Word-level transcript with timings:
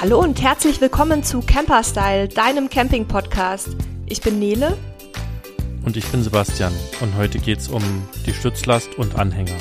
Hallo 0.00 0.20
und 0.20 0.40
herzlich 0.40 0.80
willkommen 0.80 1.24
zu 1.24 1.40
Camper 1.40 1.82
Style, 1.82 2.28
deinem 2.28 2.70
Camping-Podcast. 2.70 3.70
Ich 4.06 4.20
bin 4.20 4.38
Nele. 4.38 4.78
Und 5.84 5.96
ich 5.96 6.06
bin 6.06 6.22
Sebastian. 6.22 6.72
Und 7.00 7.16
heute 7.16 7.40
geht 7.40 7.58
es 7.58 7.66
um 7.66 7.82
die 8.24 8.32
Stützlast 8.32 8.94
und 8.96 9.18
Anhänger. 9.18 9.56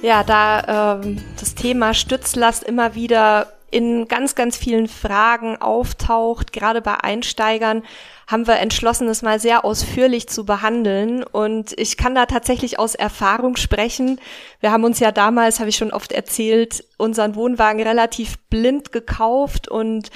Ja, 0.00 0.24
da 0.24 1.02
ähm, 1.02 1.18
das 1.38 1.54
Thema 1.54 1.92
Stützlast 1.92 2.62
immer 2.62 2.94
wieder 2.94 3.52
in 3.70 4.08
ganz, 4.08 4.34
ganz 4.34 4.56
vielen 4.56 4.88
Fragen 4.88 5.56
auftaucht, 5.60 6.52
gerade 6.52 6.80
bei 6.80 6.96
Einsteigern, 7.02 7.82
haben 8.26 8.46
wir 8.46 8.58
entschlossen, 8.58 9.08
es 9.08 9.22
mal 9.22 9.40
sehr 9.40 9.64
ausführlich 9.64 10.28
zu 10.28 10.44
behandeln. 10.44 11.24
Und 11.24 11.78
ich 11.78 11.96
kann 11.96 12.14
da 12.14 12.26
tatsächlich 12.26 12.78
aus 12.78 12.94
Erfahrung 12.94 13.56
sprechen. 13.56 14.20
Wir 14.60 14.70
haben 14.70 14.84
uns 14.84 15.00
ja 15.00 15.10
damals, 15.10 15.58
habe 15.58 15.70
ich 15.70 15.76
schon 15.76 15.92
oft 15.92 16.12
erzählt, 16.12 16.84
unseren 16.96 17.34
Wohnwagen 17.34 17.82
relativ 17.82 18.38
blind 18.48 18.92
gekauft 18.92 19.68
und 19.68 20.10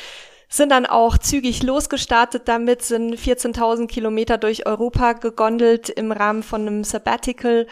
sind 0.49 0.71
dann 0.71 0.87
auch 0.87 1.19
zügig 1.19 1.65
losgestartet 1.65 2.43
damit, 2.47 2.83
sind 2.83 3.17
14.000 3.17 3.89
Kilometer 3.89 4.39
durch 4.39 4.67
Europa 4.67 5.15
gegondelt 5.15 5.89
im 5.89 6.13
Rahmen 6.13 6.45
von 6.45 6.63
einem 6.63 6.85
Sabbatical 6.85 7.67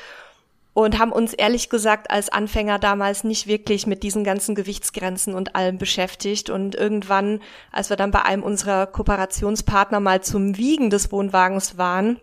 und 0.75 0.99
haben 0.99 1.13
uns 1.13 1.35
ehrlich 1.35 1.69
gesagt 1.69 2.11
als 2.11 2.31
Anfänger 2.31 2.79
damals 2.79 3.25
nicht 3.25 3.47
wirklich 3.47 3.87
mit 3.87 4.03
diesen 4.03 4.25
ganzen 4.25 4.55
Gewichtsgrenzen 4.55 5.35
und 5.35 5.55
allem 5.55 5.79
beschäftigt. 5.79 6.49
Und 6.49 6.75
irgendwann, 6.75 7.41
als 7.71 7.91
wir 7.91 7.97
dann 7.97 8.11
bei 8.11 8.23
einem 8.23 8.43
unserer 8.43 8.87
Kooperationspartner 8.87 10.01
mal 10.01 10.23
zum 10.23 10.57
Wiegen 10.57 10.89
des 10.89 11.13
Wohnwagens 11.13 11.77
waren, 11.77 12.21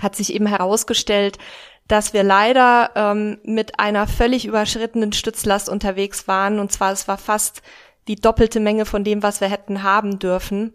hat 0.00 0.16
sich 0.16 0.34
eben 0.34 0.46
herausgestellt, 0.46 1.38
dass 1.86 2.12
wir 2.12 2.22
leider 2.22 2.90
ähm, 2.94 3.38
mit 3.44 3.80
einer 3.80 4.06
völlig 4.06 4.44
überschrittenen 4.44 5.14
Stützlast 5.14 5.70
unterwegs 5.70 6.28
waren. 6.28 6.58
Und 6.58 6.70
zwar, 6.70 6.92
es 6.92 7.08
war 7.08 7.16
fast 7.16 7.62
die 8.06 8.16
doppelte 8.16 8.60
Menge 8.60 8.84
von 8.84 9.02
dem, 9.02 9.22
was 9.22 9.40
wir 9.40 9.48
hätten 9.48 9.82
haben 9.82 10.18
dürfen. 10.18 10.74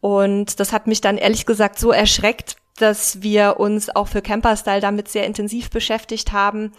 Und 0.00 0.60
das 0.60 0.72
hat 0.72 0.86
mich 0.86 1.00
dann 1.00 1.18
ehrlich 1.18 1.46
gesagt 1.46 1.80
so 1.80 1.90
erschreckt, 1.90 2.56
dass 2.78 3.22
wir 3.22 3.60
uns 3.60 3.94
auch 3.94 4.08
für 4.08 4.22
Camperstyle 4.22 4.80
damit 4.80 5.08
sehr 5.08 5.26
intensiv 5.26 5.70
beschäftigt 5.70 6.32
haben. 6.32 6.72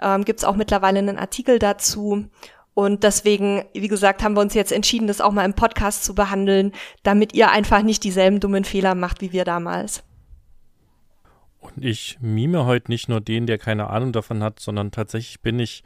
Ähm, 0.00 0.24
Gibt 0.24 0.40
es 0.40 0.44
auch 0.44 0.56
mittlerweile 0.56 0.98
einen 0.98 1.18
Artikel 1.18 1.58
dazu. 1.58 2.26
Und 2.74 3.04
deswegen, 3.04 3.64
wie 3.72 3.88
gesagt, 3.88 4.22
haben 4.22 4.36
wir 4.36 4.42
uns 4.42 4.52
jetzt 4.52 4.72
entschieden, 4.72 5.06
das 5.06 5.22
auch 5.22 5.32
mal 5.32 5.46
im 5.46 5.54
Podcast 5.54 6.04
zu 6.04 6.14
behandeln, 6.14 6.72
damit 7.02 7.32
ihr 7.34 7.50
einfach 7.50 7.82
nicht 7.82 8.04
dieselben 8.04 8.38
dummen 8.38 8.64
Fehler 8.64 8.94
macht 8.94 9.22
wie 9.22 9.32
wir 9.32 9.44
damals. 9.44 10.02
Und 11.60 11.84
ich 11.84 12.18
mime 12.20 12.66
heute 12.66 12.90
nicht 12.90 13.08
nur 13.08 13.20
den, 13.20 13.46
der 13.46 13.58
keine 13.58 13.88
Ahnung 13.88 14.12
davon 14.12 14.42
hat, 14.42 14.60
sondern 14.60 14.90
tatsächlich 14.90 15.40
bin 15.40 15.58
ich 15.58 15.84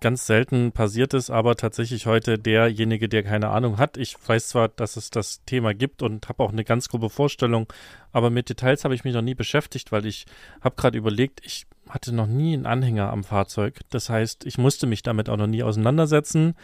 ganz 0.00 0.26
selten 0.26 0.72
passiert 0.72 1.14
ist, 1.14 1.30
aber 1.30 1.56
tatsächlich 1.56 2.06
heute 2.06 2.38
derjenige, 2.38 3.08
der 3.08 3.22
keine 3.22 3.48
Ahnung 3.48 3.78
hat. 3.78 3.96
Ich 3.96 4.16
weiß 4.26 4.48
zwar, 4.48 4.68
dass 4.68 4.96
es 4.96 5.10
das 5.10 5.44
Thema 5.44 5.74
gibt 5.74 6.02
und 6.02 6.28
habe 6.28 6.42
auch 6.42 6.52
eine 6.52 6.64
ganz 6.64 6.88
grobe 6.88 7.10
Vorstellung, 7.10 7.72
aber 8.12 8.30
mit 8.30 8.48
Details 8.48 8.84
habe 8.84 8.94
ich 8.94 9.04
mich 9.04 9.14
noch 9.14 9.22
nie 9.22 9.34
beschäftigt, 9.34 9.92
weil 9.92 10.06
ich 10.06 10.26
habe 10.60 10.76
gerade 10.76 10.98
überlegt, 10.98 11.40
ich 11.44 11.66
hatte 11.88 12.14
noch 12.14 12.26
nie 12.26 12.54
einen 12.54 12.66
Anhänger 12.66 13.10
am 13.10 13.24
Fahrzeug. 13.24 13.80
Das 13.90 14.08
heißt, 14.08 14.46
ich 14.46 14.58
musste 14.58 14.86
mich 14.86 15.02
damit 15.02 15.28
auch 15.28 15.36
noch 15.36 15.46
nie 15.46 15.62
auseinandersetzen. 15.62 16.54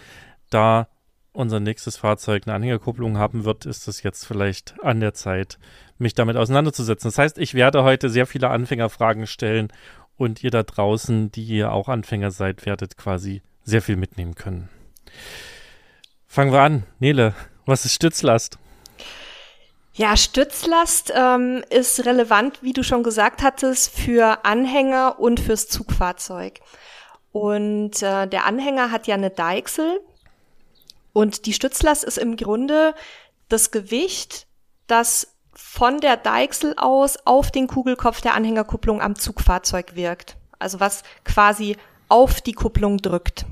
Da 0.48 0.88
unser 1.32 1.60
nächstes 1.60 1.96
Fahrzeug 1.96 2.42
eine 2.46 2.54
Anhängerkupplung 2.54 3.16
haben 3.16 3.44
wird, 3.44 3.66
ist 3.66 3.86
es 3.86 4.02
jetzt 4.02 4.26
vielleicht 4.26 4.74
an 4.82 5.00
der 5.00 5.14
Zeit, 5.14 5.58
mich 5.98 6.14
damit 6.14 6.36
auseinanderzusetzen. 6.36 7.08
Das 7.08 7.18
heißt, 7.18 7.38
ich 7.38 7.54
werde 7.54 7.84
heute 7.84 8.10
sehr 8.10 8.26
viele 8.26 8.50
Anfängerfragen 8.50 9.26
stellen 9.26 9.68
und 10.20 10.44
ihr 10.44 10.50
da 10.50 10.62
draußen, 10.62 11.32
die 11.32 11.44
ihr 11.44 11.72
auch 11.72 11.88
Anfänger 11.88 12.30
seid, 12.30 12.66
werdet 12.66 12.98
quasi 12.98 13.40
sehr 13.64 13.80
viel 13.80 13.96
mitnehmen 13.96 14.34
können. 14.34 14.68
Fangen 16.26 16.52
wir 16.52 16.60
an. 16.60 16.82
Nele, 16.98 17.34
was 17.64 17.86
ist 17.86 17.94
Stützlast? 17.94 18.58
Ja, 19.94 20.18
Stützlast 20.18 21.10
ähm, 21.16 21.64
ist 21.70 22.04
relevant, 22.04 22.62
wie 22.62 22.74
du 22.74 22.84
schon 22.84 23.02
gesagt 23.02 23.42
hattest, 23.42 23.98
für 23.98 24.44
Anhänger 24.44 25.18
und 25.18 25.40
fürs 25.40 25.68
Zugfahrzeug. 25.68 26.60
Und 27.32 28.02
äh, 28.02 28.26
der 28.26 28.44
Anhänger 28.44 28.90
hat 28.90 29.06
ja 29.06 29.14
eine 29.14 29.30
Deichsel 29.30 30.00
und 31.14 31.46
die 31.46 31.54
Stützlast 31.54 32.04
ist 32.04 32.18
im 32.18 32.36
Grunde 32.36 32.94
das 33.48 33.70
Gewicht, 33.70 34.46
das 34.86 35.34
von 35.62 36.00
der 36.00 36.16
Deichsel 36.16 36.74
aus 36.76 37.18
auf 37.26 37.50
den 37.50 37.66
Kugelkopf 37.66 38.22
der 38.22 38.34
Anhängerkupplung 38.34 39.00
am 39.00 39.14
Zugfahrzeug 39.14 39.94
wirkt. 39.94 40.36
Also 40.58 40.80
was 40.80 41.02
quasi 41.24 41.76
auf 42.08 42.40
die 42.40 42.54
Kupplung 42.54 42.98
drückt. 42.98 43.44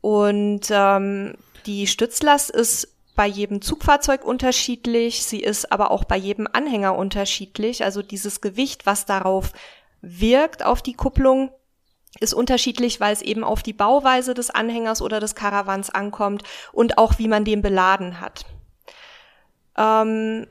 Und 0.00 0.68
ähm, 0.70 1.34
die 1.66 1.86
Stützlast 1.86 2.50
ist 2.50 2.88
bei 3.16 3.26
jedem 3.26 3.60
Zugfahrzeug 3.60 4.24
unterschiedlich, 4.24 5.24
sie 5.24 5.40
ist 5.40 5.70
aber 5.72 5.90
auch 5.90 6.04
bei 6.04 6.16
jedem 6.16 6.48
Anhänger 6.50 6.96
unterschiedlich. 6.96 7.84
Also 7.84 8.02
dieses 8.02 8.40
Gewicht, 8.40 8.86
was 8.86 9.04
darauf 9.04 9.52
wirkt, 10.00 10.64
auf 10.64 10.80
die 10.80 10.94
Kupplung, 10.94 11.50
ist 12.18 12.32
unterschiedlich, 12.32 12.98
weil 12.98 13.12
es 13.12 13.20
eben 13.20 13.44
auf 13.44 13.62
die 13.62 13.72
Bauweise 13.72 14.32
des 14.32 14.50
Anhängers 14.50 15.02
oder 15.02 15.20
des 15.20 15.34
Karawans 15.34 15.90
ankommt 15.90 16.44
und 16.72 16.98
auch 16.98 17.18
wie 17.18 17.28
man 17.28 17.44
den 17.44 17.62
beladen 17.62 18.20
hat. 18.20 18.46
Ähm, 19.76 20.46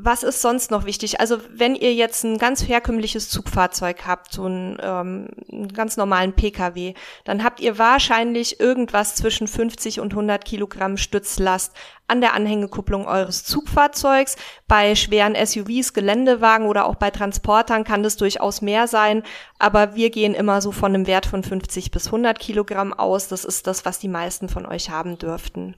was 0.00 0.22
ist 0.22 0.40
sonst 0.40 0.70
noch 0.70 0.84
wichtig? 0.84 1.18
Also 1.18 1.38
wenn 1.52 1.74
ihr 1.74 1.92
jetzt 1.92 2.22
ein 2.22 2.38
ganz 2.38 2.62
herkömmliches 2.68 3.28
Zugfahrzeug 3.30 4.06
habt, 4.06 4.32
so 4.32 4.44
einen, 4.44 4.78
ähm, 4.80 5.28
einen 5.50 5.72
ganz 5.72 5.96
normalen 5.96 6.34
Pkw, 6.34 6.94
dann 7.24 7.42
habt 7.42 7.58
ihr 7.58 7.78
wahrscheinlich 7.78 8.60
irgendwas 8.60 9.16
zwischen 9.16 9.48
50 9.48 9.98
und 9.98 10.12
100 10.12 10.44
Kilogramm 10.44 10.98
Stützlast 10.98 11.74
an 12.06 12.20
der 12.20 12.34
Anhängekupplung 12.34 13.08
eures 13.08 13.42
Zugfahrzeugs. 13.42 14.36
Bei 14.68 14.94
schweren 14.94 15.34
SUVs, 15.34 15.92
Geländewagen 15.94 16.68
oder 16.68 16.86
auch 16.86 16.94
bei 16.94 17.10
Transportern 17.10 17.82
kann 17.82 18.04
das 18.04 18.16
durchaus 18.16 18.62
mehr 18.62 18.86
sein, 18.86 19.24
aber 19.58 19.96
wir 19.96 20.10
gehen 20.10 20.34
immer 20.34 20.60
so 20.60 20.70
von 20.70 20.94
einem 20.94 21.08
Wert 21.08 21.26
von 21.26 21.42
50 21.42 21.90
bis 21.90 22.06
100 22.06 22.38
Kilogramm 22.38 22.94
aus. 22.94 23.26
Das 23.26 23.44
ist 23.44 23.66
das, 23.66 23.84
was 23.84 23.98
die 23.98 24.06
meisten 24.06 24.48
von 24.48 24.64
euch 24.64 24.90
haben 24.90 25.18
dürften. 25.18 25.74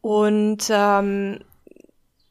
Und 0.00 0.64
ähm, 0.70 1.40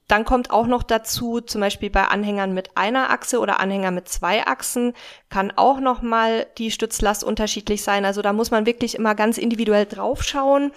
dann 0.10 0.26
kommt 0.26 0.50
auch 0.50 0.66
noch 0.66 0.84
dazu, 0.84 1.40
zum 1.40 1.62
Beispiel 1.62 1.92
bei 1.92 2.06
Anhängern 2.06 2.54
mit 2.54 2.76
einer 2.76 3.12
Achse 3.12 3.40
oder 3.40 3.60
Anhänger 3.60 3.92
mit 3.92 4.10
zwei 4.10 4.46
Achsen, 4.46 4.94
kann 5.30 5.54
auch 5.56 5.80
nochmal 5.80 6.48
die 6.58 6.72
Stützlast 6.72 7.24
unterschiedlich 7.24 7.84
sein. 7.84 8.06
Also 8.06 8.24
da 8.24 8.34
muss 8.34 8.50
man 8.50 8.66
wirklich 8.66 8.96
immer 8.96 9.14
ganz 9.14 9.38
individuell 9.38 9.86
draufschauen. 9.86 10.72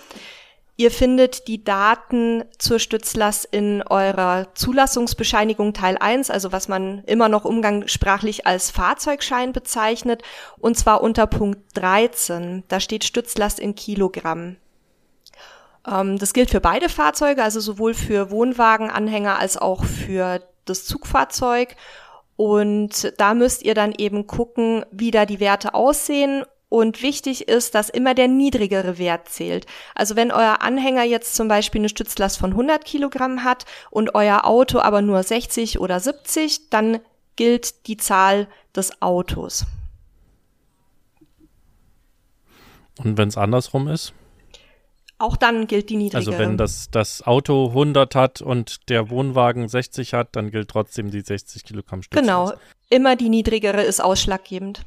Ihr 0.76 0.90
findet 0.90 1.48
die 1.48 1.64
Daten 1.64 2.44
zur 2.58 2.78
Stützlast 2.78 3.46
in 3.50 3.82
eurer 3.82 4.48
Zulassungsbescheinigung 4.54 5.72
Teil 5.72 5.96
1, 5.98 6.28
also 6.30 6.52
was 6.52 6.68
man 6.68 7.02
immer 7.04 7.28
noch 7.28 7.46
umgangssprachlich 7.46 8.46
als 8.46 8.70
Fahrzeugschein 8.70 9.52
bezeichnet, 9.52 10.22
und 10.58 10.76
zwar 10.76 11.02
unter 11.02 11.26
Punkt 11.26 11.60
13. 11.74 12.64
Da 12.68 12.80
steht 12.80 13.04
Stützlast 13.04 13.60
in 13.60 13.74
Kilogramm. 13.74 14.56
Ähm, 15.86 16.18
das 16.18 16.32
gilt 16.32 16.50
für 16.50 16.60
beide 16.60 16.88
Fahrzeuge, 16.88 17.42
also 17.42 17.60
sowohl 17.60 17.94
für 17.94 18.30
Wohnwagenanhänger 18.30 19.38
als 19.38 19.56
auch 19.56 19.84
für 19.84 20.40
das 20.64 20.84
Zugfahrzeug. 20.84 21.76
Und 22.36 23.12
da 23.18 23.34
müsst 23.34 23.62
ihr 23.62 23.74
dann 23.74 23.92
eben 23.92 24.26
gucken, 24.26 24.84
wie 24.90 25.10
da 25.10 25.26
die 25.26 25.40
Werte 25.40 25.74
aussehen. 25.74 26.44
Und 26.68 27.02
wichtig 27.02 27.48
ist, 27.48 27.74
dass 27.74 27.90
immer 27.90 28.14
der 28.14 28.28
niedrigere 28.28 28.96
Wert 28.96 29.28
zählt. 29.28 29.66
Also 29.94 30.16
wenn 30.16 30.32
euer 30.32 30.62
Anhänger 30.62 31.02
jetzt 31.02 31.34
zum 31.34 31.46
Beispiel 31.46 31.82
eine 31.82 31.90
Stützlast 31.90 32.38
von 32.38 32.52
100 32.52 32.82
Kilogramm 32.86 33.44
hat 33.44 33.66
und 33.90 34.14
euer 34.14 34.46
Auto 34.46 34.78
aber 34.78 35.02
nur 35.02 35.22
60 35.22 35.80
oder 35.80 36.00
70, 36.00 36.70
dann 36.70 37.00
gilt 37.36 37.86
die 37.88 37.98
Zahl 37.98 38.48
des 38.74 39.02
Autos. 39.02 39.66
Und 42.98 43.18
wenn 43.18 43.28
es 43.28 43.36
andersrum 43.36 43.88
ist? 43.88 44.14
Auch 45.22 45.36
dann 45.36 45.68
gilt 45.68 45.88
die 45.88 45.94
niedrigere. 45.94 46.32
Also 46.32 46.38
wenn 46.42 46.56
das, 46.56 46.90
das 46.90 47.24
Auto 47.24 47.68
100 47.68 48.16
hat 48.16 48.42
und 48.42 48.88
der 48.88 49.08
Wohnwagen 49.08 49.68
60 49.68 50.14
hat, 50.14 50.34
dann 50.34 50.50
gilt 50.50 50.68
trotzdem 50.68 51.12
die 51.12 51.20
60 51.20 51.62
Kilogramm 51.62 52.02
Stützlast. 52.02 52.26
Genau, 52.26 52.52
immer 52.90 53.14
die 53.14 53.28
niedrigere 53.28 53.82
ist 53.82 54.02
ausschlaggebend. 54.02 54.84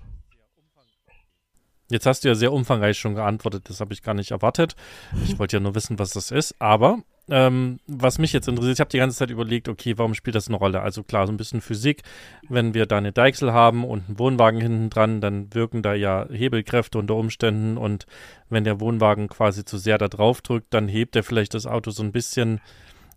Jetzt 1.90 2.06
hast 2.06 2.26
du 2.26 2.28
ja 2.28 2.36
sehr 2.36 2.52
umfangreich 2.52 3.00
schon 3.00 3.16
geantwortet, 3.16 3.70
das 3.70 3.80
habe 3.80 3.94
ich 3.94 4.04
gar 4.04 4.14
nicht 4.14 4.32
erwartet. 4.32 4.76
Ich 5.24 5.40
wollte 5.40 5.56
ja 5.56 5.62
nur 5.62 5.74
wissen, 5.74 6.00
was 6.00 6.10
das 6.10 6.32
ist, 6.32 6.54
aber 6.60 7.00
ähm, 7.30 7.80
was 7.88 8.19
mich 8.19 8.33
jetzt 8.33 8.48
interessiert, 8.48 8.75
ich 8.75 8.80
habe 8.80 8.89
die 8.89 9.00
ganze 9.00 9.18
Zeit 9.18 9.31
überlegt, 9.31 9.68
okay, 9.68 9.98
warum 9.98 10.13
spielt 10.13 10.36
das 10.36 10.48
eine 10.48 10.57
Rolle? 10.57 10.81
Also 10.81 11.04
klar, 11.04 11.25
so 11.25 11.33
ein 11.33 11.38
bisschen 11.38 11.62
Physik. 11.62 12.04
Wenn 12.50 12.74
wir 12.74 12.86
da 12.86 12.98
eine 12.98 13.12
Deichsel 13.12 13.51
haben 13.51 13.83
und 13.83 14.07
einen 14.07 14.19
Wohnwagen 14.19 14.62
hinten 14.62 14.89
dran, 14.89 15.22
dann 15.22 15.54
wirken 15.54 15.81
da 15.81 15.94
ja 15.95 16.27
Hebelkräfte 16.31 17.00
unter 17.00 17.16
Umständen 17.16 17.77
und 17.77 18.06
wenn 18.50 18.63
der 18.63 18.80
Wohnwagen 18.80 19.27
quasi 19.27 19.66
zu 19.66 19.77
sehr 19.77 19.98
da 19.98 20.07
drauf 20.07 20.42
drückt, 20.42 20.74
dann 20.74 20.88
hebt 20.88 21.16
er 21.16 21.24
vielleicht 21.24 21.56
das 21.56 21.66
Auto 21.66 21.89
so 21.89 22.04
ein 22.04 22.12
bisschen 22.12 22.62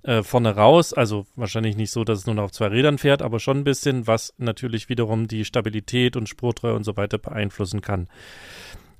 äh, 0.04 0.22
vorne 0.22 0.54
raus. 0.54 0.94
Also 0.94 1.26
wahrscheinlich 1.36 1.76
nicht 1.76 1.90
so, 1.90 2.04
dass 2.04 2.20
es 2.20 2.26
nur 2.26 2.34
noch 2.34 2.44
auf 2.44 2.52
zwei 2.52 2.68
Rädern 2.68 2.96
fährt, 2.96 3.20
aber 3.20 3.40
schon 3.40 3.58
ein 3.58 3.64
bisschen, 3.64 4.06
was 4.06 4.32
natürlich 4.38 4.88
wiederum 4.88 5.28
die 5.28 5.44
Stabilität 5.44 6.16
und 6.16 6.28
Spurtreue 6.28 6.74
und 6.74 6.84
so 6.84 6.96
weiter 6.96 7.18
beeinflussen 7.18 7.82
kann. 7.82 8.08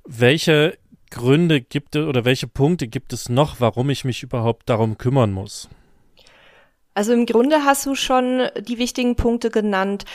Welche 0.05 0.77
Gründe 1.09 1.61
gibt 1.61 1.95
es 1.95 2.05
oder 2.05 2.25
welche 2.25 2.47
Punkte 2.47 2.87
gibt 2.87 3.13
es 3.13 3.29
noch, 3.29 3.59
warum 3.59 3.89
ich 3.89 4.05
mich 4.05 4.23
überhaupt 4.23 4.69
darum 4.69 4.97
kümmern 4.97 5.31
muss? 5.31 5.69
Also 6.93 7.13
im 7.13 7.25
Grunde 7.25 7.63
hast 7.63 7.85
du 7.85 7.95
schon 7.95 8.49
die 8.59 8.77
wichtigen 8.77 9.15
Punkte 9.15 9.49
genannt. 9.49 10.05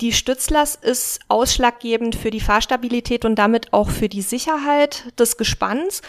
Die 0.00 0.12
Stützlast 0.12 0.84
ist 0.84 1.20
ausschlaggebend 1.28 2.16
für 2.16 2.30
die 2.30 2.40
Fahrstabilität 2.40 3.24
und 3.24 3.36
damit 3.36 3.72
auch 3.72 3.90
für 3.90 4.08
die 4.08 4.22
Sicherheit 4.22 5.18
des 5.18 5.36
Gespanns. 5.36 6.02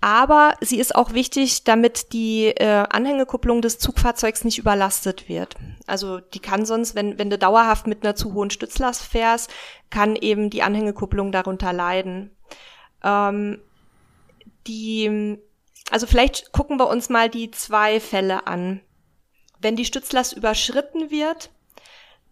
Aber 0.00 0.54
sie 0.60 0.80
ist 0.80 0.94
auch 0.94 1.12
wichtig, 1.12 1.64
damit 1.64 2.12
die 2.12 2.46
äh, 2.46 2.84
Anhängekupplung 2.88 3.60
des 3.60 3.78
Zugfahrzeugs 3.78 4.44
nicht 4.44 4.58
überlastet 4.58 5.28
wird. 5.28 5.56
Also 5.86 6.20
die 6.20 6.38
kann 6.40 6.64
sonst, 6.64 6.94
wenn, 6.94 7.18
wenn 7.18 7.28
du 7.28 7.36
dauerhaft 7.36 7.86
mit 7.86 8.02
einer 8.02 8.16
zu 8.16 8.32
hohen 8.32 8.50
Stützlast 8.50 9.02
fährst, 9.02 9.50
kann 9.90 10.16
eben 10.16 10.48
die 10.48 10.62
Anhängekupplung 10.62 11.32
darunter 11.32 11.72
leiden. 11.72 12.30
Ähm, 13.04 13.58
die, 14.66 15.38
also 15.90 16.06
vielleicht 16.06 16.52
gucken 16.52 16.78
wir 16.78 16.88
uns 16.88 17.08
mal 17.08 17.28
die 17.28 17.50
zwei 17.50 18.00
Fälle 18.00 18.46
an. 18.46 18.80
Wenn 19.60 19.76
die 19.76 19.84
Stützlast 19.84 20.32
überschritten 20.32 21.10
wird, 21.10 21.50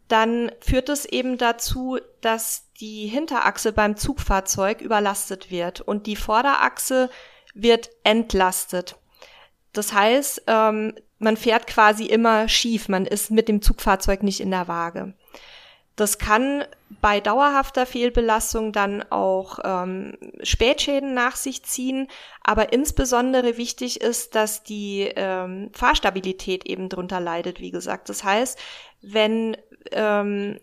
dann 0.08 0.50
führt 0.60 0.88
es 0.88 1.04
eben 1.04 1.36
dazu, 1.36 1.98
dass 2.22 2.72
die 2.80 3.06
Hinterachse 3.06 3.72
beim 3.72 3.96
Zugfahrzeug 3.96 4.80
überlastet 4.80 5.50
wird 5.50 5.80
und 5.82 6.06
die 6.06 6.16
Vorderachse 6.16 7.10
wird 7.54 7.90
entlastet. 8.04 8.96
Das 9.72 9.92
heißt, 9.92 10.44
ähm, 10.46 10.94
man 11.18 11.36
fährt 11.36 11.66
quasi 11.66 12.06
immer 12.06 12.48
schief, 12.48 12.88
man 12.88 13.04
ist 13.04 13.30
mit 13.30 13.48
dem 13.48 13.60
Zugfahrzeug 13.60 14.22
nicht 14.22 14.40
in 14.40 14.50
der 14.50 14.68
Waage. 14.68 15.14
Das 16.00 16.18
kann 16.18 16.64
bei 17.02 17.18
dauerhafter 17.18 17.84
Fehlbelastung 17.84 18.72
dann 18.72 19.02
auch 19.10 19.58
ähm, 19.64 20.16
Spätschäden 20.42 21.12
nach 21.12 21.34
sich 21.34 21.64
ziehen, 21.64 22.06
aber 22.44 22.72
insbesondere 22.72 23.56
wichtig 23.56 24.00
ist, 24.00 24.36
dass 24.36 24.62
die 24.62 25.12
ähm, 25.16 25.70
Fahrstabilität 25.72 26.66
eben 26.66 26.88
drunter 26.88 27.18
leidet, 27.18 27.60
wie 27.60 27.72
gesagt. 27.72 28.08
Das 28.08 28.22
heißt, 28.22 28.58
wenn 29.02 29.56
ähm, 29.90 30.58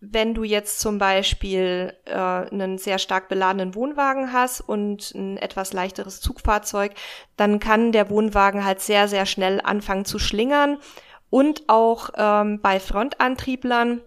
wenn 0.00 0.32
du 0.32 0.44
jetzt 0.44 0.80
zum 0.80 0.98
Beispiel 0.98 1.94
äh, 2.06 2.14
einen 2.14 2.78
sehr 2.78 2.98
stark 2.98 3.28
beladenen 3.28 3.74
Wohnwagen 3.74 4.32
hast 4.32 4.62
und 4.62 5.14
ein 5.14 5.36
etwas 5.36 5.72
leichteres 5.74 6.20
Zugfahrzeug, 6.20 6.92
dann 7.36 7.60
kann 7.60 7.92
der 7.92 8.08
Wohnwagen 8.08 8.64
halt 8.64 8.80
sehr, 8.80 9.08
sehr 9.08 9.26
schnell 9.26 9.60
anfangen 9.62 10.06
zu 10.06 10.18
schlingern. 10.18 10.78
Und 11.28 11.64
auch 11.68 12.10
ähm, 12.16 12.60
bei 12.62 12.80
Frontantrieblern, 12.80 14.00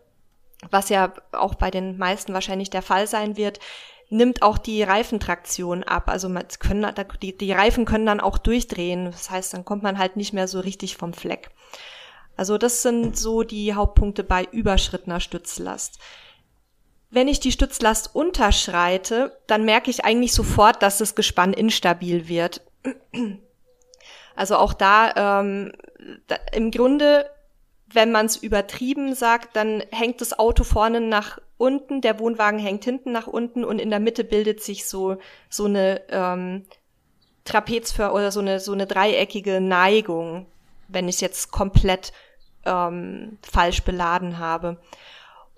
was 0.71 0.89
ja 0.89 1.13
auch 1.31 1.55
bei 1.55 1.71
den 1.71 1.97
meisten 1.97 2.33
wahrscheinlich 2.33 2.69
der 2.69 2.81
Fall 2.81 3.07
sein 3.07 3.37
wird, 3.37 3.59
nimmt 4.09 4.41
auch 4.41 4.57
die 4.57 4.83
Reifentraktion 4.83 5.83
ab. 5.83 6.09
Also 6.09 6.29
man 6.29 6.45
können, 6.59 6.85
die, 7.21 7.37
die 7.37 7.51
Reifen 7.51 7.85
können 7.85 8.05
dann 8.05 8.19
auch 8.19 8.37
durchdrehen. 8.37 9.05
Das 9.05 9.29
heißt, 9.29 9.53
dann 9.53 9.65
kommt 9.65 9.83
man 9.83 9.97
halt 9.97 10.15
nicht 10.15 10.33
mehr 10.33 10.47
so 10.47 10.59
richtig 10.59 10.97
vom 10.97 11.13
Fleck. 11.13 11.49
Also 12.35 12.57
das 12.57 12.81
sind 12.81 13.17
so 13.17 13.43
die 13.43 13.73
Hauptpunkte 13.73 14.23
bei 14.23 14.47
überschrittener 14.51 15.19
Stützlast. 15.19 15.99
Wenn 17.09 17.27
ich 17.27 17.39
die 17.39 17.51
Stützlast 17.51 18.15
unterschreite, 18.15 19.37
dann 19.45 19.65
merke 19.65 19.91
ich 19.91 20.03
eigentlich 20.03 20.33
sofort, 20.33 20.81
dass 20.81 20.97
das 20.97 21.13
Gespann 21.13 21.53
instabil 21.53 22.27
wird. 22.27 22.61
Also 24.35 24.57
auch 24.57 24.73
da, 24.73 25.41
ähm, 25.41 25.73
da 26.27 26.37
im 26.53 26.71
Grunde, 26.71 27.29
wenn 27.93 28.11
man 28.11 28.25
es 28.25 28.37
übertrieben 28.37 29.15
sagt, 29.15 29.55
dann 29.55 29.83
hängt 29.91 30.21
das 30.21 30.37
Auto 30.37 30.63
vorne 30.63 31.01
nach 31.01 31.39
unten, 31.57 32.01
der 32.01 32.19
Wohnwagen 32.19 32.59
hängt 32.59 32.83
hinten 32.83 33.11
nach 33.11 33.27
unten 33.27 33.63
und 33.63 33.79
in 33.79 33.89
der 33.89 33.99
Mitte 33.99 34.23
bildet 34.23 34.61
sich 34.61 34.87
so 34.87 35.17
so 35.49 35.65
eine 35.65 36.01
ähm, 36.09 36.65
Trapezför 37.45 38.13
oder 38.13 38.31
so 38.31 38.39
eine 38.39 38.59
so 38.59 38.71
eine 38.73 38.87
dreieckige 38.87 39.61
Neigung 39.61 40.47
wenn 40.93 41.07
ich 41.07 41.15
es 41.15 41.21
jetzt 41.21 41.51
komplett 41.51 42.13
ähm, 42.65 43.37
falsch 43.41 43.83
beladen 43.83 44.37
habe. 44.37 44.77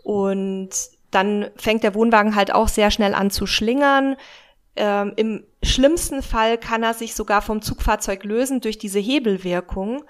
Und 0.04 0.70
dann 1.12 1.50
fängt 1.56 1.84
der 1.84 1.96
Wohnwagen 1.96 2.36
halt 2.36 2.54
auch 2.54 2.68
sehr 2.68 2.92
schnell 2.92 3.14
an 3.14 3.32
zu 3.32 3.46
schlingern. 3.46 4.16
Ähm, 4.76 5.14
Im 5.16 5.44
schlimmsten 5.64 6.22
Fall 6.22 6.58
kann 6.58 6.84
er 6.84 6.94
sich 6.94 7.16
sogar 7.16 7.42
vom 7.42 7.62
Zugfahrzeug 7.62 8.24
lösen 8.24 8.62
durch 8.62 8.78
diese 8.78 9.00
Hebelwirkung. 9.00 10.04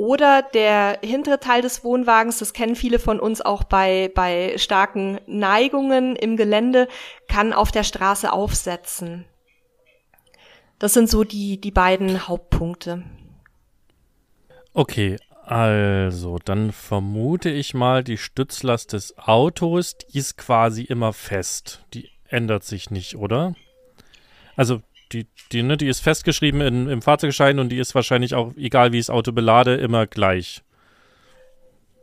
Oder 0.00 0.40
der 0.40 0.98
hintere 1.04 1.40
Teil 1.40 1.60
des 1.60 1.84
Wohnwagens, 1.84 2.38
das 2.38 2.54
kennen 2.54 2.74
viele 2.74 2.98
von 2.98 3.20
uns 3.20 3.42
auch 3.42 3.64
bei, 3.64 4.10
bei 4.14 4.54
starken 4.56 5.20
Neigungen 5.26 6.16
im 6.16 6.38
Gelände, 6.38 6.88
kann 7.28 7.52
auf 7.52 7.70
der 7.70 7.84
Straße 7.84 8.32
aufsetzen. 8.32 9.26
Das 10.78 10.94
sind 10.94 11.10
so 11.10 11.22
die, 11.22 11.60
die 11.60 11.70
beiden 11.70 12.26
Hauptpunkte. 12.28 13.02
Okay, 14.72 15.18
also, 15.44 16.38
dann 16.42 16.72
vermute 16.72 17.50
ich 17.50 17.74
mal, 17.74 18.02
die 18.02 18.16
Stützlast 18.16 18.94
des 18.94 19.18
Autos, 19.18 19.98
die 19.98 20.16
ist 20.16 20.38
quasi 20.38 20.82
immer 20.82 21.12
fest. 21.12 21.84
Die 21.92 22.08
ändert 22.26 22.64
sich 22.64 22.90
nicht, 22.90 23.16
oder? 23.16 23.54
Also, 24.56 24.80
die, 25.12 25.26
die, 25.52 25.62
ne, 25.62 25.76
die 25.76 25.88
ist 25.88 26.00
festgeschrieben 26.00 26.60
in, 26.60 26.88
im 26.88 27.02
Fahrzeugschein 27.02 27.58
und 27.58 27.70
die 27.70 27.78
ist 27.78 27.94
wahrscheinlich 27.94 28.34
auch, 28.34 28.52
egal 28.56 28.92
wie 28.92 28.98
ich 28.98 29.06
das 29.06 29.14
Auto 29.14 29.32
belade, 29.32 29.74
immer 29.74 30.06
gleich. 30.06 30.62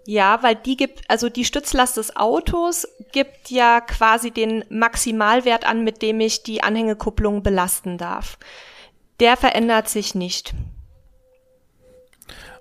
Ja, 0.05 0.41
weil 0.41 0.55
die 0.55 0.77
gibt, 0.77 1.01
also 1.09 1.27
die 1.27 1.43
Stützlast 1.43 1.97
des 1.97 2.15
Autos 2.15 2.87
gibt 3.11 3.51
ja 3.51 3.81
quasi 3.81 4.31
den 4.31 4.63
Maximalwert 4.69 5.67
an, 5.67 5.83
mit 5.83 6.01
dem 6.01 6.21
ich 6.21 6.43
die 6.43 6.63
Anhängekupplung 6.63 7.43
belasten 7.43 7.97
darf. 7.97 8.37
Der 9.19 9.35
verändert 9.35 9.89
sich 9.89 10.15
nicht. 10.15 10.53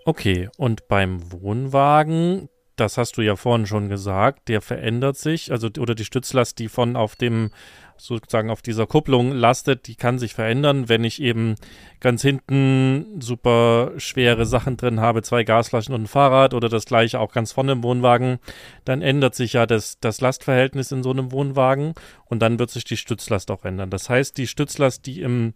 Okay, 0.04 0.48
und 0.56 0.88
beim 0.88 1.30
Wohnwagen, 1.30 2.48
das 2.74 2.98
hast 2.98 3.16
du 3.16 3.22
ja 3.22 3.36
vorhin 3.36 3.66
schon 3.66 3.88
gesagt, 3.88 4.48
der 4.48 4.60
verändert 4.60 5.16
sich, 5.16 5.52
also 5.52 5.68
oder 5.78 5.94
die 5.94 6.04
Stützlast, 6.04 6.58
die 6.58 6.68
von 6.68 6.96
auf 6.96 7.14
dem 7.14 7.50
sozusagen 7.98 8.50
auf 8.50 8.62
dieser 8.62 8.86
Kupplung 8.86 9.32
lastet, 9.32 9.86
die 9.86 9.94
kann 9.94 10.18
sich 10.18 10.34
verändern, 10.34 10.88
wenn 10.88 11.04
ich 11.04 11.20
eben 11.20 11.56
ganz 12.00 12.22
hinten 12.22 13.20
super 13.20 13.92
schwere 13.96 14.46
Sachen 14.46 14.76
drin 14.76 15.00
habe, 15.00 15.22
zwei 15.22 15.44
Gasflaschen 15.44 15.94
und 15.94 16.02
ein 16.02 16.06
Fahrrad 16.06 16.54
oder 16.54 16.68
das 16.68 16.84
gleiche 16.84 17.20
auch 17.20 17.32
ganz 17.32 17.52
vorne 17.52 17.72
im 17.72 17.82
Wohnwagen, 17.82 18.38
dann 18.84 19.02
ändert 19.02 19.34
sich 19.34 19.54
ja 19.54 19.66
das, 19.66 19.98
das 20.00 20.20
Lastverhältnis 20.20 20.92
in 20.92 21.02
so 21.02 21.10
einem 21.10 21.32
Wohnwagen 21.32 21.94
und 22.26 22.40
dann 22.40 22.58
wird 22.58 22.70
sich 22.70 22.84
die 22.84 22.96
Stützlast 22.96 23.50
auch 23.50 23.64
ändern. 23.64 23.90
Das 23.90 24.08
heißt, 24.10 24.36
die 24.36 24.46
Stützlast, 24.46 25.06
die 25.06 25.20
im 25.20 25.54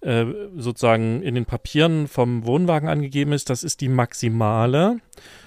äh, 0.00 0.24
sozusagen 0.56 1.22
in 1.22 1.34
den 1.34 1.44
Papieren 1.44 2.08
vom 2.08 2.46
Wohnwagen 2.46 2.88
angegeben 2.88 3.32
ist, 3.32 3.50
das 3.50 3.62
ist 3.62 3.82
die 3.82 3.90
maximale. 3.90 4.96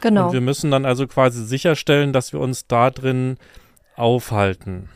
Genau. 0.01 0.27
Und 0.27 0.33
wir 0.33 0.41
müssen 0.41 0.69
dann 0.69 0.85
also 0.85 1.07
quasi 1.07 1.43
sicherstellen, 1.43 2.13
dass 2.13 2.33
wir 2.33 2.39
uns 2.39 2.67
da 2.67 2.91
drin 2.91 3.37
aufhalten. 3.95 4.89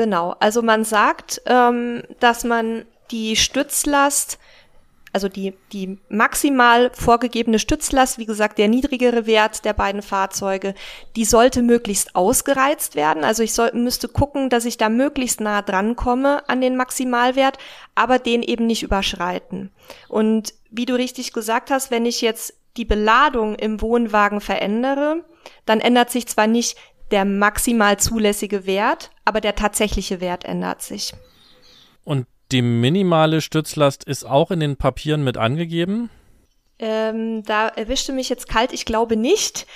Genau, 0.00 0.34
also 0.40 0.62
man 0.62 0.84
sagt, 0.84 1.42
ähm, 1.44 2.04
dass 2.20 2.42
man 2.42 2.86
die 3.10 3.36
Stützlast 3.36 4.38
also 5.12 5.28
die, 5.28 5.52
die 5.72 5.98
maximal 6.08 6.90
vorgegebene 6.94 7.58
Stützlast, 7.58 8.16
wie 8.16 8.24
gesagt, 8.24 8.56
der 8.56 8.68
niedrigere 8.68 9.26
Wert 9.26 9.66
der 9.66 9.74
beiden 9.74 10.00
Fahrzeuge, 10.00 10.74
die 11.16 11.26
sollte 11.26 11.60
möglichst 11.60 12.16
ausgereizt 12.16 12.94
werden. 12.94 13.24
Also 13.24 13.42
ich 13.42 13.52
soll, 13.52 13.72
müsste 13.74 14.08
gucken, 14.08 14.48
dass 14.48 14.64
ich 14.64 14.78
da 14.78 14.88
möglichst 14.88 15.42
nah 15.42 15.60
dran 15.60 15.96
komme 15.96 16.48
an 16.48 16.62
den 16.62 16.76
Maximalwert, 16.76 17.58
aber 17.94 18.18
den 18.18 18.42
eben 18.42 18.66
nicht 18.66 18.82
überschreiten. 18.82 19.70
Und 20.08 20.54
wie 20.70 20.86
du 20.86 20.94
richtig 20.94 21.34
gesagt 21.34 21.70
hast, 21.70 21.90
wenn 21.90 22.06
ich 22.06 22.22
jetzt 22.22 22.54
die 22.78 22.86
Beladung 22.86 23.56
im 23.56 23.82
Wohnwagen 23.82 24.40
verändere, 24.40 25.24
dann 25.66 25.80
ändert 25.80 26.10
sich 26.10 26.26
zwar 26.26 26.46
nicht 26.46 26.76
der 27.10 27.24
maximal 27.24 27.98
zulässige 27.98 28.66
Wert, 28.66 29.10
aber 29.24 29.40
der 29.40 29.54
tatsächliche 29.54 30.20
Wert 30.20 30.44
ändert 30.44 30.82
sich. 30.82 31.12
Und 32.04 32.26
die 32.52 32.62
minimale 32.62 33.40
Stützlast 33.40 34.04
ist 34.04 34.24
auch 34.24 34.50
in 34.50 34.60
den 34.60 34.76
Papieren 34.76 35.22
mit 35.22 35.36
angegeben? 35.36 36.10
Ähm, 36.78 37.42
da 37.44 37.68
erwischte 37.68 38.12
mich 38.12 38.28
jetzt 38.28 38.48
kalt, 38.48 38.72
ich 38.72 38.84
glaube 38.84 39.16
nicht. 39.16 39.66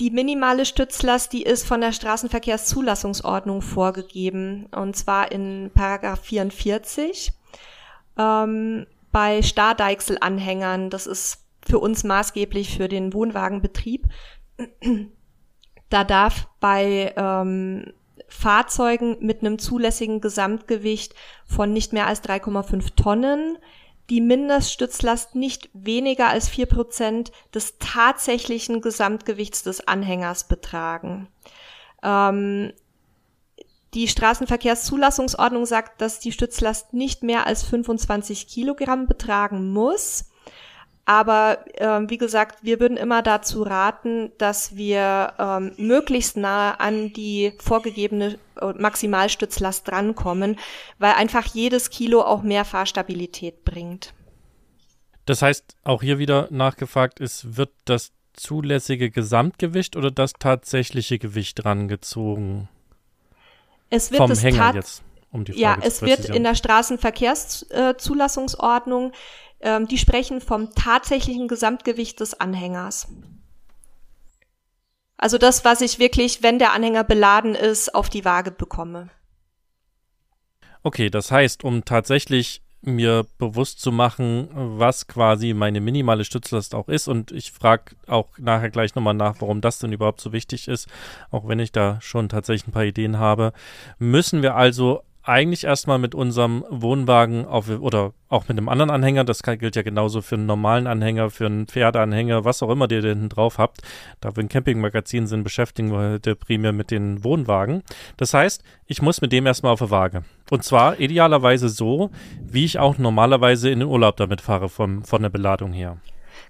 Die 0.00 0.10
minimale 0.10 0.64
Stützlast, 0.64 1.32
die 1.32 1.42
ist 1.42 1.66
von 1.66 1.80
der 1.80 1.92
Straßenverkehrszulassungsordnung 1.92 3.62
vorgegeben, 3.62 4.66
und 4.74 4.96
zwar 4.96 5.30
in 5.30 5.70
Paragraph 5.74 6.20
44. 6.20 7.32
Ähm, 8.18 8.86
bei 9.12 9.42
Stardeichselanhängern, 9.42 10.90
das 10.90 11.06
ist 11.06 11.44
für 11.64 11.78
uns 11.78 12.04
maßgeblich 12.04 12.76
für 12.76 12.88
den 12.88 13.12
Wohnwagenbetrieb, 13.12 14.06
da 15.94 16.02
darf 16.02 16.48
bei 16.58 17.14
ähm, 17.16 17.92
Fahrzeugen 18.26 19.16
mit 19.20 19.40
einem 19.40 19.60
zulässigen 19.60 20.20
Gesamtgewicht 20.20 21.14
von 21.46 21.72
nicht 21.72 21.92
mehr 21.92 22.08
als 22.08 22.22
3,5 22.24 22.96
Tonnen 22.96 23.58
die 24.10 24.20
Mindeststützlast 24.20 25.34
nicht 25.34 25.70
weniger 25.72 26.28
als 26.28 26.48
vier 26.48 26.66
Prozent 26.66 27.32
des 27.54 27.78
tatsächlichen 27.78 28.80
Gesamtgewichts 28.80 29.62
des 29.62 29.86
Anhängers 29.86 30.46
betragen. 30.46 31.28
Ähm, 32.02 32.72
die 33.94 34.08
Straßenverkehrszulassungsordnung 34.08 35.64
sagt, 35.64 36.00
dass 36.00 36.18
die 36.18 36.32
Stützlast 36.32 36.92
nicht 36.92 37.22
mehr 37.22 37.46
als 37.46 37.62
25 37.62 38.48
Kilogramm 38.48 39.06
betragen 39.06 39.72
muss. 39.72 40.26
Aber 41.06 41.58
äh, 41.74 42.00
wie 42.08 42.16
gesagt, 42.16 42.60
wir 42.62 42.80
würden 42.80 42.96
immer 42.96 43.20
dazu 43.22 43.62
raten, 43.62 44.32
dass 44.38 44.74
wir 44.74 45.34
ähm, 45.38 45.72
möglichst 45.76 46.38
nahe 46.38 46.80
an 46.80 47.12
die 47.12 47.52
vorgegebene 47.58 48.38
äh, 48.60 48.72
Maximalstützlast 48.72 49.86
drankommen, 49.86 50.58
weil 50.98 51.12
einfach 51.12 51.44
jedes 51.46 51.90
Kilo 51.90 52.22
auch 52.22 52.42
mehr 52.42 52.64
Fahrstabilität 52.64 53.64
bringt. 53.64 54.14
Das 55.26 55.42
heißt, 55.42 55.76
auch 55.84 56.02
hier 56.02 56.18
wieder 56.18 56.48
nachgefragt 56.50 57.20
ist, 57.20 57.56
wird 57.56 57.70
das 57.84 58.10
zulässige 58.32 59.10
Gesamtgewicht 59.10 59.96
oder 59.96 60.10
das 60.10 60.32
tatsächliche 60.38 61.18
Gewicht 61.18 61.64
rangezogen? 61.64 62.68
Es 63.90 64.10
wird 64.10 64.18
Vom 64.18 64.30
das 64.30 64.42
Hänger 64.42 64.74
jetzt, 64.74 65.02
um 65.30 65.44
die 65.44 65.52
Frage 65.52 65.62
ja, 65.62 65.76
es 65.80 66.02
wird 66.02 66.24
in 66.26 66.42
der 66.42 66.54
Straßenverkehrszulassungsordnung, 66.54 69.12
ähm, 69.60 69.88
die 69.88 69.98
sprechen 69.98 70.40
vom 70.40 70.74
tatsächlichen 70.74 71.48
Gesamtgewicht 71.48 72.20
des 72.20 72.38
Anhängers. 72.38 73.08
Also 75.16 75.38
das, 75.38 75.64
was 75.64 75.80
ich 75.80 75.98
wirklich, 75.98 76.42
wenn 76.42 76.58
der 76.58 76.72
Anhänger 76.72 77.04
beladen 77.04 77.54
ist, 77.54 77.94
auf 77.94 78.08
die 78.08 78.24
Waage 78.24 78.50
bekomme. 78.50 79.08
Okay, 80.82 81.08
das 81.08 81.30
heißt, 81.30 81.64
um 81.64 81.84
tatsächlich 81.84 82.62
mir 82.86 83.26
bewusst 83.38 83.80
zu 83.80 83.92
machen, 83.92 84.48
was 84.52 85.06
quasi 85.06 85.54
meine 85.54 85.80
minimale 85.80 86.24
Stützlast 86.24 86.74
auch 86.74 86.88
ist. 86.88 87.08
Und 87.08 87.32
ich 87.32 87.52
frage 87.52 87.96
auch 88.06 88.28
nachher 88.38 88.70
gleich 88.70 88.94
nochmal 88.94 89.14
nach, 89.14 89.36
warum 89.40 89.60
das 89.60 89.78
denn 89.78 89.92
überhaupt 89.92 90.20
so 90.20 90.32
wichtig 90.32 90.68
ist, 90.68 90.88
auch 91.30 91.48
wenn 91.48 91.58
ich 91.58 91.72
da 91.72 91.98
schon 92.00 92.28
tatsächlich 92.28 92.68
ein 92.68 92.72
paar 92.72 92.84
Ideen 92.84 93.18
habe. 93.18 93.52
Müssen 93.98 94.42
wir 94.42 94.56
also 94.56 95.02
eigentlich 95.24 95.64
erstmal 95.64 95.98
mit 95.98 96.14
unserem 96.14 96.64
Wohnwagen 96.68 97.46
auf, 97.46 97.68
oder 97.68 98.12
auch 98.28 98.46
mit 98.48 98.58
einem 98.58 98.68
anderen 98.68 98.90
Anhänger, 98.90 99.24
das 99.24 99.42
gilt 99.42 99.74
ja 99.74 99.82
genauso 99.82 100.20
für 100.20 100.34
einen 100.34 100.46
normalen 100.46 100.86
Anhänger, 100.86 101.30
für 101.30 101.46
einen 101.46 101.66
Pferdeanhänger, 101.66 102.44
was 102.44 102.62
auch 102.62 102.70
immer 102.70 102.90
ihr 102.90 103.02
hinten 103.02 103.30
drauf 103.30 103.58
habt. 103.58 103.80
Da 104.20 104.36
wir 104.36 104.44
ein 104.44 104.48
Campingmagazin 104.48 105.26
sind, 105.26 105.42
beschäftigen 105.42 105.90
wir 105.90 106.12
heute 106.12 106.36
primär 106.36 106.72
mit 106.72 106.90
den 106.90 107.24
Wohnwagen. 107.24 107.82
Das 108.18 108.34
heißt, 108.34 108.62
ich 108.86 109.00
muss 109.00 109.22
mit 109.22 109.32
dem 109.32 109.46
erstmal 109.46 109.72
auf 109.72 109.80
die 109.80 109.90
Waage. 109.90 110.24
Und 110.50 110.62
zwar 110.62 111.00
idealerweise 111.00 111.70
so, 111.70 112.10
wie 112.42 112.64
ich 112.66 112.78
auch 112.78 112.98
normalerweise 112.98 113.70
in 113.70 113.80
den 113.80 113.88
Urlaub 113.88 114.16
damit 114.18 114.42
fahre, 114.42 114.68
vom, 114.68 115.04
von 115.04 115.22
der 115.22 115.30
Beladung 115.30 115.72
her. 115.72 115.96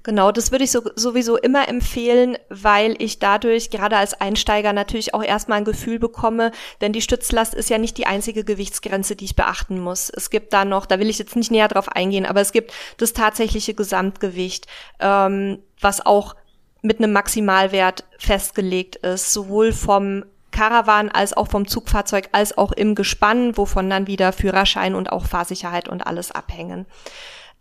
Genau, 0.05 0.33
das 0.33 0.53
würde 0.53 0.65
ich 0.65 0.71
so, 0.71 0.83
sowieso 0.97 1.39
immer 1.39 1.67
empfehlen, 1.67 2.37
weil 2.51 2.95
ich 2.99 3.21
dadurch 3.21 3.71
gerade 3.71 3.97
als 3.97 4.13
Einsteiger 4.13 4.75
natürlich 4.75 5.15
auch 5.15 5.23
erstmal 5.23 5.57
ein 5.57 5.65
Gefühl 5.65 5.99
bekomme, 5.99 6.53
denn 6.83 6.93
die 6.93 7.01
Stützlast 7.01 7.55
ist 7.55 7.71
ja 7.71 7.79
nicht 7.79 7.97
die 7.97 8.07
einzige 8.07 8.45
Gewichtsgrenze, 8.45 9.17
die 9.17 9.25
ich 9.25 9.35
beachten 9.35 9.81
muss. 9.81 10.11
Es 10.11 10.29
gibt 10.29 10.53
da 10.53 10.67
noch, 10.67 10.85
da 10.85 11.01
will 11.01 11.09
ich 11.09 11.19
jetzt 11.19 11.37
nicht 11.37 11.51
näher 11.51 11.69
drauf 11.69 11.89
eingehen, 11.89 12.27
aber 12.27 12.43
es 12.43 12.53
gibt 12.53 12.75
das 12.99 13.15
tatsächliche 13.15 13.73
Gesamtgewicht, 13.73 14.67
ähm, 15.01 15.61
was 15.81 16.05
auch 16.05 16.37
mit 16.83 16.99
einem 16.99 17.13
Maximalwert 17.13 18.05
festgelegt 18.19 18.97
ist, 18.97 19.33
sowohl 19.33 19.73
vom 19.73 20.27
Caravan 20.51 21.11
als 21.11 21.35
auch 21.35 21.49
vom 21.49 21.67
Zugfahrzeug 21.67 22.29
als 22.33 22.59
auch 22.59 22.73
im 22.73 22.95
Gespann, 22.95 23.57
wovon 23.57 23.89
dann 23.89 24.07
wieder 24.07 24.35
Führerschein 24.35 24.95
und 24.95 25.11
auch 25.11 25.25
Fahrsicherheit 25.25 25.89
und 25.89 26.07
alles 26.07 26.31
abhängen. 26.31 26.85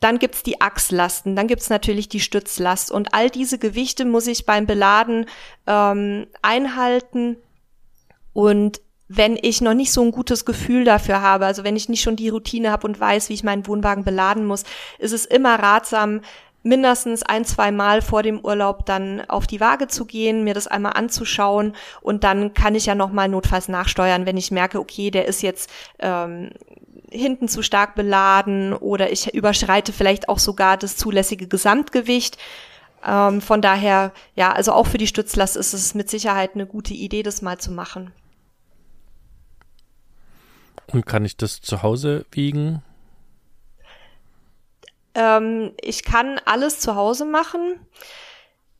Dann 0.04 0.20
gibt's 0.20 0.44
die 0.44 0.60
Achslasten, 0.60 1.38
dann 1.38 1.48
gibt's 1.48 1.70
natürlich 1.70 2.10
die 2.10 2.20
Stützlast 2.20 2.92
und 2.92 3.14
all 3.14 3.30
diese 3.30 3.58
Gewichte 3.58 4.04
muss 4.04 4.28
ich 4.28 4.46
beim 4.46 4.66
Beladen 4.66 5.28
ähm, 5.66 6.28
einhalten. 6.42 7.38
Und 8.34 8.82
wenn 9.08 9.38
ich 9.42 9.62
noch 9.62 9.74
nicht 9.74 9.94
so 9.94 10.02
ein 10.02 10.12
gutes 10.12 10.44
Gefühl 10.44 10.84
dafür 10.84 11.22
habe, 11.22 11.46
also 11.46 11.64
wenn 11.64 11.78
ich 11.78 11.88
nicht 11.88 12.02
schon 12.02 12.18
die 12.18 12.28
Routine 12.28 12.70
habe 12.70 12.86
und 12.86 13.00
weiß, 13.00 13.30
wie 13.30 13.34
ich 13.34 13.46
meinen 13.46 13.66
Wohnwagen 13.66 14.04
beladen 14.04 14.46
muss, 14.46 14.66
ist 15.00 15.14
es 15.14 15.24
immer 15.26 15.56
ratsam, 15.56 16.20
mindestens 16.64 17.24
ein, 17.24 17.46
zwei 17.46 17.72
Mal 17.72 18.02
vor 18.02 18.24
dem 18.24 18.42
Urlaub 18.42 18.86
dann 18.86 19.22
auf 19.30 19.48
die 19.48 19.62
Waage 19.62 19.88
zu 19.88 20.04
gehen, 20.04 20.44
mir 20.44 20.54
das 20.54 20.68
einmal 20.68 20.94
anzuschauen 20.94 21.78
und 22.02 22.26
dann 22.26 22.54
kann 22.54 22.76
ich 22.76 22.88
ja 22.88 22.96
nochmal 22.96 23.30
notfalls 23.30 23.70
nachsteuern, 23.70 24.26
wenn 24.26 24.36
ich 24.36 24.52
merke, 24.52 24.80
okay, 24.80 25.12
der 25.12 25.28
ist 25.28 25.44
jetzt 25.44 25.70
ähm, 26.00 26.50
hinten 27.13 27.48
zu 27.48 27.62
stark 27.62 27.96
beladen 27.96 28.74
oder 28.74 29.12
ich 29.12 29.34
überschreite 29.34 29.93
vielleicht 29.93 30.29
auch 30.29 30.39
sogar 30.39 30.77
das 30.77 30.98
zulässige 30.98 31.48
Gesamtgewicht. 31.48 32.38
Ähm, 33.05 33.41
von 33.41 33.62
daher, 33.62 34.13
ja, 34.36 34.51
also 34.51 34.72
auch 34.74 34.88
für 34.88 34.98
die 34.98 35.08
Stützlast 35.08 35.58
ist 35.58 35.74
es 35.74 35.93
mit 35.93 36.10
Sicherheit 36.10 36.51
eine 36.55 36.65
gute 36.65 36.93
Idee, 36.93 37.24
das 37.24 37.41
mal 37.41 37.58
zu 37.58 37.72
machen. 37.72 38.12
Und 40.88 41.05
kann 41.05 41.25
ich 41.25 41.38
das 41.38 41.62
zu 41.62 41.84
Hause 41.84 42.25
wiegen? 42.32 42.82
Ähm, 45.15 45.72
ich 45.82 46.03
kann 46.03 46.39
alles 46.46 46.79
zu 46.79 46.96
Hause 46.96 47.25
machen. 47.25 47.79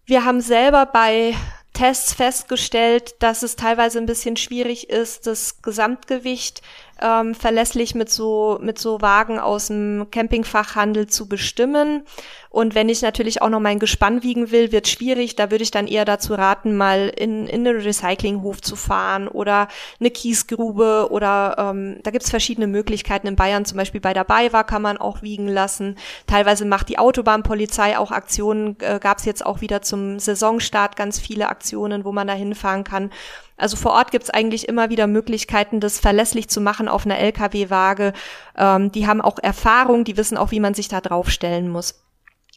Wir 0.06 0.26
haben 0.26 0.42
selber 0.42 0.86
bei 0.86 1.36
Tests 1.74 2.14
festgestellt, 2.14 3.16
dass 3.20 3.42
es 3.42 3.56
teilweise 3.56 3.98
ein 3.98 4.06
bisschen 4.06 4.38
schwierig 4.38 4.90
ist, 4.90 5.26
das 5.28 5.62
Gesamtgewicht 5.62 6.62
ähm, 7.04 7.36
verlässlich 7.36 7.94
mit 7.94 8.10
so, 8.10 8.58
mit 8.62 8.80
so 8.80 9.02
Wagen 9.02 9.38
aus 9.38 9.68
dem 9.68 10.08
Campingfachhandel 10.10 11.08
zu 11.08 11.28
bestimmen. 11.28 12.04
Und 12.50 12.76
wenn 12.76 12.88
ich 12.88 13.02
natürlich 13.02 13.42
auch 13.42 13.50
noch 13.50 13.60
mein 13.60 13.80
Gespann 13.80 14.22
wiegen 14.22 14.52
will, 14.52 14.72
wird 14.72 14.88
schwierig. 14.88 15.36
Da 15.36 15.52
würde 15.52 15.64
ich 15.64 15.72
dann 15.72 15.88
eher 15.88 16.06
dazu 16.06 16.36
raten, 16.36 16.78
mal 16.78 17.10
in, 17.10 17.48
in 17.48 17.68
einen 17.68 17.82
Recyclinghof 17.82 18.62
zu 18.62 18.76
fahren 18.76 19.28
oder 19.28 19.68
eine 20.00 20.12
Kiesgrube 20.12 21.08
oder 21.10 21.56
ähm, 21.58 22.00
da 22.04 22.12
gibt's 22.12 22.30
verschiedene 22.30 22.68
Möglichkeiten. 22.68 23.28
In 23.28 23.36
Bayern 23.36 23.66
zum 23.66 23.78
Beispiel 23.78 24.02
bei 24.02 24.14
der 24.14 24.24
BayWa 24.24 24.64
kann 24.64 24.84
man 24.84 24.98
auch 24.98 25.24
wiegen 25.24 25.48
lassen. 25.48 25.98
Teilweise 26.28 26.66
macht 26.66 26.90
die 26.90 27.00
Autobahnpolizei 27.00 27.98
auch 27.98 28.12
Aktionen, 28.12 28.78
äh, 28.80 29.00
gab's 29.02 29.26
jetzt 29.26 29.46
auch 29.46 29.62
wieder 29.62 29.82
zum 29.82 30.20
Saisonstart 30.20 30.96
ganz 30.96 31.20
viele 31.20 31.50
Aktionen, 31.50 32.06
wo 32.06 32.12
man 32.12 32.28
da 32.28 32.34
hinfahren 32.34 32.84
kann. 32.84 33.10
Also 33.58 33.78
vor 33.78 33.94
Ort 33.94 34.12
gibt's 34.12 34.30
eigentlich 34.30 34.68
immer 34.68 34.90
wieder 34.90 35.08
Möglichkeiten, 35.08 35.80
das 35.80 36.00
verlässlich 36.00 36.50
zu 36.50 36.62
machen 36.62 36.88
auf 36.88 37.06
einer 37.06 37.20
Lkw-Waage. 37.20 38.14
Ähm, 38.58 38.92
die 38.92 39.08
haben 39.08 39.22
auch 39.22 39.38
Erfahrung, 39.42 40.04
die 40.04 40.18
wissen 40.18 40.38
auch, 40.38 40.52
wie 40.52 40.60
man 40.60 40.74
sich 40.74 40.88
da 40.88 41.02
draufstellen 41.02 41.70
muss. 41.70 42.04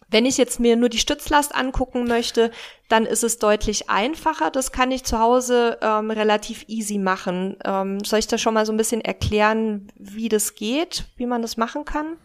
Wenn 0.08 0.24
ich 0.24 0.38
jetzt 0.38 0.60
mir 0.60 0.76
nur 0.76 0.88
die 0.88 0.98
Stützlast 0.98 1.54
angucken 1.54 2.06
möchte, 2.06 2.52
dann 2.88 3.06
ist 3.06 3.24
es 3.24 3.38
deutlich 3.38 3.90
einfacher. 3.90 4.50
Das 4.50 4.70
kann 4.70 4.92
ich 4.92 5.02
zu 5.04 5.18
Hause 5.18 5.78
ähm, 5.82 6.12
relativ 6.12 6.64
easy 6.68 6.98
machen. 6.98 7.56
Ähm, 7.64 8.04
soll 8.04 8.20
ich 8.20 8.28
da 8.28 8.38
schon 8.38 8.54
mal 8.54 8.66
so 8.66 8.72
ein 8.72 8.76
bisschen 8.76 9.00
erklären, 9.00 9.88
wie 9.96 10.28
das 10.28 10.54
geht, 10.54 11.06
wie 11.16 11.26
man 11.26 11.42
das 11.42 11.56
machen 11.56 11.84
kann? 11.84 12.16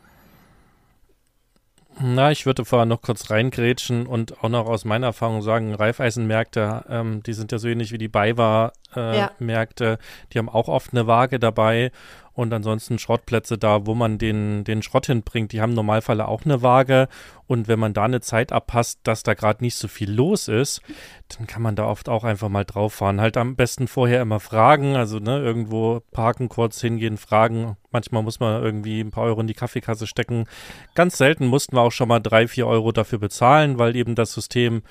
Na, 1.99 2.31
ich 2.31 2.45
würde 2.45 2.65
vorher 2.65 2.85
noch 2.85 3.01
kurz 3.01 3.29
reingrätschen 3.29 4.07
und 4.07 4.43
auch 4.43 4.49
noch 4.49 4.65
aus 4.65 4.85
meiner 4.85 5.07
Erfahrung 5.07 5.41
sagen, 5.41 5.75
Reifeisenmärkte, 5.75 6.85
ähm, 6.89 7.21
die 7.23 7.33
sind 7.33 7.51
ja 7.51 7.57
so 7.57 7.67
ähnlich 7.67 7.91
wie 7.91 7.97
die 7.97 8.07
Beiwa-Märkte, 8.07 9.85
äh, 9.85 9.89
ja. 9.89 9.97
die 10.31 10.39
haben 10.39 10.49
auch 10.49 10.67
oft 10.67 10.93
eine 10.93 11.05
Waage 11.07 11.37
dabei 11.37 11.91
und 12.33 12.53
ansonsten 12.53 12.99
Schrottplätze 12.99 13.57
da, 13.57 13.85
wo 13.85 13.95
man 13.95 14.17
den, 14.17 14.63
den 14.63 14.81
Schrott 14.81 15.07
hinbringt, 15.07 15.51
die 15.51 15.61
haben 15.61 15.71
im 15.71 15.75
Normalfall 15.75 16.21
auch 16.21 16.45
eine 16.45 16.61
Waage 16.61 17.07
und 17.47 17.67
wenn 17.67 17.79
man 17.79 17.93
da 17.93 18.03
eine 18.03 18.21
Zeit 18.21 18.53
abpasst, 18.53 18.99
dass 19.03 19.23
da 19.23 19.33
gerade 19.33 19.63
nicht 19.63 19.75
so 19.75 19.87
viel 19.87 20.09
los 20.09 20.47
ist, 20.47 20.81
dann 21.37 21.47
kann 21.47 21.61
man 21.61 21.75
da 21.75 21.85
oft 21.85 22.07
auch 22.07 22.23
einfach 22.23 22.47
mal 22.47 22.63
drauf 22.63 22.93
fahren. 22.93 23.19
Halt 23.19 23.35
am 23.35 23.55
besten 23.55 23.87
vorher 23.87 24.21
immer 24.21 24.39
fragen, 24.39 24.95
also 24.95 25.19
ne, 25.19 25.39
irgendwo 25.39 26.01
parken, 26.11 26.47
kurz 26.47 26.79
hingehen, 26.79 27.17
fragen. 27.17 27.75
Manchmal 27.91 28.23
muss 28.23 28.39
man 28.39 28.63
irgendwie 28.63 29.01
ein 29.01 29.11
paar 29.11 29.25
Euro 29.25 29.41
in 29.41 29.47
die 29.47 29.53
Kaffeekasse 29.53 30.07
stecken. 30.07 30.45
Ganz 30.95 31.17
selten 31.17 31.47
mussten 31.47 31.75
wir 31.75 31.81
auch 31.81 31.91
schon 31.91 32.07
mal 32.07 32.19
drei, 32.19 32.47
vier 32.47 32.67
Euro 32.67 32.93
dafür 32.93 33.19
bezahlen, 33.19 33.77
weil 33.77 33.95
eben 33.95 34.15
das 34.15 34.31
System 34.31 34.83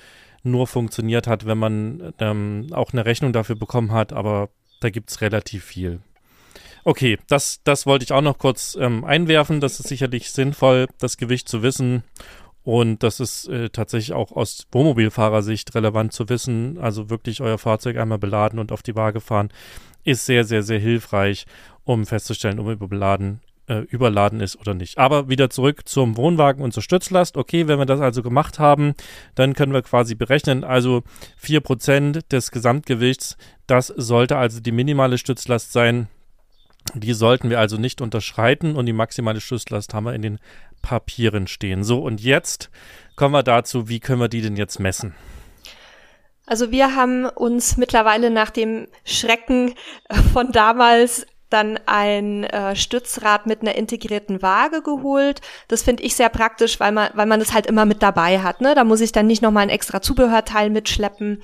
nur 0.43 0.67
funktioniert 0.67 1.27
hat, 1.27 1.45
wenn 1.45 1.57
man 1.57 2.13
ähm, 2.19 2.67
auch 2.71 2.93
eine 2.93 3.05
Rechnung 3.05 3.33
dafür 3.33 3.55
bekommen 3.55 3.91
hat, 3.91 4.13
aber 4.13 4.49
da 4.81 4.89
gibt 4.89 5.11
es 5.11 5.21
relativ 5.21 5.63
viel. 5.63 6.01
Okay, 6.83 7.17
das, 7.27 7.61
das 7.63 7.85
wollte 7.85 8.03
ich 8.03 8.11
auch 8.11 8.21
noch 8.21 8.39
kurz 8.39 8.77
ähm, 8.79 9.03
einwerfen. 9.03 9.59
Das 9.59 9.79
ist 9.79 9.87
sicherlich 9.87 10.31
sinnvoll, 10.31 10.87
das 10.97 11.17
Gewicht 11.17 11.47
zu 11.47 11.61
wissen. 11.61 12.03
Und 12.63 13.01
das 13.03 13.19
ist 13.19 13.47
äh, 13.47 13.69
tatsächlich 13.69 14.13
auch 14.13 14.31
aus 14.31 14.67
Wohnmobilfahrersicht 14.71 15.73
relevant 15.75 16.13
zu 16.13 16.29
wissen. 16.29 16.77
Also 16.79 17.09
wirklich 17.09 17.41
euer 17.41 17.57
Fahrzeug 17.57 17.97
einmal 17.97 18.19
beladen 18.19 18.59
und 18.59 18.71
auf 18.71 18.83
die 18.83 18.95
Waage 18.95 19.19
fahren, 19.19 19.49
ist 20.03 20.25
sehr, 20.25 20.43
sehr, 20.43 20.63
sehr 20.63 20.79
hilfreich, 20.79 21.45
um 21.83 22.05
festzustellen, 22.05 22.59
ob 22.59 22.67
überladen, 22.67 23.41
äh, 23.67 23.79
überladen 23.89 24.41
ist 24.41 24.59
oder 24.59 24.73
nicht. 24.73 24.99
Aber 24.99 25.27
wieder 25.27 25.49
zurück 25.49 25.87
zum 25.87 26.17
Wohnwagen 26.17 26.63
und 26.63 26.71
zur 26.71 26.83
Stützlast. 26.83 27.35
Okay, 27.35 27.67
wenn 27.67 27.79
wir 27.79 27.85
das 27.85 27.99
also 27.99 28.21
gemacht 28.21 28.59
haben, 28.59 28.93
dann 29.33 29.53
können 29.53 29.73
wir 29.73 29.81
quasi 29.81 30.13
berechnen, 30.13 30.63
also 30.63 31.03
4% 31.43 32.27
des 32.29 32.51
Gesamtgewichts, 32.51 33.37
das 33.65 33.87
sollte 33.87 34.37
also 34.37 34.59
die 34.59 34.71
minimale 34.71 35.17
Stützlast 35.17 35.73
sein. 35.73 36.07
Die 36.93 37.13
sollten 37.13 37.49
wir 37.49 37.59
also 37.59 37.77
nicht 37.77 38.01
unterschreiten 38.01 38.75
und 38.75 38.85
die 38.85 38.93
maximale 38.93 39.41
Stützlast 39.41 39.93
haben 39.93 40.05
wir 40.05 40.13
in 40.13 40.21
den 40.21 40.39
Papieren 40.81 41.47
stehen. 41.47 41.83
So, 41.83 41.99
und 41.99 42.21
jetzt 42.21 42.69
kommen 43.15 43.33
wir 43.33 43.43
dazu, 43.43 43.87
wie 43.87 43.99
können 43.99 44.19
wir 44.19 44.29
die 44.29 44.41
denn 44.41 44.57
jetzt 44.57 44.79
messen? 44.79 45.13
Also 46.45 46.71
wir 46.71 46.95
haben 46.95 47.25
uns 47.25 47.77
mittlerweile 47.77 48.29
nach 48.29 48.49
dem 48.49 48.87
Schrecken 49.05 49.75
von 50.33 50.51
damals 50.51 51.25
dann 51.49 51.79
ein 51.85 52.45
äh, 52.45 52.75
Stützrad 52.75 53.45
mit 53.45 53.61
einer 53.61 53.75
integrierten 53.75 54.41
Waage 54.41 54.81
geholt. 54.81 55.41
Das 55.67 55.83
finde 55.83 56.03
ich 56.03 56.15
sehr 56.15 56.29
praktisch, 56.29 56.79
weil 56.79 56.91
man, 56.91 57.09
weil 57.13 57.25
man 57.25 57.39
das 57.39 57.53
halt 57.53 57.67
immer 57.67 57.85
mit 57.85 58.01
dabei 58.01 58.39
hat. 58.39 58.61
Ne? 58.61 58.73
Da 58.73 58.83
muss 58.83 59.01
ich 59.01 59.11
dann 59.11 59.27
nicht 59.27 59.41
nochmal 59.41 59.63
ein 59.63 59.69
extra 59.69 60.01
Zubehörteil 60.01 60.69
mitschleppen. 60.69 61.43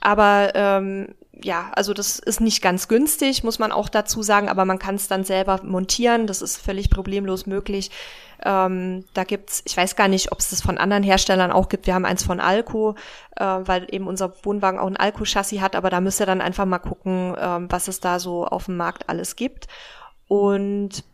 Aber 0.00 0.52
ähm, 0.54 1.14
ja, 1.44 1.70
also 1.74 1.92
das 1.92 2.18
ist 2.18 2.40
nicht 2.40 2.62
ganz 2.62 2.88
günstig, 2.88 3.44
muss 3.44 3.58
man 3.58 3.70
auch 3.70 3.90
dazu 3.90 4.22
sagen, 4.22 4.48
aber 4.48 4.64
man 4.64 4.78
kann 4.78 4.94
es 4.94 5.08
dann 5.08 5.24
selber 5.24 5.60
montieren. 5.62 6.26
Das 6.26 6.40
ist 6.40 6.56
völlig 6.56 6.88
problemlos 6.88 7.44
möglich. 7.44 7.90
Ähm, 8.42 9.04
da 9.12 9.24
gibt's, 9.24 9.62
ich 9.66 9.76
weiß 9.76 9.94
gar 9.94 10.08
nicht, 10.08 10.32
ob 10.32 10.38
es 10.38 10.50
das 10.50 10.62
von 10.62 10.78
anderen 10.78 11.02
Herstellern 11.02 11.52
auch 11.52 11.68
gibt. 11.68 11.86
Wir 11.86 11.94
haben 11.94 12.06
eins 12.06 12.24
von 12.24 12.40
Alco, 12.40 12.94
äh, 13.36 13.44
weil 13.44 13.86
eben 13.90 14.06
unser 14.06 14.32
Wohnwagen 14.42 14.80
auch 14.80 14.86
ein 14.86 14.96
Alco-Chassis 14.96 15.60
hat, 15.60 15.76
aber 15.76 15.90
da 15.90 16.00
müsst 16.00 16.20
ihr 16.20 16.26
dann 16.26 16.40
einfach 16.40 16.64
mal 16.64 16.78
gucken, 16.78 17.36
ähm, 17.38 17.66
was 17.70 17.88
es 17.88 18.00
da 18.00 18.18
so 18.18 18.46
auf 18.46 18.64
dem 18.64 18.78
Markt 18.78 19.08
alles 19.10 19.36
gibt. 19.36 19.68
Und 20.28 21.04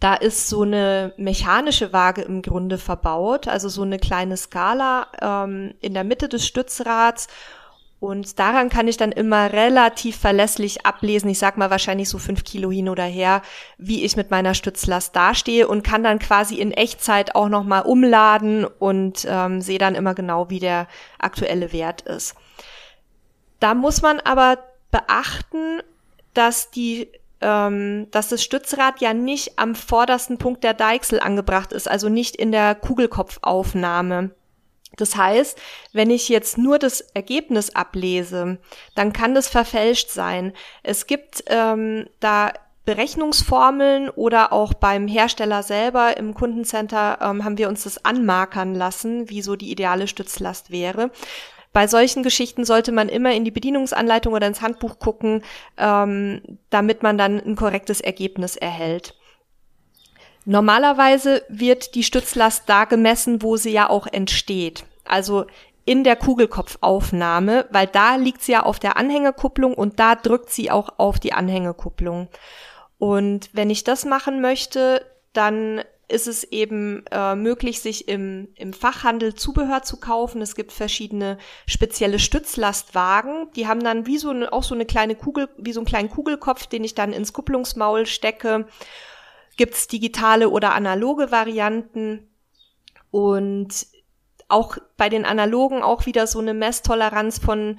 da 0.00 0.12
ist 0.14 0.48
so 0.48 0.62
eine 0.62 1.14
mechanische 1.16 1.94
Waage 1.94 2.20
im 2.20 2.42
Grunde 2.42 2.76
verbaut, 2.76 3.48
also 3.48 3.70
so 3.70 3.82
eine 3.82 3.98
kleine 3.98 4.36
Skala 4.36 5.06
ähm, 5.22 5.72
in 5.80 5.94
der 5.94 6.04
Mitte 6.04 6.28
des 6.28 6.46
Stützrads 6.46 7.28
und 8.04 8.38
daran 8.38 8.68
kann 8.68 8.86
ich 8.86 8.98
dann 8.98 9.12
immer 9.12 9.54
relativ 9.54 10.18
verlässlich 10.18 10.84
ablesen, 10.84 11.30
ich 11.30 11.38
sag 11.38 11.56
mal 11.56 11.70
wahrscheinlich 11.70 12.10
so 12.10 12.18
fünf 12.18 12.44
Kilo 12.44 12.70
hin 12.70 12.90
oder 12.90 13.04
her, 13.04 13.40
wie 13.78 14.04
ich 14.04 14.14
mit 14.14 14.30
meiner 14.30 14.52
Stützlast 14.52 15.16
dastehe 15.16 15.66
und 15.66 15.84
kann 15.84 16.02
dann 16.02 16.18
quasi 16.18 16.56
in 16.56 16.70
Echtzeit 16.70 17.34
auch 17.34 17.48
nochmal 17.48 17.80
umladen 17.80 18.66
und 18.66 19.26
ähm, 19.26 19.62
sehe 19.62 19.78
dann 19.78 19.94
immer 19.94 20.14
genau, 20.14 20.50
wie 20.50 20.58
der 20.58 20.86
aktuelle 21.18 21.72
Wert 21.72 22.02
ist. 22.02 22.34
Da 23.58 23.72
muss 23.72 24.02
man 24.02 24.20
aber 24.20 24.58
beachten, 24.90 25.80
dass 26.34 26.70
die 26.70 27.08
ähm, 27.40 28.08
dass 28.10 28.28
das 28.28 28.44
Stützrad 28.44 29.00
ja 29.00 29.14
nicht 29.14 29.58
am 29.58 29.74
vordersten 29.74 30.36
Punkt 30.36 30.62
der 30.62 30.74
Deichsel 30.74 31.20
angebracht 31.20 31.72
ist, 31.72 31.90
also 31.90 32.10
nicht 32.10 32.36
in 32.36 32.52
der 32.52 32.74
Kugelkopfaufnahme. 32.74 34.30
Das 34.96 35.16
heißt, 35.16 35.58
wenn 35.92 36.10
ich 36.10 36.28
jetzt 36.28 36.58
nur 36.58 36.78
das 36.78 37.00
Ergebnis 37.00 37.70
ablese, 37.70 38.58
dann 38.94 39.12
kann 39.12 39.34
das 39.34 39.48
verfälscht 39.48 40.10
sein. 40.10 40.52
Es 40.82 41.06
gibt 41.06 41.44
ähm, 41.48 42.06
da 42.20 42.52
Berechnungsformeln 42.84 44.10
oder 44.10 44.52
auch 44.52 44.74
beim 44.74 45.08
Hersteller 45.08 45.62
selber 45.62 46.16
im 46.18 46.34
Kundencenter 46.34 47.18
ähm, 47.22 47.44
haben 47.44 47.56
wir 47.56 47.68
uns 47.68 47.84
das 47.84 48.04
anmarkern 48.04 48.74
lassen, 48.74 49.30
wie 49.30 49.40
so 49.40 49.56
die 49.56 49.70
ideale 49.70 50.06
Stützlast 50.06 50.70
wäre. 50.70 51.10
Bei 51.72 51.88
solchen 51.88 52.22
Geschichten 52.22 52.64
sollte 52.64 52.92
man 52.92 53.08
immer 53.08 53.32
in 53.32 53.44
die 53.44 53.50
Bedienungsanleitung 53.50 54.32
oder 54.32 54.46
ins 54.46 54.60
Handbuch 54.60 54.98
gucken, 54.98 55.42
ähm, 55.76 56.40
damit 56.70 57.02
man 57.02 57.18
dann 57.18 57.40
ein 57.40 57.56
korrektes 57.56 58.00
Ergebnis 58.00 58.54
erhält. 58.54 59.14
Normalerweise 60.44 61.42
wird 61.48 61.94
die 61.94 62.04
Stützlast 62.04 62.64
da 62.66 62.84
gemessen, 62.84 63.42
wo 63.42 63.56
sie 63.56 63.72
ja 63.72 63.88
auch 63.88 64.06
entsteht. 64.06 64.84
Also 65.04 65.46
in 65.86 66.04
der 66.04 66.16
Kugelkopfaufnahme, 66.16 67.66
weil 67.70 67.86
da 67.86 68.16
liegt 68.16 68.42
sie 68.42 68.52
ja 68.52 68.62
auf 68.62 68.78
der 68.78 68.96
Anhängerkupplung 68.96 69.74
und 69.74 70.00
da 70.00 70.14
drückt 70.14 70.50
sie 70.50 70.70
auch 70.70 70.94
auf 70.98 71.18
die 71.18 71.32
Anhängerkupplung. 71.32 72.28
Und 72.98 73.50
wenn 73.52 73.70
ich 73.70 73.84
das 73.84 74.04
machen 74.04 74.40
möchte, 74.40 75.04
dann 75.32 75.82
ist 76.08 76.26
es 76.26 76.44
eben 76.44 77.04
äh, 77.10 77.34
möglich, 77.34 77.80
sich 77.80 78.08
im, 78.08 78.48
im 78.56 78.72
Fachhandel 78.72 79.34
Zubehör 79.34 79.82
zu 79.82 79.98
kaufen. 79.98 80.42
Es 80.42 80.54
gibt 80.54 80.72
verschiedene 80.72 81.38
spezielle 81.66 82.18
Stützlastwagen. 82.18 83.48
Die 83.56 83.66
haben 83.66 83.82
dann 83.82 84.06
wie 84.06 84.18
so 84.18 84.30
eine, 84.30 84.52
auch 84.52 84.62
so 84.62 84.74
eine 84.74 84.84
kleine 84.84 85.16
Kugel, 85.16 85.48
wie 85.56 85.72
so 85.72 85.80
einen 85.80 85.86
kleinen 85.86 86.10
Kugelkopf, 86.10 86.66
den 86.66 86.84
ich 86.84 86.94
dann 86.94 87.12
ins 87.12 87.32
Kupplungsmaul 87.32 88.06
stecke 88.06 88.66
gibt's 89.56 89.88
digitale 89.88 90.50
oder 90.50 90.74
analoge 90.74 91.30
Varianten. 91.30 92.28
Und 93.10 93.86
auch 94.48 94.76
bei 94.96 95.08
den 95.08 95.24
analogen 95.24 95.82
auch 95.82 96.06
wieder 96.06 96.26
so 96.26 96.38
eine 96.38 96.54
Messtoleranz 96.54 97.38
von, 97.38 97.78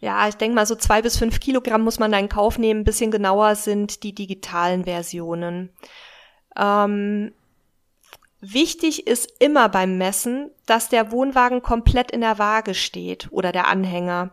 ja, 0.00 0.28
ich 0.28 0.36
denke 0.36 0.54
mal 0.54 0.66
so 0.66 0.74
zwei 0.74 1.02
bis 1.02 1.16
fünf 1.16 1.40
Kilogramm 1.40 1.82
muss 1.82 1.98
man 1.98 2.12
da 2.12 2.18
in 2.18 2.28
Kauf 2.28 2.58
nehmen. 2.58 2.80
Ein 2.80 2.84
bisschen 2.84 3.10
genauer 3.10 3.54
sind 3.54 4.02
die 4.02 4.14
digitalen 4.14 4.84
Versionen. 4.84 5.70
Ähm, 6.56 7.32
wichtig 8.40 9.06
ist 9.06 9.32
immer 9.38 9.68
beim 9.68 9.98
Messen, 9.98 10.50
dass 10.66 10.88
der 10.88 11.12
Wohnwagen 11.12 11.62
komplett 11.62 12.10
in 12.10 12.22
der 12.22 12.38
Waage 12.38 12.74
steht 12.74 13.28
oder 13.30 13.52
der 13.52 13.68
Anhänger. 13.68 14.30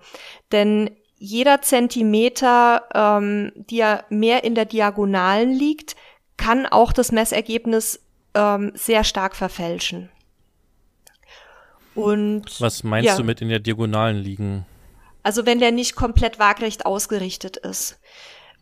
Denn 0.51 0.91
jeder 1.19 1.61
Zentimeter, 1.61 2.87
ähm, 2.93 3.51
der 3.55 4.05
mehr 4.09 4.43
in 4.43 4.55
der 4.55 4.65
Diagonalen 4.65 5.51
liegt, 5.51 5.95
kann 6.37 6.65
auch 6.65 6.93
das 6.93 7.11
Messergebnis 7.11 7.99
ähm, 8.33 8.71
sehr 8.75 9.03
stark 9.03 9.35
verfälschen. 9.35 10.09
Und 11.95 12.61
was 12.61 12.83
meinst 12.83 13.07
ja, 13.07 13.17
du 13.17 13.23
mit 13.23 13.41
in 13.41 13.49
der 13.49 13.59
Diagonalen 13.59 14.17
liegen? 14.17 14.65
Also 15.23 15.45
wenn 15.45 15.59
der 15.59 15.71
nicht 15.71 15.95
komplett 15.95 16.39
waagrecht 16.39 16.85
ausgerichtet 16.85 17.57
ist. 17.57 17.99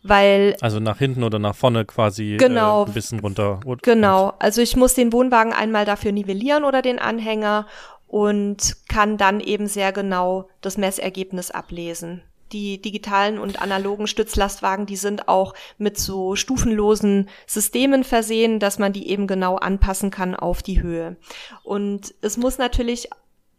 Weil 0.04 0.56
also 0.62 0.80
nach 0.80 1.00
hinten 1.00 1.24
oder 1.24 1.40
nach 1.40 1.56
vorne 1.56 1.84
quasi 1.84 2.38
genau, 2.40 2.84
äh, 2.84 2.88
ein 2.88 2.94
bisschen 2.94 3.20
runter. 3.20 3.60
Genau, 3.82 4.34
also 4.40 4.62
ich 4.62 4.76
muss 4.76 4.94
den 4.94 5.12
Wohnwagen 5.12 5.52
einmal 5.52 5.84
dafür 5.84 6.12
nivellieren 6.12 6.64
oder 6.64 6.82
den 6.82 7.00
Anhänger 7.00 7.68
und 8.08 8.78
kann 8.88 9.18
dann 9.18 9.40
eben 9.40 9.68
sehr 9.68 9.92
genau 9.92 10.48
das 10.62 10.78
Messergebnis 10.78 11.52
ablesen 11.52 12.22
die 12.56 12.82
digitalen 12.82 13.38
und 13.38 13.62
analogen 13.62 14.08
Stützlastwagen, 14.08 14.86
die 14.86 14.96
sind 14.96 15.28
auch 15.28 15.54
mit 15.78 15.98
so 15.98 16.38
stufenlosen 16.38 17.28
Systemen 17.46 18.06
versehen, 18.06 18.62
dass 18.62 18.80
man 18.80 18.94
die 18.94 19.10
eben 19.10 19.28
genau 19.28 19.58
anpassen 19.58 20.10
kann 20.10 20.36
auf 20.36 20.64
die 20.64 20.82
Höhe. 20.82 21.18
Und 21.64 22.16
es 22.22 22.38
muss 22.38 22.58
natürlich 22.58 23.10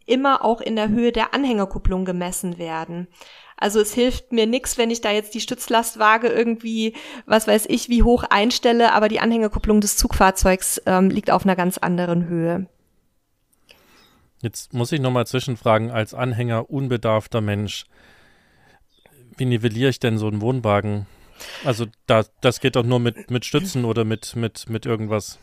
immer 0.07 0.43
auch 0.43 0.61
in 0.61 0.75
der 0.75 0.89
Höhe 0.89 1.11
der 1.11 1.35
Anhängerkupplung 1.35 2.05
gemessen 2.05 2.57
werden. 2.57 3.07
Also 3.55 3.79
es 3.79 3.93
hilft 3.93 4.31
mir 4.31 4.47
nichts, 4.47 4.79
wenn 4.79 4.89
ich 4.89 5.01
da 5.01 5.11
jetzt 5.11 5.35
die 5.35 5.41
Stützlastwaage 5.41 6.27
irgendwie, 6.27 6.95
was 7.27 7.47
weiß 7.47 7.65
ich, 7.69 7.89
wie 7.89 8.01
hoch 8.01 8.23
einstelle, 8.23 8.93
aber 8.93 9.09
die 9.09 9.19
Anhängerkupplung 9.19 9.79
des 9.79 9.95
Zugfahrzeugs 9.95 10.81
ähm, 10.87 11.11
liegt 11.11 11.29
auf 11.29 11.43
einer 11.43 11.55
ganz 11.55 11.77
anderen 11.77 12.27
Höhe. 12.27 12.67
Jetzt 14.41 14.73
muss 14.73 14.91
ich 14.91 15.01
nochmal 15.01 15.27
zwischenfragen, 15.27 15.91
als 15.91 16.15
Anhänger 16.15 16.69
unbedarfter 16.69 17.41
Mensch, 17.41 17.85
wie 19.37 19.45
nivelliere 19.45 19.89
ich 19.89 19.99
denn 19.99 20.17
so 20.17 20.27
einen 20.27 20.41
Wohnwagen? 20.41 21.05
Also 21.63 21.85
da, 22.07 22.25
das 22.41 22.59
geht 22.59 22.75
doch 22.75 22.83
nur 22.83 22.99
mit, 22.99 23.29
mit 23.29 23.45
Stützen 23.45 23.85
oder 23.85 24.03
mit, 24.03 24.35
mit, 24.35 24.69
mit 24.69 24.85
irgendwas. 24.85 25.39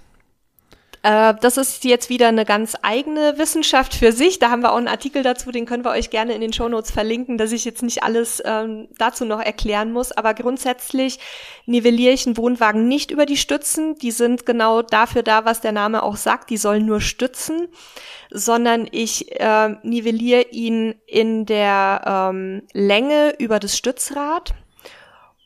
Äh, 1.04 1.34
das 1.42 1.58
ist 1.58 1.84
jetzt 1.84 2.08
wieder 2.08 2.28
eine 2.28 2.46
ganz 2.46 2.78
eigene 2.80 3.36
Wissenschaft 3.36 3.94
für 3.94 4.10
sich. 4.10 4.38
Da 4.38 4.50
haben 4.50 4.62
wir 4.62 4.72
auch 4.72 4.78
einen 4.78 4.88
Artikel 4.88 5.22
dazu, 5.22 5.52
den 5.52 5.66
können 5.66 5.84
wir 5.84 5.90
euch 5.90 6.08
gerne 6.08 6.32
in 6.32 6.40
den 6.40 6.54
Shownotes 6.54 6.90
verlinken, 6.90 7.36
dass 7.36 7.52
ich 7.52 7.66
jetzt 7.66 7.82
nicht 7.82 8.02
alles 8.02 8.42
ähm, 8.42 8.88
dazu 8.96 9.26
noch 9.26 9.40
erklären 9.40 9.92
muss. 9.92 10.12
Aber 10.12 10.32
grundsätzlich 10.32 11.18
nivelliere 11.66 12.14
ich 12.14 12.26
einen 12.26 12.38
Wohnwagen 12.38 12.88
nicht 12.88 13.10
über 13.10 13.26
die 13.26 13.36
Stützen. 13.36 13.96
Die 13.96 14.12
sind 14.12 14.46
genau 14.46 14.80
dafür 14.80 15.22
da, 15.22 15.44
was 15.44 15.60
der 15.60 15.72
Name 15.72 16.02
auch 16.02 16.16
sagt. 16.16 16.48
Die 16.48 16.56
sollen 16.56 16.86
nur 16.86 17.02
stützen 17.02 17.68
sondern 18.36 18.88
ich 18.90 19.38
äh, 19.38 19.76
nivelliere 19.84 20.46
ihn 20.50 20.96
in 21.06 21.46
der 21.46 22.02
ähm, 22.04 22.62
Länge 22.72 23.32
über 23.38 23.60
das 23.60 23.76
Stützrad 23.78 24.54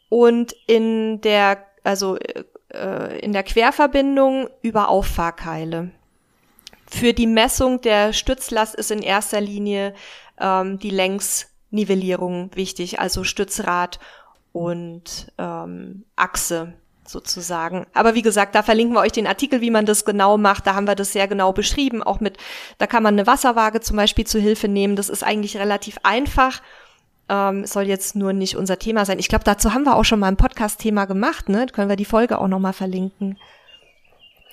und 0.08 0.54
in 0.66 1.20
der, 1.20 1.66
also 1.84 2.16
äh, 2.72 3.18
in 3.20 3.32
der 3.32 3.42
Querverbindung 3.42 4.48
über 4.62 4.88
Auffahrkeile. 4.88 5.90
Für 6.90 7.12
die 7.12 7.26
Messung 7.26 7.80
der 7.80 8.12
Stützlast 8.12 8.74
ist 8.74 8.90
in 8.90 9.02
erster 9.02 9.40
Linie 9.40 9.94
ähm, 10.40 10.78
die 10.78 10.90
Längsnivellierung 10.90 12.50
wichtig, 12.54 12.98
also 12.98 13.24
Stützrad 13.24 13.98
und 14.52 15.32
ähm, 15.38 16.04
Achse 16.16 16.74
sozusagen. 17.06 17.86
Aber 17.94 18.14
wie 18.14 18.22
gesagt, 18.22 18.54
da 18.54 18.62
verlinken 18.62 18.94
wir 18.94 19.00
euch 19.00 19.12
den 19.12 19.26
Artikel, 19.26 19.60
wie 19.60 19.70
man 19.70 19.86
das 19.86 20.04
genau 20.04 20.36
macht. 20.38 20.66
Da 20.66 20.74
haben 20.74 20.86
wir 20.86 20.94
das 20.94 21.12
sehr 21.12 21.28
genau 21.28 21.52
beschrieben. 21.52 22.02
Auch 22.02 22.20
mit, 22.20 22.38
da 22.78 22.86
kann 22.86 23.02
man 23.02 23.14
eine 23.14 23.26
Wasserwaage 23.26 23.80
zum 23.80 23.96
Beispiel 23.96 24.26
zu 24.26 24.38
Hilfe 24.38 24.68
nehmen. 24.68 24.96
Das 24.96 25.08
ist 25.08 25.22
eigentlich 25.22 25.56
relativ 25.56 25.98
einfach. 26.02 26.62
Ähm, 27.28 27.66
soll 27.66 27.84
jetzt 27.84 28.16
nur 28.16 28.32
nicht 28.32 28.56
unser 28.56 28.78
Thema 28.78 29.04
sein. 29.04 29.18
Ich 29.18 29.28
glaube, 29.28 29.44
dazu 29.44 29.74
haben 29.74 29.84
wir 29.84 29.96
auch 29.96 30.04
schon 30.04 30.20
mal 30.20 30.28
ein 30.28 30.36
Podcast-Thema 30.36 31.04
gemacht. 31.04 31.48
Ne? 31.48 31.66
Können 31.72 31.88
wir 31.88 31.96
die 31.96 32.04
Folge 32.04 32.38
auch 32.38 32.48
nochmal 32.48 32.72
verlinken. 32.72 33.38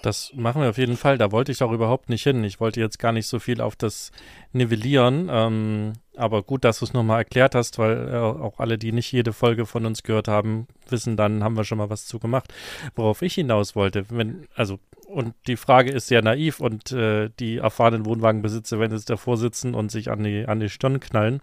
Das 0.01 0.31
machen 0.35 0.61
wir 0.61 0.69
auf 0.69 0.77
jeden 0.77 0.97
Fall. 0.97 1.17
Da 1.17 1.31
wollte 1.31 1.51
ich 1.51 1.63
auch 1.63 1.71
überhaupt 1.71 2.09
nicht 2.09 2.23
hin. 2.23 2.43
Ich 2.43 2.59
wollte 2.59 2.79
jetzt 2.79 2.99
gar 2.99 3.11
nicht 3.11 3.27
so 3.27 3.39
viel 3.39 3.59
auf 3.61 3.75
das 3.75 4.11
Nivellieren. 4.51 5.29
Ähm, 5.31 5.93
Aber 6.17 6.43
gut, 6.43 6.63
dass 6.63 6.79
du 6.79 6.85
es 6.85 6.93
nochmal 6.93 7.19
erklärt 7.19 7.55
hast, 7.55 7.77
weil 7.77 8.09
äh, 8.09 8.15
auch 8.15 8.59
alle, 8.59 8.77
die 8.77 8.91
nicht 8.91 9.11
jede 9.11 9.33
Folge 9.33 9.65
von 9.65 9.85
uns 9.85 10.03
gehört 10.03 10.27
haben, 10.27 10.67
wissen, 10.89 11.17
dann 11.17 11.43
haben 11.43 11.57
wir 11.57 11.65
schon 11.65 11.77
mal 11.77 11.89
was 11.89 12.05
zu 12.05 12.19
gemacht. 12.19 12.53
Worauf 12.95 13.21
ich 13.21 13.33
hinaus 13.33 13.75
wollte, 13.75 14.05
wenn, 14.09 14.47
also, 14.55 14.79
und 15.07 15.35
die 15.47 15.57
Frage 15.57 15.91
ist 15.91 16.07
sehr 16.07 16.21
naiv 16.21 16.59
und 16.59 16.91
äh, 16.91 17.29
die 17.39 17.57
erfahrenen 17.57 18.05
Wohnwagenbesitzer 18.05 18.79
werden 18.79 18.93
jetzt 18.93 19.09
davor 19.09 19.37
sitzen 19.37 19.75
und 19.75 19.91
sich 19.91 20.09
an 20.09 20.23
die, 20.23 20.45
an 20.47 20.59
die 20.59 20.69
Stirn 20.69 20.99
knallen. 20.99 21.41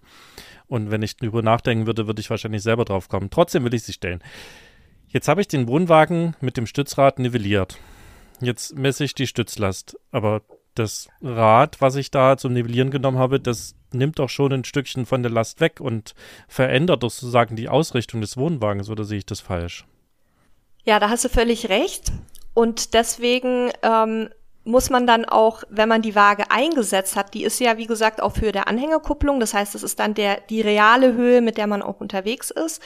Und 0.67 0.91
wenn 0.91 1.01
ich 1.01 1.17
drüber 1.17 1.41
nachdenken 1.41 1.85
würde, 1.85 2.07
würde 2.07 2.19
ich 2.19 2.29
wahrscheinlich 2.29 2.63
selber 2.63 2.85
drauf 2.85 3.09
kommen. 3.09 3.29
Trotzdem 3.29 3.63
will 3.63 3.73
ich 3.73 3.83
sie 3.83 3.93
stellen. 3.93 4.21
Jetzt 5.07 5.27
habe 5.27 5.41
ich 5.41 5.47
den 5.47 5.67
Wohnwagen 5.67 6.35
mit 6.41 6.57
dem 6.57 6.65
Stützrad 6.65 7.19
nivelliert. 7.19 7.77
Jetzt 8.41 8.75
messe 8.75 9.03
ich 9.03 9.13
die 9.13 9.27
Stützlast. 9.27 9.97
Aber 10.11 10.41
das 10.75 11.09
Rad, 11.21 11.81
was 11.81 11.95
ich 11.95 12.11
da 12.11 12.37
zum 12.37 12.53
Nivellieren 12.53 12.91
genommen 12.91 13.17
habe, 13.17 13.39
das 13.39 13.75
nimmt 13.91 14.19
doch 14.19 14.29
schon 14.29 14.51
ein 14.53 14.63
Stückchen 14.65 15.05
von 15.05 15.23
der 15.23 15.31
Last 15.31 15.61
weg 15.61 15.79
und 15.79 16.13
verändert 16.47 17.03
doch 17.03 17.11
sozusagen 17.11 17.55
die 17.55 17.69
Ausrichtung 17.69 18.21
des 18.21 18.37
Wohnwagens, 18.37 18.89
oder 18.89 19.03
sehe 19.03 19.19
ich 19.19 19.25
das 19.25 19.39
falsch? 19.39 19.85
Ja, 20.83 20.99
da 20.99 21.09
hast 21.09 21.23
du 21.23 21.29
völlig 21.29 21.69
recht. 21.69 22.11
Und 22.53 22.93
deswegen 22.93 23.71
ähm, 23.81 24.29
muss 24.63 24.89
man 24.89 25.07
dann 25.07 25.25
auch, 25.25 25.63
wenn 25.69 25.89
man 25.89 26.01
die 26.01 26.15
Waage 26.15 26.51
eingesetzt 26.51 27.15
hat, 27.15 27.33
die 27.33 27.43
ist 27.43 27.59
ja 27.59 27.77
wie 27.77 27.87
gesagt 27.87 28.21
auf 28.21 28.39
Höhe 28.39 28.51
der 28.51 28.67
Anhängerkupplung, 28.67 29.39
das 29.39 29.53
heißt, 29.53 29.75
das 29.75 29.83
ist 29.83 29.99
dann 29.99 30.13
der 30.13 30.41
die 30.41 30.61
reale 30.61 31.13
Höhe, 31.13 31.41
mit 31.41 31.57
der 31.57 31.67
man 31.67 31.81
auch 31.81 31.99
unterwegs 31.99 32.51
ist. 32.51 32.81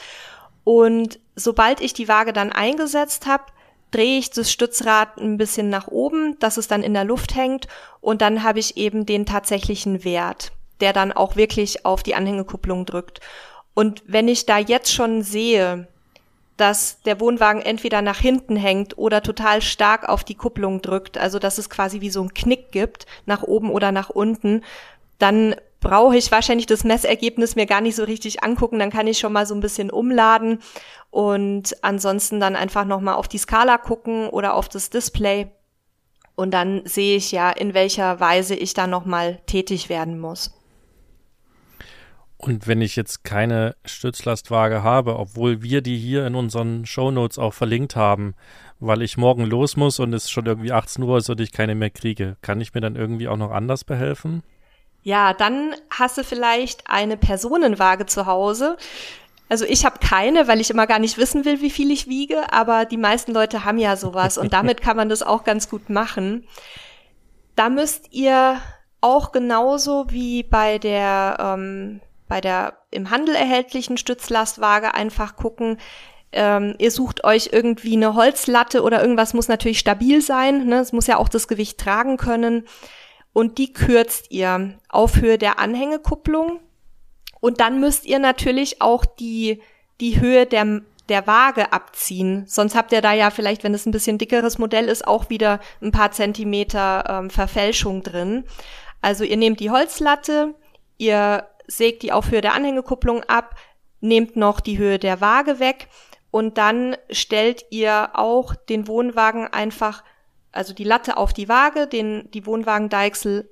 Und 0.64 1.18
sobald 1.34 1.80
ich 1.80 1.94
die 1.94 2.08
Waage 2.08 2.32
dann 2.32 2.52
eingesetzt 2.52 3.26
habe, 3.26 3.44
drehe 3.90 4.18
ich 4.18 4.30
das 4.30 4.52
Stützrad 4.52 5.16
ein 5.18 5.38
bisschen 5.38 5.68
nach 5.70 5.88
oben, 5.88 6.38
dass 6.38 6.56
es 6.56 6.68
dann 6.68 6.82
in 6.82 6.94
der 6.94 7.04
Luft 7.04 7.34
hängt 7.34 7.68
und 8.00 8.22
dann 8.22 8.42
habe 8.42 8.58
ich 8.58 8.76
eben 8.76 9.06
den 9.06 9.26
tatsächlichen 9.26 10.04
Wert, 10.04 10.52
der 10.80 10.92
dann 10.92 11.12
auch 11.12 11.36
wirklich 11.36 11.84
auf 11.84 12.02
die 12.02 12.14
Anhängekupplung 12.14 12.86
drückt. 12.86 13.20
Und 13.74 14.02
wenn 14.06 14.28
ich 14.28 14.46
da 14.46 14.58
jetzt 14.58 14.92
schon 14.92 15.22
sehe, 15.22 15.86
dass 16.56 17.00
der 17.02 17.20
Wohnwagen 17.20 17.62
entweder 17.62 18.02
nach 18.02 18.18
hinten 18.18 18.56
hängt 18.56 18.98
oder 18.98 19.22
total 19.22 19.62
stark 19.62 20.08
auf 20.08 20.24
die 20.24 20.34
Kupplung 20.34 20.82
drückt, 20.82 21.16
also 21.16 21.38
dass 21.38 21.56
es 21.56 21.70
quasi 21.70 22.00
wie 22.00 22.10
so 22.10 22.20
ein 22.20 22.34
Knick 22.34 22.72
gibt, 22.72 23.06
nach 23.26 23.44
oben 23.44 23.70
oder 23.70 23.92
nach 23.92 24.10
unten, 24.10 24.64
dann 25.20 25.54
brauche 25.80 26.16
ich 26.16 26.30
wahrscheinlich 26.30 26.66
das 26.66 26.84
Messergebnis 26.84 27.56
mir 27.56 27.66
gar 27.66 27.80
nicht 27.80 27.96
so 27.96 28.04
richtig 28.04 28.42
angucken, 28.42 28.78
dann 28.78 28.90
kann 28.90 29.06
ich 29.06 29.18
schon 29.18 29.32
mal 29.32 29.46
so 29.46 29.54
ein 29.54 29.60
bisschen 29.60 29.90
umladen 29.90 30.60
und 31.10 31.76
ansonsten 31.82 32.40
dann 32.40 32.56
einfach 32.56 32.84
nochmal 32.84 33.14
auf 33.14 33.28
die 33.28 33.38
Skala 33.38 33.78
gucken 33.78 34.28
oder 34.28 34.54
auf 34.54 34.68
das 34.68 34.90
Display 34.90 35.48
und 36.38 36.52
dann 36.52 36.82
sehe 36.84 37.16
ich 37.16 37.32
ja, 37.32 37.50
in 37.50 37.74
welcher 37.74 38.20
Weise 38.20 38.54
ich 38.54 38.72
da 38.72 38.86
nochmal 38.86 39.40
tätig 39.46 39.88
werden 39.88 40.20
muss. 40.20 40.54
Und 42.36 42.68
wenn 42.68 42.80
ich 42.80 42.94
jetzt 42.94 43.24
keine 43.24 43.74
Stützlastwaage 43.84 44.84
habe, 44.84 45.18
obwohl 45.18 45.62
wir 45.62 45.82
die 45.82 45.98
hier 45.98 46.24
in 46.24 46.36
unseren 46.36 46.86
Shownotes 46.86 47.40
auch 47.40 47.52
verlinkt 47.52 47.96
haben, 47.96 48.36
weil 48.78 49.02
ich 49.02 49.16
morgen 49.16 49.44
los 49.44 49.76
muss 49.76 49.98
und 49.98 50.12
es 50.12 50.30
schon 50.30 50.46
irgendwie 50.46 50.70
18 50.70 51.02
Uhr 51.02 51.18
ist 51.18 51.28
und 51.28 51.40
ich 51.40 51.50
keine 51.50 51.74
mehr 51.74 51.90
kriege, 51.90 52.36
kann 52.40 52.60
ich 52.60 52.72
mir 52.72 52.80
dann 52.80 52.94
irgendwie 52.94 53.26
auch 53.26 53.36
noch 53.36 53.50
anders 53.50 53.82
behelfen? 53.82 54.44
Ja, 55.02 55.32
dann 55.32 55.74
hast 55.90 56.18
du 56.18 56.24
vielleicht 56.24 56.90
eine 56.90 57.16
Personenwaage 57.16 58.06
zu 58.06 58.26
Hause. 58.26 58.76
Also 59.48 59.64
ich 59.64 59.84
habe 59.86 59.98
keine, 60.00 60.46
weil 60.46 60.60
ich 60.60 60.70
immer 60.70 60.86
gar 60.86 60.98
nicht 60.98 61.16
wissen 61.16 61.44
will, 61.44 61.62
wie 61.62 61.70
viel 61.70 61.90
ich 61.90 62.06
wiege, 62.06 62.52
aber 62.52 62.84
die 62.84 62.98
meisten 62.98 63.32
Leute 63.32 63.64
haben 63.64 63.78
ja 63.78 63.96
sowas 63.96 64.36
und 64.36 64.52
damit 64.52 64.82
kann 64.82 64.96
man 64.96 65.08
das 65.08 65.22
auch 65.22 65.44
ganz 65.44 65.70
gut 65.70 65.88
machen. 65.88 66.46
Da 67.54 67.70
müsst 67.70 68.12
ihr 68.12 68.60
auch 69.00 69.32
genauso 69.32 70.06
wie 70.10 70.42
bei 70.42 70.78
der 70.78 71.36
ähm, 71.40 72.00
bei 72.28 72.40
der 72.40 72.74
im 72.90 73.10
Handel 73.10 73.34
erhältlichen 73.34 73.96
Stützlastwaage 73.96 74.94
einfach 74.94 75.36
gucken, 75.36 75.78
ähm, 76.30 76.74
ihr 76.78 76.90
sucht 76.90 77.24
euch 77.24 77.50
irgendwie 77.52 77.94
eine 77.94 78.14
Holzlatte 78.14 78.82
oder 78.82 79.00
irgendwas 79.00 79.32
muss 79.32 79.48
natürlich 79.48 79.78
stabil 79.78 80.20
sein. 80.20 80.66
Ne? 80.66 80.80
Es 80.80 80.92
muss 80.92 81.06
ja 81.06 81.16
auch 81.16 81.28
das 81.28 81.48
Gewicht 81.48 81.78
tragen 81.78 82.18
können. 82.18 82.66
Und 83.32 83.58
die 83.58 83.72
kürzt 83.72 84.30
ihr 84.30 84.78
auf 84.88 85.16
Höhe 85.16 85.38
der 85.38 85.58
Anhängekupplung. 85.58 86.60
Und 87.40 87.60
dann 87.60 87.80
müsst 87.80 88.04
ihr 88.04 88.18
natürlich 88.18 88.82
auch 88.82 89.04
die, 89.04 89.62
die 90.00 90.20
Höhe 90.20 90.46
der, 90.46 90.82
der 91.08 91.26
Waage 91.26 91.72
abziehen. 91.72 92.44
Sonst 92.46 92.74
habt 92.74 92.92
ihr 92.92 93.00
da 93.00 93.12
ja 93.12 93.30
vielleicht, 93.30 93.62
wenn 93.64 93.74
es 93.74 93.86
ein 93.86 93.92
bisschen 93.92 94.18
dickeres 94.18 94.58
Modell 94.58 94.88
ist, 94.88 95.06
auch 95.06 95.30
wieder 95.30 95.60
ein 95.80 95.92
paar 95.92 96.10
Zentimeter 96.10 97.04
ähm, 97.08 97.30
Verfälschung 97.30 98.02
drin. 98.02 98.44
Also 99.00 99.24
ihr 99.24 99.36
nehmt 99.36 99.60
die 99.60 99.70
Holzlatte, 99.70 100.54
ihr 100.96 101.46
sägt 101.68 102.02
die 102.02 102.12
auf 102.12 102.30
Höhe 102.30 102.40
der 102.40 102.54
Anhängekupplung 102.54 103.22
ab, 103.24 103.54
nehmt 104.00 104.36
noch 104.36 104.60
die 104.60 104.78
Höhe 104.78 104.98
der 104.98 105.20
Waage 105.20 105.60
weg 105.60 105.88
und 106.30 106.58
dann 106.58 106.96
stellt 107.10 107.64
ihr 107.70 108.10
auch 108.14 108.54
den 108.54 108.86
Wohnwagen 108.86 109.46
einfach, 109.46 110.02
also 110.52 110.74
die 110.74 110.84
Latte 110.84 111.16
auf 111.16 111.32
die 111.32 111.48
Waage, 111.48 111.86
den, 111.86 112.30
die 112.32 112.46
Wohnwagendeichsel 112.46 113.48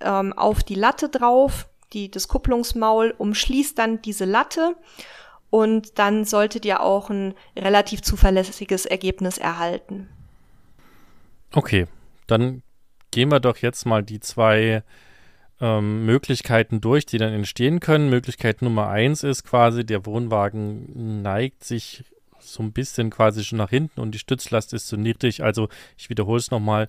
ähm, 0.00 0.32
auf 0.32 0.62
die 0.62 0.74
Latte 0.74 1.08
drauf, 1.08 1.68
die, 1.92 2.10
das 2.10 2.28
Kupplungsmaul 2.28 3.14
umschließt 3.16 3.78
dann 3.78 4.02
diese 4.02 4.24
Latte 4.24 4.76
und 5.50 5.98
dann 5.98 6.24
solltet 6.24 6.64
ihr 6.64 6.80
auch 6.80 7.10
ein 7.10 7.34
relativ 7.56 8.02
zuverlässiges 8.02 8.86
Ergebnis 8.86 9.38
erhalten. 9.38 10.08
Okay, 11.52 11.86
dann 12.26 12.62
gehen 13.12 13.30
wir 13.30 13.40
doch 13.40 13.58
jetzt 13.58 13.86
mal 13.86 14.02
die 14.02 14.18
zwei 14.18 14.82
ähm, 15.60 16.04
Möglichkeiten 16.04 16.80
durch, 16.80 17.06
die 17.06 17.18
dann 17.18 17.32
entstehen 17.32 17.78
können. 17.78 18.10
Möglichkeit 18.10 18.62
Nummer 18.62 18.88
eins 18.88 19.22
ist 19.22 19.44
quasi, 19.44 19.86
der 19.86 20.04
Wohnwagen 20.04 21.22
neigt 21.22 21.62
sich 21.62 22.04
so 22.52 22.62
ein 22.62 22.72
bisschen 22.72 23.10
quasi 23.10 23.44
schon 23.44 23.58
nach 23.58 23.70
hinten 23.70 24.00
und 24.00 24.12
die 24.12 24.18
Stützlast 24.18 24.72
ist 24.72 24.88
zu 24.88 24.96
niedrig. 24.96 25.42
Also 25.42 25.68
ich 25.96 26.10
wiederhole 26.10 26.38
es 26.38 26.50
nochmal, 26.50 26.88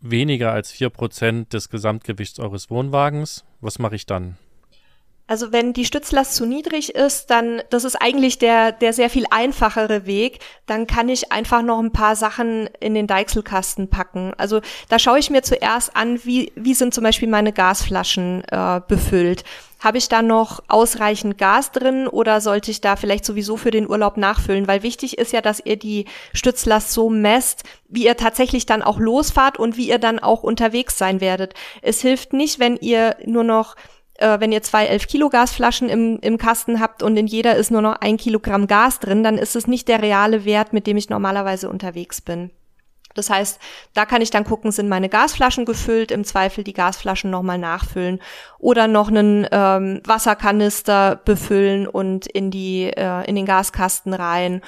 weniger 0.00 0.52
als 0.52 0.74
4% 0.74 1.48
des 1.48 1.70
Gesamtgewichts 1.70 2.38
eures 2.40 2.70
Wohnwagens. 2.70 3.44
Was 3.60 3.78
mache 3.78 3.94
ich 3.94 4.06
dann? 4.06 4.36
Also 5.32 5.50
wenn 5.50 5.72
die 5.72 5.86
Stützlast 5.86 6.34
zu 6.34 6.44
niedrig 6.44 6.94
ist, 6.94 7.30
dann, 7.30 7.62
das 7.70 7.84
ist 7.84 7.96
eigentlich 7.96 8.36
der, 8.38 8.70
der 8.70 8.92
sehr 8.92 9.08
viel 9.08 9.24
einfachere 9.30 10.04
Weg, 10.04 10.40
dann 10.66 10.86
kann 10.86 11.08
ich 11.08 11.32
einfach 11.32 11.62
noch 11.62 11.78
ein 11.78 11.90
paar 11.90 12.16
Sachen 12.16 12.68
in 12.80 12.92
den 12.92 13.06
Deichselkasten 13.06 13.88
packen. 13.88 14.34
Also 14.36 14.60
da 14.90 14.98
schaue 14.98 15.18
ich 15.18 15.30
mir 15.30 15.40
zuerst 15.40 15.96
an, 15.96 16.22
wie, 16.24 16.52
wie 16.54 16.74
sind 16.74 16.92
zum 16.92 17.04
Beispiel 17.04 17.28
meine 17.30 17.54
Gasflaschen 17.54 18.44
äh, 18.44 18.82
befüllt. 18.86 19.44
Habe 19.80 19.96
ich 19.96 20.10
da 20.10 20.20
noch 20.20 20.62
ausreichend 20.68 21.38
Gas 21.38 21.72
drin 21.72 22.08
oder 22.08 22.42
sollte 22.42 22.70
ich 22.70 22.82
da 22.82 22.96
vielleicht 22.96 23.24
sowieso 23.24 23.56
für 23.56 23.70
den 23.70 23.88
Urlaub 23.88 24.18
nachfüllen? 24.18 24.68
Weil 24.68 24.82
wichtig 24.82 25.16
ist 25.16 25.32
ja, 25.32 25.40
dass 25.40 25.64
ihr 25.64 25.78
die 25.78 26.04
Stützlast 26.34 26.92
so 26.92 27.08
messt, 27.08 27.64
wie 27.88 28.04
ihr 28.04 28.18
tatsächlich 28.18 28.66
dann 28.66 28.82
auch 28.82 28.98
losfahrt 28.98 29.58
und 29.58 29.78
wie 29.78 29.88
ihr 29.88 29.98
dann 29.98 30.18
auch 30.18 30.42
unterwegs 30.42 30.98
sein 30.98 31.22
werdet. 31.22 31.54
Es 31.80 32.02
hilft 32.02 32.34
nicht, 32.34 32.58
wenn 32.58 32.76
ihr 32.76 33.16
nur 33.24 33.44
noch 33.44 33.76
äh, 34.22 34.40
wenn 34.40 34.52
ihr 34.52 34.62
zwei 34.62 34.86
11 34.86 35.06
Kilo 35.08 35.28
Gasflaschen 35.28 35.88
im, 35.88 36.18
im 36.20 36.38
Kasten 36.38 36.80
habt 36.80 37.02
und 37.02 37.16
in 37.16 37.26
jeder 37.26 37.56
ist 37.56 37.70
nur 37.70 37.82
noch 37.82 37.96
ein 38.00 38.16
Kilogramm 38.16 38.66
Gas 38.66 39.00
drin, 39.00 39.22
dann 39.22 39.36
ist 39.36 39.56
es 39.56 39.66
nicht 39.66 39.88
der 39.88 40.00
reale 40.00 40.44
Wert, 40.44 40.72
mit 40.72 40.86
dem 40.86 40.96
ich 40.96 41.10
normalerweise 41.10 41.68
unterwegs 41.68 42.20
bin. 42.20 42.50
Das 43.14 43.28
heißt, 43.28 43.60
da 43.94 44.06
kann 44.06 44.22
ich 44.22 44.30
dann 44.30 44.44
gucken, 44.44 44.72
sind 44.72 44.88
meine 44.88 45.08
Gasflaschen 45.08 45.64
gefüllt, 45.64 46.10
im 46.10 46.24
Zweifel 46.24 46.64
die 46.64 46.72
Gasflaschen 46.72 47.30
nochmal 47.30 47.58
nachfüllen 47.58 48.20
oder 48.58 48.88
noch 48.88 49.08
einen 49.08 49.46
ähm, 49.50 50.00
Wasserkanister 50.06 51.16
befüllen 51.16 51.86
und 51.86 52.26
in 52.26 52.50
die 52.50 52.84
äh, 52.84 53.28
in 53.28 53.36
den 53.36 53.44
Gaskasten 53.44 54.14
rein 54.14 54.62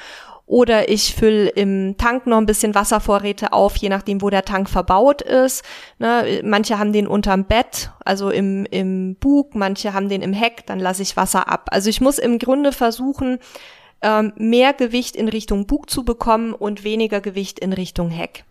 oder 0.47 0.91
ich 0.91 1.15
fülle 1.15 1.49
im 1.49 1.97
Tank 1.97 2.27
noch 2.27 2.37
ein 2.37 2.47
bisschen 2.47 2.75
Wasservorräte 2.75 3.53
auf, 3.53 3.77
je 3.77 3.89
nachdem, 3.89 4.21
wo 4.21 4.29
der 4.29 4.45
Tank 4.45 4.69
verbaut 4.69 5.23
ist. 5.23 5.65
Ne, 5.99 6.41
manche 6.45 6.79
haben 6.79 6.93
den 6.93 7.07
unterm 7.07 7.45
Bett, 7.45 7.91
also 8.05 8.31
im, 8.31 8.67
im 8.67 9.17
Bug, 9.17 9.55
manche 9.55 9.95
haben 9.95 10.09
den 10.09 10.23
im 10.23 10.35
Heck, 10.35 10.67
dann 10.67 10.81
lasse 10.81 11.03
ich 11.03 11.17
Wasser 11.17 11.49
ab. 11.49 11.69
Also 11.71 11.89
ich 11.89 12.01
muss 12.01 12.19
im 12.19 12.39
Grunde 12.39 12.73
versuchen, 12.73 13.39
ähm, 14.03 14.35
mehr 14.37 14.75
Gewicht 14.75 15.17
in 15.17 15.29
Richtung 15.29 15.67
Bug 15.67 15.89
zu 15.89 16.05
bekommen 16.05 16.53
und 16.53 16.85
weniger 16.85 17.23
Gewicht 17.23 17.59
in 17.59 17.73
Richtung 17.73 18.11
Heck. 18.11 18.45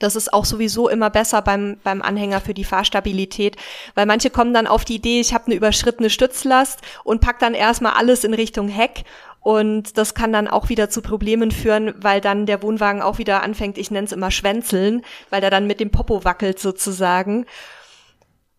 Das 0.00 0.16
ist 0.16 0.32
auch 0.32 0.46
sowieso 0.46 0.88
immer 0.88 1.10
besser 1.10 1.42
beim, 1.42 1.76
beim 1.84 2.02
Anhänger 2.02 2.40
für 2.40 2.54
die 2.54 2.64
Fahrstabilität, 2.64 3.56
weil 3.94 4.06
manche 4.06 4.30
kommen 4.30 4.54
dann 4.54 4.66
auf 4.66 4.84
die 4.84 4.94
Idee, 4.94 5.20
ich 5.20 5.34
habe 5.34 5.46
eine 5.46 5.56
überschrittene 5.56 6.08
Stützlast 6.08 6.80
und 7.04 7.20
pack 7.20 7.38
dann 7.38 7.52
erstmal 7.52 7.92
alles 7.92 8.24
in 8.24 8.32
Richtung 8.32 8.68
Heck 8.68 9.04
und 9.40 9.96
das 9.96 10.14
kann 10.14 10.32
dann 10.32 10.48
auch 10.48 10.68
wieder 10.68 10.90
zu 10.90 11.00
Problemen 11.00 11.50
führen, 11.50 11.94
weil 11.96 12.20
dann 12.20 12.46
der 12.46 12.62
Wohnwagen 12.62 13.00
auch 13.00 13.18
wieder 13.18 13.42
anfängt, 13.42 13.78
ich 13.78 13.90
nenne 13.90 14.06
es 14.06 14.12
immer 14.12 14.30
Schwänzeln, 14.30 15.02
weil 15.30 15.40
der 15.40 15.50
dann 15.50 15.66
mit 15.66 15.80
dem 15.80 15.90
Popo 15.90 16.24
wackelt 16.24 16.58
sozusagen. 16.58 17.46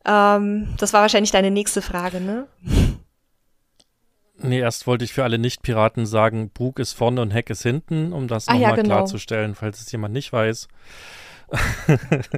Ähm, 0.05 0.73
das 0.79 0.93
war 0.93 1.01
wahrscheinlich 1.01 1.31
deine 1.31 1.51
nächste 1.51 1.83
Frage, 1.83 2.19
ne? 2.19 2.47
Nee, 4.43 4.59
erst 4.59 4.87
wollte 4.87 5.05
ich 5.05 5.13
für 5.13 5.23
alle 5.23 5.37
Nicht-Piraten 5.37 6.07
sagen, 6.07 6.49
Bug 6.49 6.79
ist 6.79 6.93
vorne 6.93 7.21
und 7.21 7.29
Heck 7.29 7.51
ist 7.51 7.61
hinten, 7.61 8.11
um 8.11 8.27
das 8.27 8.47
nochmal 8.47 8.61
ja, 8.61 8.75
genau. 8.75 8.95
klarzustellen, 8.95 9.53
falls 9.53 9.81
es 9.81 9.91
jemand 9.91 10.15
nicht 10.15 10.33
weiß. 10.33 10.67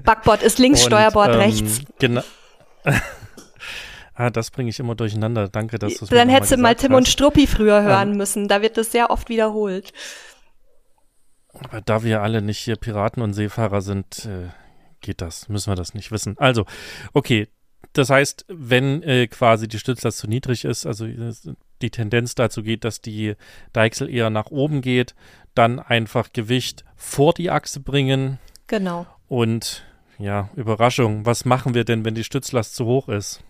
Backbord 0.04 0.44
ist 0.44 0.60
links, 0.60 0.82
und, 0.84 0.88
Steuerbord 0.88 1.30
ähm, 1.30 1.40
rechts. 1.40 1.82
Genau. 2.00 2.24
Ah, 4.16 4.30
das 4.30 4.52
bringe 4.52 4.70
ich 4.70 4.80
immer 4.80 4.96
durcheinander. 4.96 5.48
Danke, 5.50 5.80
dass 5.80 5.96
du 5.96 6.06
es 6.06 6.12
Dann 6.12 6.30
hättest 6.30 6.52
du 6.52 6.58
mal 6.58 6.76
Tim 6.76 6.92
hast. 6.92 6.98
und 6.98 7.08
Struppi 7.08 7.48
früher 7.48 7.80
ähm, 7.80 7.86
hören 7.86 8.12
ähm, 8.12 8.18
müssen. 8.18 8.48
Da 8.48 8.62
wird 8.62 8.78
das 8.78 8.92
sehr 8.92 9.10
oft 9.10 9.30
wiederholt. 9.30 9.92
Aber 11.54 11.82
da 11.82 12.04
wir 12.04 12.22
alle 12.22 12.42
nicht 12.42 12.60
hier 12.60 12.76
Piraten 12.76 13.22
und 13.22 13.34
Seefahrer 13.34 13.82
sind, 13.82 14.26
äh, 14.26 14.50
geht 15.02 15.22
das. 15.22 15.50
Müssen 15.50 15.72
wir 15.72 15.76
das 15.76 15.94
nicht 15.94 16.12
wissen. 16.12 16.36
Also, 16.38 16.66
okay. 17.14 17.48
Das 17.92 18.10
heißt, 18.10 18.46
wenn 18.48 19.04
äh, 19.04 19.28
quasi 19.28 19.68
die 19.68 19.78
Stützlast 19.78 20.18
zu 20.18 20.28
niedrig 20.28 20.66
ist, 20.66 20.88
also 20.88 21.06
äh, 21.06 21.34
die 21.82 21.92
Tendenz 21.92 22.34
dazu 22.34 22.64
geht, 22.64 22.86
dass 22.86 23.02
die 23.02 23.36
Deichsel 23.72 24.10
eher 24.10 24.30
nach 24.32 24.48
oben 24.48 24.82
geht, 24.82 25.14
dann 25.54 25.80
einfach 25.80 26.34
Gewicht 26.34 26.86
vor 26.96 27.34
die 27.34 27.52
Achse 27.52 27.82
bringen. 27.82 28.40
Genau. 28.66 29.06
Und 29.28 29.84
ja, 30.18 30.50
Überraschung, 30.56 31.26
was 31.26 31.46
machen 31.46 31.74
wir 31.74 31.84
denn, 31.84 32.06
wenn 32.06 32.16
die 32.16 32.24
Stützlast 32.24 32.76
zu 32.76 32.86
hoch 32.86 33.10
ist? 33.10 33.44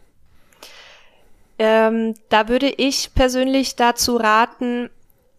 Ähm, 1.59 2.15
da 2.29 2.47
würde 2.47 2.69
ich 2.69 3.13
persönlich 3.13 3.75
dazu 3.75 4.17
raten, 4.17 4.89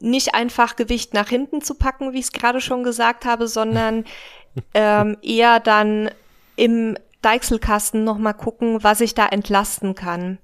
nicht 0.01 0.35
einfach 0.35 0.77
Gewicht 0.77 1.15
nach 1.15 1.29
hinten 1.29 1.63
zu 1.63 1.75
packen, 1.75 2.13
wie 2.13 2.19
ich 2.19 2.27
es 2.27 2.33
gerade 2.33 2.61
schon 2.61 2.83
gesagt 2.83 3.25
habe, 3.25 3.49
sondern 3.49 4.05
ähm, 4.75 5.17
eher 5.23 5.61
dann 5.61 6.11
im 6.57 6.97
Deichselkasten 7.23 8.05
nochmal 8.05 8.35
gucken, 8.35 8.83
was 8.85 9.01
ich 9.01 9.15
da 9.15 9.27
entlasten 9.27 9.95
kann. 9.95 10.39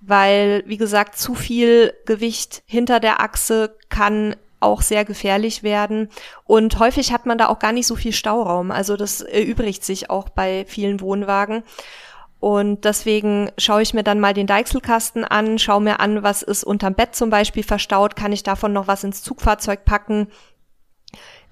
Weil, 0.00 0.64
wie 0.66 0.76
gesagt, 0.76 1.16
zu 1.16 1.34
viel 1.34 1.94
Gewicht 2.04 2.62
hinter 2.66 3.00
der 3.00 3.20
Achse 3.20 3.76
kann 3.88 4.36
auch 4.60 4.82
sehr 4.82 5.04
gefährlich 5.04 5.62
werden. 5.62 6.08
Und 6.44 6.78
häufig 6.78 7.12
hat 7.12 7.26
man 7.26 7.38
da 7.38 7.48
auch 7.48 7.58
gar 7.58 7.72
nicht 7.72 7.86
so 7.86 7.94
viel 7.94 8.12
Stauraum. 8.12 8.70
Also 8.70 8.96
das 8.96 9.20
erübrigt 9.20 9.84
sich 9.84 10.10
auch 10.10 10.28
bei 10.28 10.64
vielen 10.66 11.00
Wohnwagen. 11.00 11.62
Und 12.40 12.84
deswegen 12.84 13.50
schaue 13.56 13.82
ich 13.82 13.94
mir 13.94 14.02
dann 14.02 14.20
mal 14.20 14.34
den 14.34 14.46
Deichselkasten 14.46 15.24
an, 15.24 15.58
schaue 15.58 15.80
mir 15.80 16.00
an, 16.00 16.22
was 16.22 16.42
ist 16.42 16.64
unterm 16.64 16.94
Bett 16.94 17.14
zum 17.14 17.30
Beispiel 17.30 17.62
verstaut, 17.62 18.16
kann 18.16 18.32
ich 18.32 18.42
davon 18.42 18.72
noch 18.72 18.86
was 18.86 19.02
ins 19.02 19.22
Zugfahrzeug 19.22 19.84
packen, 19.84 20.28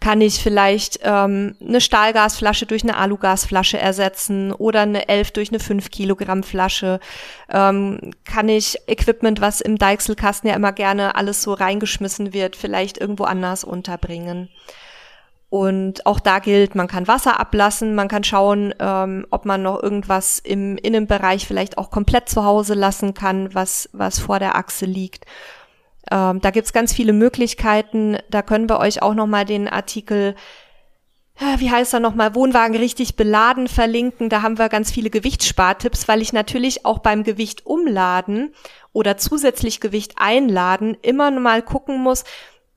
kann 0.02 0.20
ich 0.20 0.42
vielleicht 0.42 0.98
ähm, 1.04 1.54
eine 1.60 1.80
Stahlgasflasche 1.80 2.66
durch 2.66 2.82
eine 2.82 2.96
Alugasflasche 2.96 3.78
ersetzen 3.78 4.52
oder 4.52 4.80
eine 4.80 5.08
11 5.08 5.30
durch 5.30 5.50
eine 5.50 5.60
5 5.60 5.90
Kilogramm 5.90 6.42
Flasche. 6.42 6.98
Ähm, 7.48 8.10
kann 8.24 8.48
ich 8.48 8.76
Equipment, 8.88 9.40
was 9.40 9.60
im 9.60 9.78
Deichselkasten 9.78 10.50
ja 10.50 10.56
immer 10.56 10.72
gerne 10.72 11.14
alles 11.14 11.42
so 11.42 11.54
reingeschmissen 11.54 12.32
wird, 12.32 12.56
vielleicht 12.56 12.98
irgendwo 12.98 13.24
anders 13.24 13.62
unterbringen. 13.62 14.48
Und 15.52 16.06
auch 16.06 16.18
da 16.18 16.38
gilt, 16.38 16.74
man 16.74 16.88
kann 16.88 17.06
Wasser 17.08 17.38
ablassen, 17.38 17.94
man 17.94 18.08
kann 18.08 18.24
schauen, 18.24 18.74
ähm, 18.78 19.26
ob 19.30 19.44
man 19.44 19.60
noch 19.60 19.82
irgendwas 19.82 20.38
im 20.38 20.78
Innenbereich 20.78 21.46
vielleicht 21.46 21.76
auch 21.76 21.90
komplett 21.90 22.30
zu 22.30 22.46
Hause 22.46 22.72
lassen 22.72 23.12
kann, 23.12 23.54
was, 23.54 23.90
was 23.92 24.18
vor 24.18 24.38
der 24.38 24.56
Achse 24.56 24.86
liegt. 24.86 25.26
Ähm, 26.10 26.40
da 26.40 26.50
gibt's 26.50 26.72
ganz 26.72 26.94
viele 26.94 27.12
Möglichkeiten. 27.12 28.16
Da 28.30 28.40
können 28.40 28.70
wir 28.70 28.78
euch 28.78 29.02
auch 29.02 29.12
nochmal 29.12 29.44
den 29.44 29.68
Artikel, 29.68 30.36
wie 31.58 31.70
heißt 31.70 31.92
er 31.92 32.00
nochmal, 32.00 32.34
Wohnwagen 32.34 32.74
richtig 32.74 33.16
beladen 33.16 33.68
verlinken. 33.68 34.30
Da 34.30 34.40
haben 34.40 34.56
wir 34.56 34.70
ganz 34.70 34.90
viele 34.90 35.10
Gewichtsspartipps, 35.10 36.08
weil 36.08 36.22
ich 36.22 36.32
natürlich 36.32 36.86
auch 36.86 37.00
beim 37.00 37.24
Gewicht 37.24 37.66
umladen 37.66 38.54
oder 38.94 39.18
zusätzlich 39.18 39.80
Gewicht 39.80 40.14
einladen 40.16 40.96
immer 41.02 41.30
mal 41.30 41.60
gucken 41.60 42.02
muss, 42.02 42.24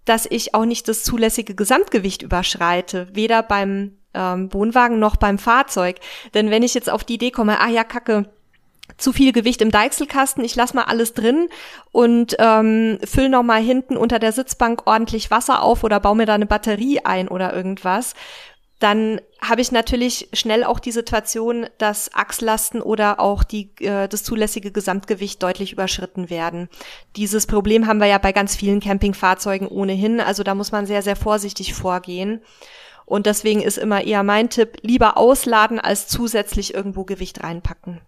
dass 0.06 0.28
ich 0.30 0.54
auch 0.54 0.65
nicht 0.65 0.88
das 0.88 1.04
zulässige 1.04 1.56
Gesamtgewicht 1.56 2.22
überschreite, 2.22 3.08
weder 3.13 3.44
beim 3.44 3.98
ähm, 4.13 4.54
Wohnwagen 4.54 5.00
noch 5.00 5.15
beim 5.18 5.38
Fahrzeug. 5.38 5.98
Denn 6.34 6.50
wenn 6.50 6.63
ich 6.63 6.74
jetzt 6.74 6.89
auf 6.89 7.04
die 7.04 7.15
Idee 7.15 7.32
komme, 7.32 7.60
ah 7.60 7.70
ja, 7.70 7.84
Kacke, 7.84 8.30
zu 8.98 9.12
viel 9.12 9.32
Gewicht 9.32 9.62
im 9.62 9.72
Deichselkasten, 9.72 10.44
ich 10.44 10.56
lass 10.56 10.74
mal 10.74 10.84
alles 10.84 11.13
drin 11.13 11.50
und 11.91 12.36
ähm, 12.39 13.00
füll 13.04 13.30
noch 13.30 13.44
mal 13.44 13.62
hinten 13.62 13.98
unter 13.98 14.20
der 14.20 14.32
Sitzbank 14.32 14.84
ordentlich 14.86 15.32
Wasser 15.32 15.63
auf 15.63 15.84
oder 15.84 16.00
baue 16.00 16.15
mir 16.15 16.26
da 16.26 16.36
eine 16.36 16.46
Batterie 16.46 17.00
ein 17.04 17.28
oder 17.28 17.54
irgendwas, 17.54 18.13
dann 18.80 19.22
habe 19.40 19.62
ich 19.62 19.72
natürlich 19.72 20.28
schnell 20.34 20.64
auch 20.64 20.80
die 20.80 20.92
Situation, 20.92 21.68
dass 21.78 22.14
Achslasten 22.14 22.82
oder 22.82 23.20
auch 23.20 23.44
die, 23.44 23.72
äh, 23.80 24.08
das 24.08 24.24
zulässige 24.24 24.72
Gesamtgewicht 24.72 25.42
deutlich 25.42 25.72
überschritten 25.72 26.30
werden. 26.30 26.70
Dieses 27.16 27.48
Problem 27.48 27.88
haben 27.88 28.00
wir 28.00 28.08
ja 28.08 28.18
bei 28.18 28.34
ganz 28.34 28.56
vielen 28.56 28.82
Campingfahrzeugen 28.82 29.68
ohnehin, 29.68 30.20
also 30.20 30.44
da 30.44 30.56
muss 30.56 30.72
man 30.72 30.86
sehr, 30.86 31.02
sehr 31.02 31.16
vorsichtig 31.16 31.74
vorgehen. 31.74 32.42
Und 33.06 33.28
deswegen 33.28 33.62
ist 33.62 33.78
immer 33.78 34.04
eher 34.04 34.24
mein 34.24 34.50
Tipp, 34.50 34.78
lieber 34.82 35.16
ausladen 35.16 35.80
als 35.80 36.08
zusätzlich 36.08 36.74
irgendwo 36.74 37.06
Gewicht 37.06 37.44
reinpacken. 37.44 38.02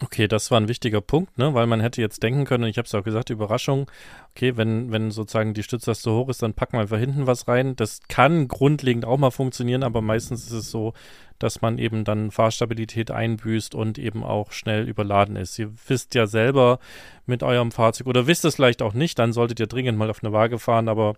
Okay, 0.00 0.28
das 0.28 0.52
war 0.52 0.60
ein 0.60 0.68
wichtiger 0.68 1.00
Punkt, 1.00 1.38
ne? 1.38 1.54
weil 1.54 1.66
man 1.66 1.80
hätte 1.80 2.00
jetzt 2.00 2.22
denken 2.22 2.44
können, 2.44 2.64
ich 2.64 2.78
habe 2.78 2.86
es 2.86 2.94
auch 2.94 3.02
gesagt, 3.02 3.30
Überraschung, 3.30 3.90
okay, 4.30 4.56
wenn, 4.56 4.92
wenn 4.92 5.10
sozusagen 5.10 5.54
die 5.54 5.64
Stützlast 5.64 6.02
so 6.02 6.20
hoch 6.20 6.28
ist, 6.28 6.40
dann 6.40 6.54
packen 6.54 6.74
wir 6.74 6.82
einfach 6.82 6.98
hinten 6.98 7.26
was 7.26 7.48
rein. 7.48 7.74
Das 7.74 8.00
kann 8.06 8.46
grundlegend 8.46 9.04
auch 9.04 9.18
mal 9.18 9.32
funktionieren, 9.32 9.82
aber 9.82 10.00
meistens 10.00 10.44
ist 10.44 10.52
es 10.52 10.70
so, 10.70 10.92
dass 11.40 11.62
man 11.62 11.78
eben 11.78 12.04
dann 12.04 12.30
Fahrstabilität 12.30 13.10
einbüßt 13.10 13.74
und 13.74 13.98
eben 13.98 14.22
auch 14.22 14.52
schnell 14.52 14.88
überladen 14.88 15.34
ist. 15.34 15.58
Ihr 15.58 15.72
wisst 15.88 16.14
ja 16.14 16.28
selber 16.28 16.78
mit 17.26 17.42
eurem 17.42 17.72
Fahrzeug 17.72 18.06
oder 18.06 18.28
wisst 18.28 18.44
es 18.44 18.54
vielleicht 18.54 18.82
auch 18.82 18.94
nicht, 18.94 19.18
dann 19.18 19.32
solltet 19.32 19.58
ihr 19.58 19.66
dringend 19.66 19.98
mal 19.98 20.10
auf 20.10 20.22
eine 20.22 20.32
Waage 20.32 20.60
fahren, 20.60 20.88
aber 20.88 21.14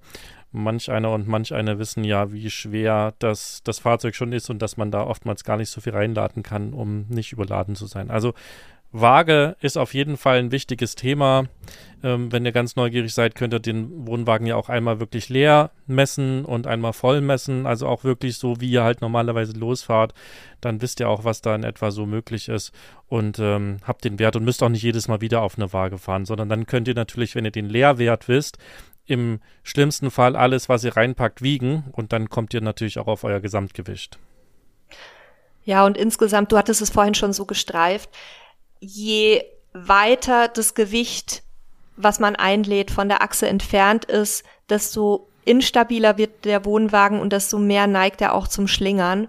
manch 0.52 0.90
einer 0.90 1.10
und 1.12 1.28
manch 1.28 1.54
einer 1.54 1.78
wissen 1.78 2.04
ja, 2.04 2.32
wie 2.32 2.50
schwer 2.50 3.14
das, 3.18 3.62
das 3.64 3.78
Fahrzeug 3.78 4.14
schon 4.14 4.32
ist 4.32 4.50
und 4.50 4.60
dass 4.60 4.76
man 4.76 4.90
da 4.90 5.04
oftmals 5.04 5.44
gar 5.44 5.56
nicht 5.56 5.70
so 5.70 5.80
viel 5.80 5.92
reinladen 5.92 6.42
kann, 6.42 6.72
um 6.72 7.06
nicht 7.08 7.32
überladen 7.32 7.76
zu 7.76 7.86
sein. 7.86 8.10
Also 8.10 8.34
Waage 8.92 9.56
ist 9.60 9.78
auf 9.78 9.94
jeden 9.94 10.16
Fall 10.16 10.38
ein 10.38 10.50
wichtiges 10.50 10.96
Thema. 10.96 11.44
Ähm, 12.02 12.32
wenn 12.32 12.44
ihr 12.44 12.50
ganz 12.50 12.74
neugierig 12.74 13.14
seid, 13.14 13.36
könnt 13.36 13.54
ihr 13.54 13.60
den 13.60 14.06
Wohnwagen 14.06 14.46
ja 14.48 14.56
auch 14.56 14.68
einmal 14.68 14.98
wirklich 14.98 15.28
leer 15.28 15.70
messen 15.86 16.44
und 16.44 16.66
einmal 16.66 16.92
voll 16.92 17.20
messen. 17.20 17.66
Also 17.66 17.86
auch 17.86 18.02
wirklich 18.02 18.36
so, 18.36 18.60
wie 18.60 18.70
ihr 18.70 18.82
halt 18.82 19.00
normalerweise 19.00 19.52
losfahrt. 19.52 20.12
Dann 20.60 20.82
wisst 20.82 20.98
ihr 20.98 21.08
auch, 21.08 21.22
was 21.22 21.40
da 21.40 21.54
in 21.54 21.62
etwa 21.62 21.92
so 21.92 22.04
möglich 22.04 22.48
ist 22.48 22.72
und 23.06 23.38
ähm, 23.38 23.76
habt 23.84 24.04
den 24.04 24.18
Wert 24.18 24.34
und 24.34 24.44
müsst 24.44 24.62
auch 24.62 24.68
nicht 24.68 24.82
jedes 24.82 25.06
Mal 25.06 25.20
wieder 25.20 25.42
auf 25.42 25.56
eine 25.56 25.72
Waage 25.72 25.98
fahren, 25.98 26.24
sondern 26.24 26.48
dann 26.48 26.66
könnt 26.66 26.88
ihr 26.88 26.94
natürlich, 26.94 27.36
wenn 27.36 27.44
ihr 27.44 27.50
den 27.52 27.68
Leerwert 27.68 28.26
wisst, 28.26 28.58
im 29.10 29.40
schlimmsten 29.62 30.10
Fall 30.10 30.36
alles, 30.36 30.68
was 30.68 30.84
ihr 30.84 30.96
reinpackt, 30.96 31.42
wiegen 31.42 31.84
und 31.92 32.12
dann 32.12 32.30
kommt 32.30 32.54
ihr 32.54 32.60
natürlich 32.60 32.98
auch 32.98 33.06
auf 33.06 33.24
euer 33.24 33.40
Gesamtgewicht. 33.40 34.18
Ja, 35.64 35.84
und 35.84 35.96
insgesamt, 35.96 36.52
du 36.52 36.56
hattest 36.56 36.80
es 36.80 36.90
vorhin 36.90 37.14
schon 37.14 37.32
so 37.32 37.44
gestreift, 37.44 38.10
je 38.80 39.44
weiter 39.72 40.48
das 40.48 40.74
Gewicht, 40.74 41.42
was 41.96 42.18
man 42.18 42.34
einlädt, 42.34 42.90
von 42.90 43.08
der 43.08 43.22
Achse 43.22 43.46
entfernt 43.46 44.04
ist, 44.06 44.44
desto 44.68 45.28
instabiler 45.44 46.18
wird 46.18 46.44
der 46.44 46.64
Wohnwagen 46.64 47.20
und 47.20 47.32
desto 47.32 47.58
mehr 47.58 47.86
neigt 47.86 48.20
er 48.20 48.34
auch 48.34 48.48
zum 48.48 48.68
Schlingern. 48.68 49.28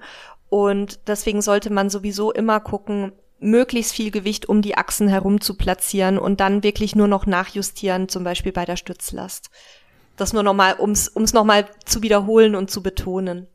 Und 0.49 0.99
deswegen 1.07 1.41
sollte 1.41 1.71
man 1.71 1.89
sowieso 1.89 2.31
immer 2.31 2.59
gucken, 2.59 3.13
möglichst 3.41 3.93
viel 3.93 4.11
Gewicht 4.11 4.47
um 4.47 4.61
die 4.61 4.77
Achsen 4.77 5.07
herum 5.07 5.41
zu 5.41 5.55
platzieren 5.55 6.17
und 6.17 6.39
dann 6.39 6.63
wirklich 6.63 6.95
nur 6.95 7.07
noch 7.07 7.25
nachjustieren, 7.25 8.07
zum 8.07 8.23
Beispiel 8.23 8.51
bei 8.51 8.65
der 8.65 8.77
Stützlast. 8.77 9.49
Das 10.15 10.33
nur 10.33 10.43
nochmal, 10.43 10.75
ums, 10.79 11.11
ums 11.15 11.33
nochmal 11.33 11.67
zu 11.85 12.03
wiederholen 12.03 12.55
und 12.55 12.69
zu 12.69 12.83
betonen. 12.83 13.47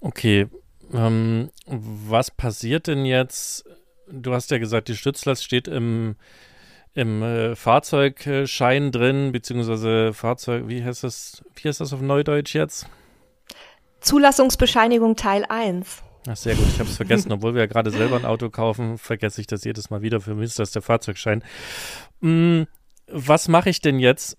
Okay. 0.00 0.46
Ähm, 0.92 1.50
was 1.66 2.30
passiert 2.30 2.86
denn 2.86 3.04
jetzt? 3.04 3.64
Du 4.10 4.32
hast 4.32 4.50
ja 4.50 4.58
gesagt, 4.58 4.88
die 4.88 4.96
Stützlast 4.96 5.42
steht 5.42 5.66
im, 5.66 6.14
im 6.94 7.22
äh, 7.22 7.56
Fahrzeugschein 7.56 8.92
drin, 8.92 9.32
beziehungsweise 9.32 10.12
Fahrzeug, 10.12 10.68
wie 10.68 10.84
heißt 10.84 11.02
das, 11.02 11.42
wie 11.56 11.68
heißt 11.68 11.80
das 11.80 11.92
auf 11.92 12.00
Neudeutsch 12.00 12.54
jetzt? 12.54 12.86
Zulassungsbescheinigung 14.00 15.16
Teil 15.16 15.46
1. 15.48 16.02
Ach, 16.26 16.36
sehr 16.36 16.54
gut. 16.54 16.66
Ich 16.68 16.78
habe 16.78 16.88
es 16.88 16.96
vergessen. 16.96 17.32
Obwohl 17.32 17.54
wir 17.54 17.62
ja 17.62 17.66
gerade 17.66 17.90
selber 17.90 18.16
ein 18.16 18.24
Auto 18.24 18.48
kaufen, 18.50 18.98
vergesse 18.98 19.40
ich 19.40 19.46
das 19.46 19.64
jedes 19.64 19.90
Mal 19.90 20.02
wieder. 20.02 20.20
Für 20.20 20.34
mich 20.34 20.46
ist 20.46 20.58
das 20.58 20.70
der 20.70 20.82
Fahrzeugschein. 20.82 21.42
Hm, 22.22 22.66
was 23.08 23.48
mache 23.48 23.68
ich 23.68 23.80
denn 23.80 23.98
jetzt, 23.98 24.38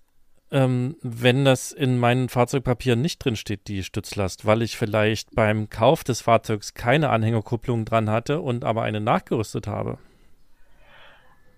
ähm, 0.50 0.96
wenn 1.02 1.44
das 1.44 1.72
in 1.72 1.98
meinen 1.98 2.28
Fahrzeugpapieren 2.28 3.00
nicht 3.00 3.24
drin 3.24 3.36
steht, 3.36 3.68
die 3.68 3.84
Stützlast, 3.84 4.46
weil 4.46 4.62
ich 4.62 4.76
vielleicht 4.76 5.34
beim 5.34 5.70
Kauf 5.70 6.02
des 6.02 6.20
Fahrzeugs 6.22 6.74
keine 6.74 7.10
Anhängerkupplung 7.10 7.84
dran 7.84 8.10
hatte 8.10 8.40
und 8.40 8.64
aber 8.64 8.82
eine 8.82 9.00
nachgerüstet 9.00 9.66
habe? 9.66 9.98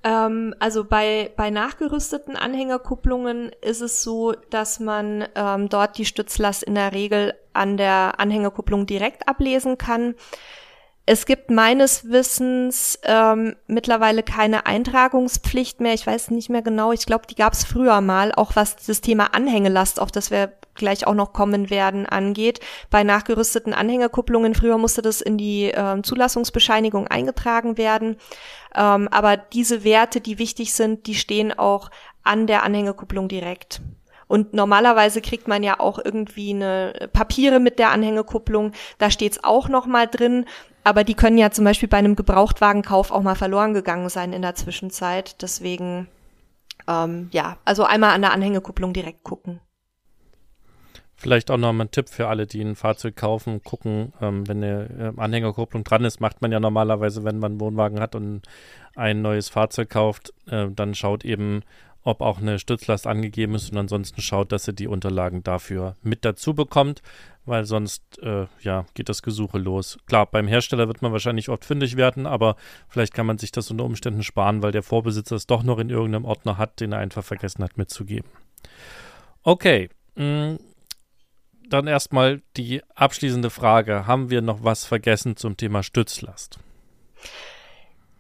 Ähm, 0.09 0.55
also 0.59 0.85
bei, 0.85 1.31
bei 1.37 1.51
nachgerüsteten 1.51 2.35
Anhängerkupplungen 2.35 3.51
ist 3.61 3.83
es 3.83 4.03
so, 4.03 4.33
dass 4.49 4.81
man 4.81 5.27
ähm, 5.35 5.69
dort 5.69 5.99
die 5.99 6.07
Stützlast 6.07 6.63
in 6.63 6.77
der 6.77 6.95
Regel 6.95 7.35
an 7.53 7.77
der 7.77 8.15
Anhängerkupplung 8.19 8.87
direkt 8.87 9.29
ablesen 9.29 9.77
kann. 9.77 10.15
Es 11.09 11.25
gibt 11.25 11.51
meines 11.51 12.11
Wissens 12.11 12.99
ähm, 13.03 13.57
mittlerweile 13.67 14.23
keine 14.23 14.67
Eintragungspflicht 14.67 15.81
mehr. 15.81 15.95
Ich 15.95 16.07
weiß 16.07 16.31
nicht 16.33 16.51
mehr 16.51 16.61
genau. 16.61 16.93
Ich 16.93 17.07
glaube, 17.07 17.27
die 17.27 17.35
gab 17.35 17.55
es 17.55 17.65
früher 17.65 18.03
mal, 18.03 18.31
auch 18.33 18.57
was 18.57 18.77
das 18.77 19.01
Thema 19.01 19.33
Anhängelast, 19.35 20.01
auf 20.01 20.13
das 20.13 20.31
wir 20.31 20.53
gleich 20.75 21.07
auch 21.07 21.15
noch 21.15 21.33
kommen 21.33 21.71
werden, 21.71 22.05
angeht. 22.05 22.61
Bei 22.91 23.05
nachgerüsteten 23.05 23.73
Anhängerkupplungen, 23.73 24.55
früher 24.55 24.77
musste 24.77 25.01
das 25.01 25.23
in 25.23 25.39
die 25.39 25.71
äh, 25.71 26.03
Zulassungsbescheinigung 26.03 27.07
eingetragen 27.07 27.79
werden. 27.79 28.19
Ähm, 28.77 29.09
aber 29.09 29.39
diese 29.39 29.85
Werte, 29.85 30.21
die 30.21 30.39
wichtig 30.39 30.75
sind, 30.75 31.07
die 31.07 31.15
stehen 31.15 31.59
auch 31.59 31.91
an 32.23 32.47
der 32.47 32.65
Anhängerkupplung 32.65 33.29
direkt. 33.29 33.81
Und 34.27 34.53
normalerweise 34.53 35.23
kriegt 35.23 35.49
man 35.49 35.63
ja 35.63 35.81
auch 35.81 35.99
irgendwie 35.99 36.51
eine 36.51 37.09
Papiere 37.15 37.61
mit 37.61 37.79
der 37.79 37.93
Anhängekupplung. 37.93 38.73
Da 38.99 39.11
steht's 39.11 39.43
auch 39.43 39.71
noch 39.71 39.87
mal 39.87 40.07
drin. 40.07 40.45
Aber 40.89 41.05
die 41.05 41.13
können 41.13 41.37
ja 41.37 41.51
zum 41.51 41.67
Beispiel 41.67 41.87
bei 41.87 41.99
einem 41.99 42.17
Gebrauchtwagenkauf 42.17 43.11
auch 43.11 43.21
mal 43.21 43.35
verloren 43.35 43.75
gegangen 43.75 44.09
sein 44.09 44.33
in 44.33 44.41
der 44.41 44.55
Zwischenzeit. 44.55 45.43
Deswegen, 45.43 46.09
ähm, 46.89 47.29
ja, 47.31 47.59
also 47.67 47.85
einmal 47.85 48.15
an 48.15 48.23
der 48.23 48.33
Anhängekupplung 48.33 48.95
direkt 48.95 49.23
gucken. 49.23 49.61
Vielleicht 51.15 51.51
auch 51.51 51.59
noch 51.59 51.75
mal 51.75 51.85
ein 51.85 51.91
Tipp 51.91 52.09
für 52.09 52.29
alle, 52.29 52.47
die 52.47 52.63
ein 52.63 52.75
Fahrzeug 52.75 53.17
kaufen, 53.17 53.63
gucken, 53.63 54.15
ähm, 54.23 54.49
wenn 54.49 54.65
eine 54.65 55.13
äh, 55.15 55.21
Anhängerkupplung 55.21 55.85
dran 55.85 56.07
ist, 56.07 56.23
macht 56.23 56.41
man 56.41 56.53
ja 56.53 56.59
normalerweise, 56.59 57.23
wenn 57.23 57.39
man 57.39 57.53
einen 57.53 57.61
Wohnwagen 57.61 58.01
hat 58.01 58.15
und 58.15 58.49
ein 58.97 59.21
neues 59.21 59.51
Fahrzeug 59.51 59.91
kauft, 59.91 60.33
äh, 60.47 60.69
dann 60.71 60.95
schaut 60.95 61.23
eben, 61.23 61.65
ob 62.03 62.21
auch 62.21 62.39
eine 62.39 62.59
Stützlast 62.59 63.07
angegeben 63.07 63.55
ist 63.55 63.71
und 63.71 63.79
ansonsten 63.79 64.21
schaut, 64.21 64.53
dass 64.53 64.67
ihr 64.67 64.73
die 64.73 64.89
Unterlagen 64.89 65.43
dafür 65.43 65.97
mit 66.03 66.25
dazu 66.25 66.55
bekommt, 66.55 67.03
weil 67.45 67.65
sonst 67.65 68.19
äh, 68.23 68.47
ja, 68.61 68.87
geht 68.95 69.09
das 69.09 69.23
Gesuche 69.23 69.59
los. 69.59 69.99
Klar, 70.07 70.27
beim 70.27 70.47
Hersteller 70.47 70.89
wird 70.89 71.03
man 71.03 71.13
wahrscheinlich 71.13 71.49
oft 71.49 71.65
fündig 71.65 71.97
werden, 71.97 72.27
aber 72.27 72.57
vielleicht 72.89 73.15
kann 73.15 73.27
man 73.27 73.39
sich 73.39 73.53
das 73.53 73.71
unter 73.71 73.85
Umständen 73.85 74.23
sparen, 74.23 74.63
weil 74.63 74.73
der 74.73 74.83
Vorbesitzer 74.83 75.37
es 75.37 75.47
doch 75.47 75.63
noch 75.63 75.79
in 75.79 75.91
irgendeinem 75.91 76.25
Ordner 76.25 76.59
hat, 76.59 76.81
den 76.81 76.93
er 76.93 76.99
einfach 76.99 77.25
vergessen 77.25 77.65
hat 77.65 77.77
mitzugeben. 77.77 78.31
Okay, 79.43 79.89
mh, 80.15 80.53
mm, 80.53 80.59
dann 81.69 81.87
erstmal 81.87 82.41
die 82.57 82.83
abschließende 82.95 83.51
Frage. 83.51 84.07
Haben 84.07 84.31
wir 84.31 84.41
noch 84.41 84.65
was 84.65 84.85
vergessen 84.85 85.37
zum 85.37 85.57
Thema 85.57 85.83
Stützlast? 85.83 86.59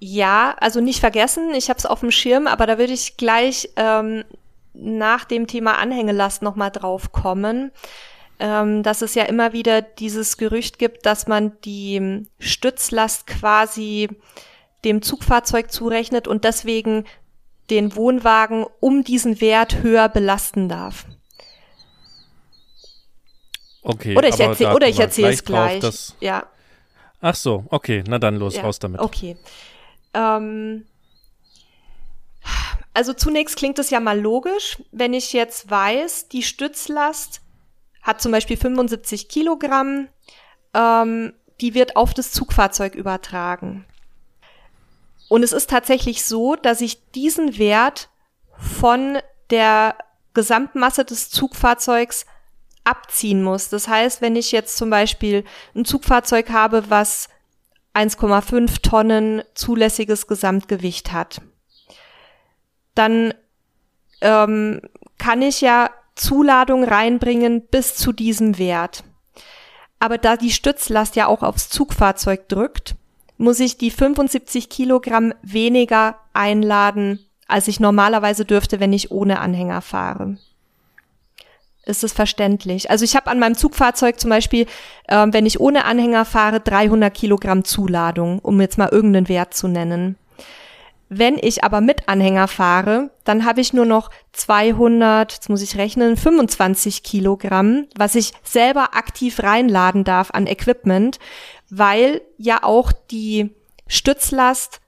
Ja, 0.01 0.55
also 0.61 0.81
nicht 0.81 1.01
vergessen, 1.01 1.55
ich 1.55 1.69
habe 1.69 1.79
es 1.79 1.87
auf 1.87 2.01
dem 2.01 2.11
Schirm, 2.11 2.47
aber 2.47 2.67
da 2.67 2.79
würde 2.79 2.93
ich 2.93 3.17
gleich 3.17 3.71
ähm, 3.77 4.25
nach 4.73 5.25
dem 5.25 5.47
Thema 5.47 5.79
Anhängelast 5.79 6.43
nochmal 6.43 6.71
drauf 6.71 7.11
kommen, 7.11 7.73
ähm, 8.39 8.85
dass 8.85 9.03
es 9.03 9.15
ja 9.15 9.25
immer 9.25 9.53
wieder 9.53 9.83
dieses 9.83 10.37
Gerücht 10.37 10.79
gibt, 10.79 11.05
dass 11.05 11.27
man 11.27 11.53
die 11.65 12.27
Stützlast 12.39 13.27
quasi 13.27 14.09
dem 14.85 15.03
Zugfahrzeug 15.03 15.73
zurechnet 15.73 16.29
und 16.29 16.45
deswegen 16.45 17.05
den 17.71 17.97
Wohnwagen 17.97 18.67
um 18.81 19.03
diesen 19.03 19.41
Wert 19.41 19.83
höher 19.83 20.09
belasten 20.09 20.69
darf. 20.69 21.07
Okay. 23.83 24.17
Oder 24.17 24.29
ich 24.29 24.39
erzähle 24.39 24.75
oder 24.75 24.89
ich 24.89 25.01
erzähle 25.01 25.31
es 25.31 25.45
gleich. 25.45 25.81
Drauf, 25.81 26.13
ja. 26.21 26.47
Ach 27.21 27.35
so, 27.35 27.65
okay, 27.71 28.05
na 28.07 28.19
dann 28.19 28.37
los, 28.37 28.55
ja, 28.55 28.63
raus 28.63 28.79
damit. 28.79 29.01
Okay. 29.01 29.37
Ähm, 30.15 30.87
also 32.95 33.13
zunächst 33.13 33.57
klingt 33.57 33.79
es 33.79 33.91
ja 33.91 34.01
mal 34.01 34.19
logisch, 34.19 34.83
wenn 34.91 35.15
ich 35.15 35.33
jetzt 35.33 35.71
weiß, 35.71 36.29
die 36.29 36.43
Stützlast 36.43 37.43
hat 38.03 38.21
zum 38.21 38.33
Beispiel 38.33 38.57
75 38.57 39.29
Kilogramm, 39.29 40.09
ähm, 40.75 41.33
die 41.61 41.75
wird 41.75 41.97
auf 41.97 42.15
das 42.15 42.33
Zugfahrzeug 42.33 42.95
übertragen. 42.95 43.85
Und 45.29 45.43
es 45.43 45.53
ist 45.53 45.71
tatsächlich 45.71 46.25
so, 46.25 46.57
dass 46.57 46.81
ich 46.81 47.11
diesen 47.13 47.59
Wert 47.59 48.09
von 48.57 49.19
der 49.51 49.97
Gesamtmasse 50.35 51.05
des 51.05 51.31
Zugfahrzeugs 51.31 52.27
abziehen 52.85 53.43
muss. 53.43 53.69
Das 53.69 53.89
heißt, 53.89 54.23
wenn 54.23 54.37
ich 54.37 54.53
jetzt 54.53 54.77
zum 54.77 54.89
Beispiel 54.91 55.45
ein 55.75 55.85
Zugfahrzeug 55.85 56.51
habe, 56.51 56.91
was 56.91 57.29
1,5 57.99 58.83
Tonnen 58.83 59.43
zulässiges 59.55 60.27
Gesamtgewicht 60.27 61.13
hat. 61.13 61.41
Dann 62.95 63.35
ähm, 64.21 64.81
kann 65.19 65.43
ich 65.43 65.61
ja 65.61 65.91
Zuladung 66.15 66.85
reinbringen 66.85 67.67
bis 67.67 67.97
zu 67.97 68.13
diesem 68.13 68.59
Wert. 68.59 69.05
Aber 69.99 70.19
da 70.19 70.37
die 70.37 70.53
Stützlast 70.53 71.17
ja 71.17 71.27
auch 71.27 71.43
aufs 71.43 71.69
Zugfahrzeug 71.69 72.49
drückt, 72.49 72.95
muss 73.37 73.61
ich 73.61 73.79
die 73.79 73.91
75 73.91 74.69
Kilogramm 74.69 75.33
weniger 75.43 76.19
einladen, 76.33 77.21
als 77.47 77.69
ich 77.69 77.81
normalerweise 77.81 78.45
dürfte, 78.45 78.81
wenn 78.81 78.93
ich 78.93 79.11
ohne 79.11 79.41
Anhänger 79.41 79.81
fahre 79.81 80.39
ist 81.89 82.05
es 82.05 82.13
verständlich. 82.13 82.91
Also 82.91 83.05
ich 83.05 83.17
habe 83.17 83.31
an 83.31 83.39
meinem 83.39 83.57
Zugfahrzeug 83.57 84.21
zum 84.21 84.31
Beispiel, 84.31 84.67
äh, 85.07 85.27
wenn 85.31 85.47
ich 85.47 85.61
ohne 85.61 85.85
Anhänger 85.85 86.25
fahre, 86.25 86.61
300 86.61 87.13
Kilogramm 87.13 87.65
Zuladung, 87.65 88.39
um 88.41 88.61
jetzt 88.61 88.79
mal 88.79 88.91
irgendeinen 88.91 89.29
Wert 89.29 89.55
zu 89.55 89.69
nennen. 89.69 90.17
Wenn 91.11 91.39
ich 91.41 91.65
aber 91.65 91.81
mit 91.81 92.07
Anhänger 92.09 92.49
fahre, 92.49 93.11
dann 93.25 93.47
habe 93.47 93.63
ich 93.63 93.73
nur 93.73 93.87
noch 93.87 94.11
200, 94.33 95.33
jetzt 95.33 95.49
muss 95.49 95.63
ich 95.63 95.77
rechnen, 95.77 96.19
25 96.19 97.03
Kilogramm, 97.03 97.87
was 97.97 98.15
ich 98.15 98.33
selber 98.43 98.95
aktiv 98.95 99.43
reinladen 99.43 100.05
darf 100.05 100.31
an 100.33 100.47
Equipment, 100.47 101.19
weil 101.71 102.21
ja 102.37 102.63
auch 102.63 102.93
die 102.93 103.51
Stützlast 103.87 104.83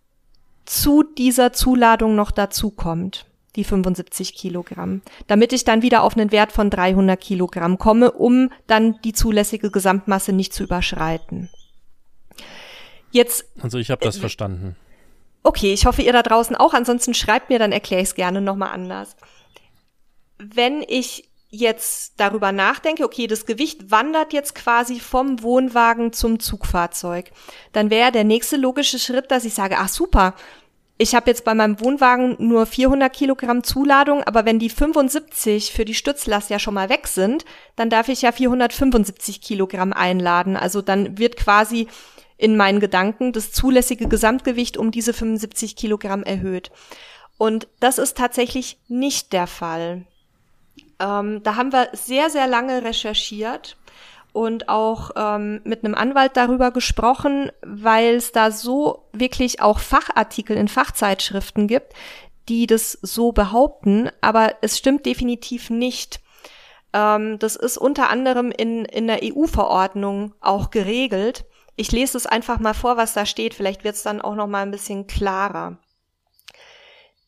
zu 0.66 1.02
dieser 1.02 1.54
Zuladung 1.54 2.14
noch 2.16 2.30
dazu 2.30 2.70
kommt 2.70 3.29
die 3.56 3.64
75 3.64 4.34
Kilogramm, 4.34 5.02
damit 5.26 5.52
ich 5.52 5.64
dann 5.64 5.82
wieder 5.82 6.02
auf 6.02 6.16
einen 6.16 6.32
Wert 6.32 6.52
von 6.52 6.70
300 6.70 7.20
Kilogramm 7.20 7.78
komme, 7.78 8.12
um 8.12 8.50
dann 8.66 9.00
die 9.02 9.12
zulässige 9.12 9.70
Gesamtmasse 9.70 10.32
nicht 10.32 10.52
zu 10.52 10.64
überschreiten. 10.64 11.50
Jetzt. 13.10 13.44
Also 13.60 13.78
ich 13.78 13.90
habe 13.90 14.04
das 14.04 14.16
äh, 14.16 14.20
verstanden. 14.20 14.76
Okay, 15.42 15.72
ich 15.72 15.86
hoffe 15.86 16.02
ihr 16.02 16.12
da 16.12 16.22
draußen 16.22 16.54
auch. 16.56 16.74
Ansonsten 16.74 17.14
schreibt 17.14 17.50
mir, 17.50 17.58
dann 17.58 17.72
erkläre 17.72 18.02
ich 18.02 18.08
es 18.08 18.14
gerne 18.14 18.40
nochmal 18.40 18.70
anders. 18.70 19.16
Wenn 20.38 20.82
ich 20.86 21.30
jetzt 21.50 22.14
darüber 22.18 22.52
nachdenke, 22.52 23.04
okay, 23.04 23.26
das 23.26 23.44
Gewicht 23.44 23.90
wandert 23.90 24.32
jetzt 24.32 24.54
quasi 24.54 25.00
vom 25.00 25.42
Wohnwagen 25.42 26.12
zum 26.12 26.38
Zugfahrzeug, 26.38 27.32
dann 27.72 27.90
wäre 27.90 28.12
der 28.12 28.24
nächste 28.24 28.56
logische 28.56 29.00
Schritt, 29.00 29.30
dass 29.30 29.44
ich 29.44 29.54
sage, 29.54 29.76
ach 29.78 29.88
super, 29.88 30.34
ich 31.00 31.14
habe 31.14 31.30
jetzt 31.30 31.46
bei 31.46 31.54
meinem 31.54 31.80
Wohnwagen 31.80 32.36
nur 32.38 32.66
400 32.66 33.10
Kilogramm 33.10 33.64
Zuladung, 33.64 34.22
aber 34.24 34.44
wenn 34.44 34.58
die 34.58 34.68
75 34.68 35.72
für 35.72 35.86
die 35.86 35.94
Stützlast 35.94 36.50
ja 36.50 36.58
schon 36.58 36.74
mal 36.74 36.90
weg 36.90 37.06
sind, 37.06 37.46
dann 37.74 37.88
darf 37.88 38.10
ich 38.10 38.20
ja 38.20 38.32
475 38.32 39.40
Kilogramm 39.40 39.94
einladen. 39.94 40.58
Also 40.58 40.82
dann 40.82 41.16
wird 41.16 41.38
quasi 41.38 41.88
in 42.36 42.54
meinen 42.54 42.80
Gedanken 42.80 43.32
das 43.32 43.50
zulässige 43.50 44.08
Gesamtgewicht 44.08 44.76
um 44.76 44.90
diese 44.90 45.14
75 45.14 45.74
Kilogramm 45.74 46.22
erhöht. 46.22 46.70
Und 47.38 47.66
das 47.80 47.96
ist 47.96 48.18
tatsächlich 48.18 48.78
nicht 48.88 49.32
der 49.32 49.46
Fall. 49.46 50.04
Ähm, 50.98 51.42
da 51.42 51.56
haben 51.56 51.72
wir 51.72 51.88
sehr, 51.94 52.28
sehr 52.28 52.46
lange 52.46 52.84
recherchiert 52.84 53.78
und 54.32 54.68
auch 54.68 55.10
ähm, 55.16 55.60
mit 55.64 55.84
einem 55.84 55.94
Anwalt 55.94 56.36
darüber 56.36 56.70
gesprochen, 56.70 57.50
weil 57.62 58.14
es 58.14 58.32
da 58.32 58.50
so 58.50 59.08
wirklich 59.12 59.60
auch 59.60 59.78
Fachartikel 59.78 60.56
in 60.56 60.68
Fachzeitschriften 60.68 61.66
gibt, 61.66 61.94
die 62.48 62.66
das 62.66 62.92
so 63.02 63.32
behaupten, 63.32 64.10
aber 64.20 64.54
es 64.60 64.78
stimmt 64.78 65.06
definitiv 65.06 65.70
nicht. 65.70 66.20
Ähm, 66.92 67.38
das 67.38 67.56
ist 67.56 67.78
unter 67.78 68.10
anderem 68.10 68.50
in, 68.50 68.84
in 68.84 69.06
der 69.06 69.20
EU-Verordnung 69.22 70.34
auch 70.40 70.70
geregelt. 70.70 71.44
Ich 71.76 71.92
lese 71.92 72.16
es 72.16 72.26
einfach 72.26 72.58
mal 72.58 72.74
vor, 72.74 72.96
was 72.96 73.14
da 73.14 73.26
steht. 73.26 73.54
Vielleicht 73.54 73.84
wird 73.84 73.94
es 73.94 74.02
dann 74.02 74.20
auch 74.20 74.34
noch 74.34 74.48
mal 74.48 74.62
ein 74.62 74.70
bisschen 74.70 75.06
klarer 75.06 75.78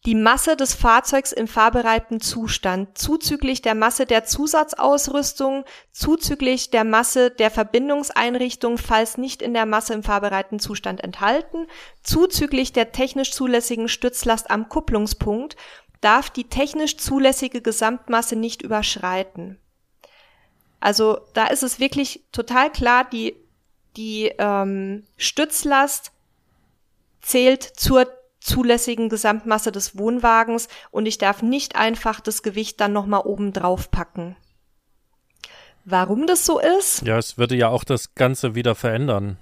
die 0.04 0.16
Masse 0.16 0.56
des 0.56 0.74
Fahrzeugs 0.74 1.30
im 1.30 1.46
fahrbereiten 1.46 2.20
Zustand, 2.20 2.98
zuzüglich 2.98 3.62
der 3.62 3.76
Masse 3.76 4.04
der 4.04 4.24
Zusatzausrüstung, 4.24 5.64
zuzüglich 5.92 6.70
der 6.70 6.82
Masse 6.82 7.30
der 7.30 7.52
Verbindungseinrichtung, 7.52 8.78
falls 8.78 9.16
nicht 9.16 9.42
in 9.42 9.54
der 9.54 9.66
Masse 9.66 9.94
im 9.94 10.02
fahrbereiten 10.02 10.58
Zustand 10.58 11.04
enthalten, 11.04 11.68
zuzüglich 12.02 12.72
der 12.72 12.90
technisch 12.90 13.30
zulässigen 13.30 13.88
Stützlast 13.88 14.50
am 14.50 14.68
Kupplungspunkt, 14.68 15.56
darf 16.00 16.30
die 16.30 16.48
technisch 16.48 16.96
zulässige 16.96 17.62
Gesamtmasse 17.62 18.34
nicht 18.34 18.62
überschreiten. 18.62 19.60
Also 20.80 21.20
da 21.32 21.46
ist 21.46 21.62
es 21.62 21.78
wirklich 21.78 22.24
total 22.32 22.72
klar, 22.72 23.04
die, 23.08 23.36
die 23.96 24.32
ähm, 24.36 25.04
Stützlast 25.16 26.10
zählt 27.20 27.62
zur 27.62 28.08
zulässigen 28.42 29.08
Gesamtmasse 29.08 29.72
des 29.72 29.96
Wohnwagens 29.96 30.68
und 30.90 31.06
ich 31.06 31.18
darf 31.18 31.42
nicht 31.42 31.76
einfach 31.76 32.20
das 32.20 32.42
Gewicht 32.42 32.80
dann 32.80 32.92
nochmal 32.92 33.22
oben 33.24 33.52
drauf 33.52 33.90
packen. 33.90 34.36
Warum 35.84 36.26
das 36.26 36.46
so 36.46 36.60
ist? 36.60 37.02
Ja, 37.02 37.18
es 37.18 37.38
würde 37.38 37.56
ja 37.56 37.68
auch 37.68 37.84
das 37.84 38.14
Ganze 38.14 38.54
wieder 38.54 38.74
verändern. 38.74 39.36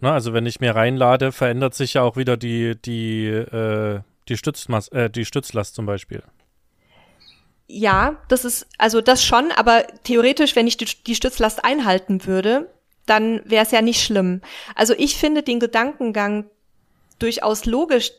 Ne, 0.00 0.12
also 0.12 0.34
wenn 0.34 0.44
ich 0.44 0.60
mehr 0.60 0.76
reinlade, 0.76 1.32
verändert 1.32 1.74
sich 1.74 1.94
ja 1.94 2.02
auch 2.02 2.16
wieder 2.16 2.36
die, 2.36 2.74
die, 2.80 3.26
äh, 3.26 4.00
die, 4.28 4.36
Stützmas 4.36 4.88
äh, 4.88 5.08
die 5.08 5.24
Stützlast 5.24 5.74
zum 5.74 5.86
Beispiel. 5.86 6.22
Ja, 7.68 8.16
das 8.28 8.44
ist, 8.44 8.66
also 8.78 9.00
das 9.00 9.24
schon, 9.24 9.50
aber 9.56 9.86
theoretisch, 10.04 10.54
wenn 10.54 10.66
ich 10.66 10.76
die, 10.76 10.86
die 11.06 11.14
Stützlast 11.14 11.64
einhalten 11.64 12.26
würde, 12.26 12.70
dann 13.06 13.40
wäre 13.44 13.64
es 13.64 13.70
ja 13.70 13.80
nicht 13.80 14.02
schlimm. 14.02 14.42
Also 14.74 14.94
ich 14.96 15.16
finde 15.16 15.42
den 15.42 15.60
Gedankengang 15.60 16.50
durchaus 17.18 17.64
logisch, 17.64 18.12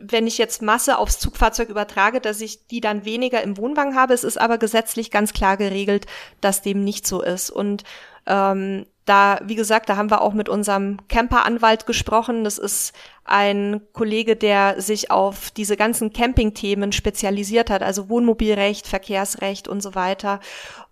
wenn 0.00 0.26
ich 0.26 0.38
jetzt 0.38 0.62
Masse 0.62 0.98
aufs 0.98 1.18
Zugfahrzeug 1.18 1.68
übertrage, 1.68 2.20
dass 2.20 2.40
ich 2.40 2.66
die 2.66 2.80
dann 2.80 3.04
weniger 3.04 3.42
im 3.42 3.56
Wohnwagen 3.56 3.94
habe. 3.94 4.14
Es 4.14 4.24
ist 4.24 4.40
aber 4.40 4.58
gesetzlich 4.58 5.10
ganz 5.10 5.32
klar 5.32 5.56
geregelt, 5.56 6.06
dass 6.40 6.62
dem 6.62 6.82
nicht 6.84 7.06
so 7.06 7.22
ist. 7.22 7.50
Und 7.50 7.84
ähm, 8.26 8.86
da, 9.04 9.40
wie 9.44 9.56
gesagt, 9.56 9.88
da 9.88 9.96
haben 9.96 10.10
wir 10.10 10.20
auch 10.20 10.32
mit 10.32 10.48
unserem 10.48 10.98
Camperanwalt 11.08 11.86
gesprochen. 11.86 12.44
Das 12.44 12.56
ist 12.58 12.92
ein 13.24 13.80
Kollege, 13.92 14.36
der 14.36 14.80
sich 14.80 15.10
auf 15.10 15.50
diese 15.50 15.76
ganzen 15.76 16.12
Campingthemen 16.12 16.92
spezialisiert 16.92 17.68
hat, 17.68 17.82
also 17.82 18.08
Wohnmobilrecht, 18.08 18.86
Verkehrsrecht 18.86 19.66
und 19.66 19.82
so 19.82 19.94
weiter. 19.94 20.40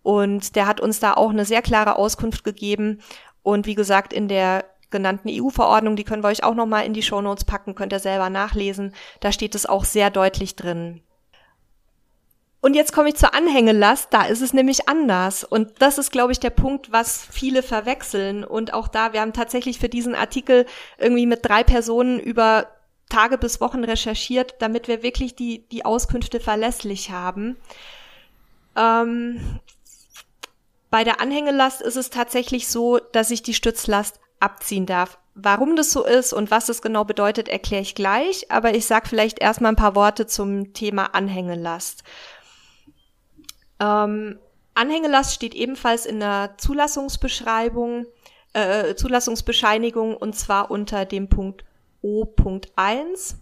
Und 0.02 0.56
der 0.56 0.66
hat 0.66 0.80
uns 0.80 0.98
da 0.98 1.14
auch 1.14 1.30
eine 1.30 1.44
sehr 1.44 1.62
klare 1.62 1.96
Auskunft 1.96 2.42
gegeben. 2.42 3.00
Und 3.42 3.66
wie 3.66 3.76
gesagt, 3.76 4.12
in 4.12 4.28
der 4.28 4.64
genannten 4.90 5.28
EU-Verordnung, 5.30 5.96
die 5.96 6.04
können 6.04 6.22
wir 6.22 6.28
euch 6.28 6.44
auch 6.44 6.54
nochmal 6.54 6.84
in 6.84 6.92
die 6.92 7.02
Shownotes 7.02 7.44
packen, 7.44 7.74
könnt 7.74 7.92
ihr 7.92 8.00
selber 8.00 8.30
nachlesen. 8.30 8.94
Da 9.20 9.32
steht 9.32 9.54
es 9.54 9.66
auch 9.66 9.84
sehr 9.84 10.10
deutlich 10.10 10.56
drin. 10.56 11.02
Und 12.62 12.74
jetzt 12.74 12.92
komme 12.92 13.08
ich 13.08 13.14
zur 13.14 13.34
Anhängelast, 13.34 14.08
da 14.10 14.24
ist 14.24 14.42
es 14.42 14.52
nämlich 14.52 14.86
anders. 14.88 15.44
Und 15.44 15.80
das 15.80 15.96
ist, 15.96 16.12
glaube 16.12 16.32
ich, 16.32 16.40
der 16.40 16.50
Punkt, 16.50 16.92
was 16.92 17.26
viele 17.30 17.62
verwechseln. 17.62 18.44
Und 18.44 18.74
auch 18.74 18.88
da, 18.88 19.14
wir 19.14 19.22
haben 19.22 19.32
tatsächlich 19.32 19.78
für 19.78 19.88
diesen 19.88 20.14
Artikel 20.14 20.66
irgendwie 20.98 21.24
mit 21.24 21.40
drei 21.42 21.64
Personen 21.64 22.20
über 22.20 22.66
Tage 23.08 23.38
bis 23.38 23.60
Wochen 23.60 23.82
recherchiert, 23.82 24.56
damit 24.60 24.88
wir 24.88 25.02
wirklich 25.02 25.34
die, 25.34 25.66
die 25.68 25.86
Auskünfte 25.86 26.38
verlässlich 26.38 27.10
haben. 27.10 27.56
Ähm, 28.76 29.60
bei 30.90 31.02
der 31.02 31.20
Anhängelast 31.20 31.80
ist 31.80 31.96
es 31.96 32.10
tatsächlich 32.10 32.68
so, 32.68 32.98
dass 32.98 33.30
ich 33.30 33.42
die 33.42 33.54
Stützlast 33.54 34.20
abziehen 34.40 34.86
darf. 34.86 35.18
Warum 35.34 35.76
das 35.76 35.92
so 35.92 36.04
ist 36.04 36.32
und 36.32 36.50
was 36.50 36.68
es 36.68 36.82
genau 36.82 37.04
bedeutet, 37.04 37.48
erkläre 37.48 37.82
ich 37.82 37.94
gleich, 37.94 38.50
aber 38.50 38.74
ich 38.74 38.86
sage 38.86 39.08
vielleicht 39.08 39.38
erstmal 39.38 39.72
ein 39.72 39.76
paar 39.76 39.94
Worte 39.94 40.26
zum 40.26 40.72
Thema 40.74 41.14
Anhängelast. 41.14 42.02
Ähm, 43.78 44.38
Anhängelast 44.74 45.34
steht 45.34 45.54
ebenfalls 45.54 46.04
in 46.04 46.20
der 46.20 46.54
Zulassungsbeschreibung, 46.58 48.06
äh, 48.52 48.94
Zulassungsbescheinigung 48.94 50.16
und 50.16 50.34
zwar 50.34 50.70
unter 50.70 51.04
dem 51.04 51.28
Punkt 51.28 51.64
O.1. 52.02 53.36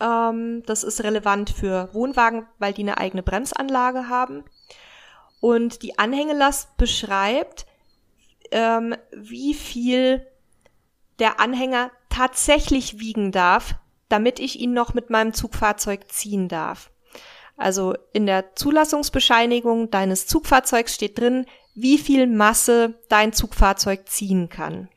Ähm, 0.00 0.62
das 0.66 0.84
ist 0.84 1.02
relevant 1.02 1.50
für 1.50 1.92
Wohnwagen, 1.92 2.46
weil 2.58 2.72
die 2.72 2.82
eine 2.82 2.98
eigene 2.98 3.22
Bremsanlage 3.22 4.08
haben. 4.08 4.44
Und 5.40 5.82
die 5.82 5.98
Anhängelast 5.98 6.76
beschreibt, 6.76 7.66
ähm, 8.50 8.94
wie 9.12 9.54
viel 9.54 10.26
der 11.20 11.38
Anhänger 11.38 11.90
tatsächlich 12.08 12.98
wiegen 12.98 13.30
darf, 13.32 13.76
damit 14.08 14.40
ich 14.40 14.58
ihn 14.58 14.72
noch 14.72 14.94
mit 14.94 15.10
meinem 15.10 15.32
Zugfahrzeug 15.32 16.10
ziehen 16.10 16.48
darf. 16.48 16.90
Also 17.56 17.94
in 18.12 18.26
der 18.26 18.56
Zulassungsbescheinigung 18.56 19.90
deines 19.90 20.26
Zugfahrzeugs 20.26 20.94
steht 20.94 21.18
drin, 21.18 21.46
wie 21.74 21.98
viel 21.98 22.26
Masse 22.26 22.94
dein 23.08 23.32
Zugfahrzeug 23.32 24.08
ziehen 24.08 24.48
kann. 24.48 24.88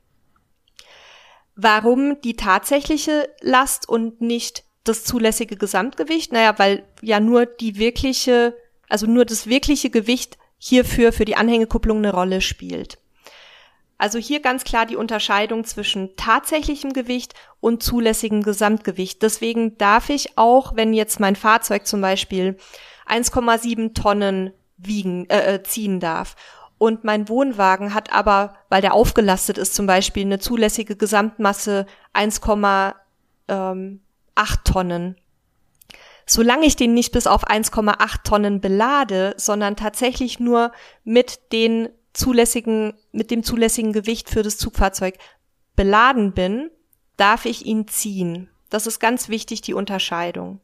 Warum 1.55 2.19
die 2.21 2.35
tatsächliche 2.35 3.29
Last 3.41 3.87
und 3.87 4.21
nicht 4.21 4.63
das 4.83 5.03
zulässige 5.03 5.55
Gesamtgewicht? 5.55 6.31
Naja, 6.31 6.57
weil 6.57 6.87
ja 7.01 7.19
nur 7.19 7.45
die 7.45 7.77
wirkliche, 7.77 8.55
also 8.89 9.05
nur 9.05 9.25
das 9.25 9.47
wirkliche 9.47 9.89
Gewicht 9.89 10.37
hierfür 10.57 11.11
für 11.11 11.25
die 11.25 11.35
Anhängekupplung 11.35 11.97
eine 11.97 12.13
Rolle 12.13 12.41
spielt. 12.41 12.97
Also 14.03 14.19
hier 14.19 14.41
ganz 14.41 14.65
klar 14.65 14.85
die 14.85 14.97
Unterscheidung 14.97 15.63
zwischen 15.63 16.17
tatsächlichem 16.17 16.91
Gewicht 16.91 17.35
und 17.61 17.81
zulässigem 17.81 18.43
Gesamtgewicht. 18.43 19.21
Deswegen 19.21 19.77
darf 19.77 20.09
ich 20.09 20.37
auch, 20.37 20.75
wenn 20.75 20.91
jetzt 20.91 21.21
mein 21.21 21.37
Fahrzeug 21.37 21.87
zum 21.87 22.01
Beispiel 22.01 22.57
1,7 23.07 23.93
Tonnen 23.93 24.51
wiegen, 24.75 25.29
äh, 25.29 25.53
äh, 25.53 25.63
ziehen 25.63 26.01
darf 26.01 26.35
und 26.77 27.05
mein 27.05 27.29
Wohnwagen 27.29 27.93
hat 27.93 28.11
aber, 28.11 28.55
weil 28.67 28.81
der 28.81 28.93
aufgelastet 28.93 29.57
ist 29.57 29.73
zum 29.73 29.85
Beispiel, 29.85 30.23
eine 30.25 30.39
zulässige 30.39 30.97
Gesamtmasse 30.97 31.85
1,8 32.13 32.93
ähm, 33.47 34.01
Tonnen. 34.65 35.15
Solange 36.25 36.65
ich 36.65 36.75
den 36.75 36.93
nicht 36.93 37.13
bis 37.13 37.25
auf 37.25 37.47
1,8 37.47 38.23
Tonnen 38.25 38.59
belade, 38.59 39.33
sondern 39.37 39.77
tatsächlich 39.77 40.41
nur 40.41 40.73
mit 41.05 41.53
den 41.53 41.87
zulässigen, 42.13 42.93
mit 43.11 43.31
dem 43.31 43.43
zulässigen 43.43 43.93
Gewicht 43.93 44.29
für 44.29 44.43
das 44.43 44.57
Zugfahrzeug 44.57 45.17
beladen 45.75 46.33
bin, 46.33 46.69
darf 47.17 47.45
ich 47.45 47.65
ihn 47.65 47.87
ziehen. 47.87 48.49
Das 48.69 48.87
ist 48.87 48.99
ganz 48.99 49.29
wichtig, 49.29 49.61
die 49.61 49.73
Unterscheidung. 49.73 50.59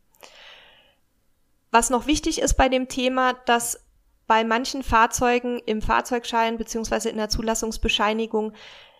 Was 1.71 1.89
noch 1.89 2.07
wichtig 2.07 2.41
ist 2.41 2.55
bei 2.55 2.69
dem 2.69 2.87
Thema, 2.87 3.33
dass 3.45 3.85
bei 4.27 4.43
manchen 4.43 4.83
Fahrzeugen 4.83 5.59
im 5.65 5.81
Fahrzeugschein 5.81 6.57
beziehungsweise 6.57 7.09
in 7.09 7.17
der 7.17 7.29
Zulassungsbescheinigung 7.29 8.53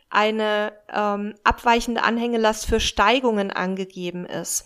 eine 0.09 0.73
ähm, 0.91 1.35
abweichende 1.43 2.03
Anhängelast 2.03 2.65
für 2.65 2.79
Steigungen 2.79 3.51
angegeben 3.51 4.25
ist. 4.25 4.65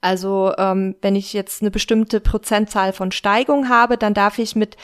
Also 0.00 0.52
ähm, 0.58 0.96
wenn 1.02 1.14
ich 1.14 1.32
jetzt 1.32 1.62
eine 1.62 1.70
bestimmte 1.70 2.20
Prozentzahl 2.20 2.92
von 2.92 3.12
Steigung 3.12 3.68
habe, 3.68 3.96
dann 3.96 4.14
darf 4.14 4.38
ich 4.38 4.56
mit 4.56 4.76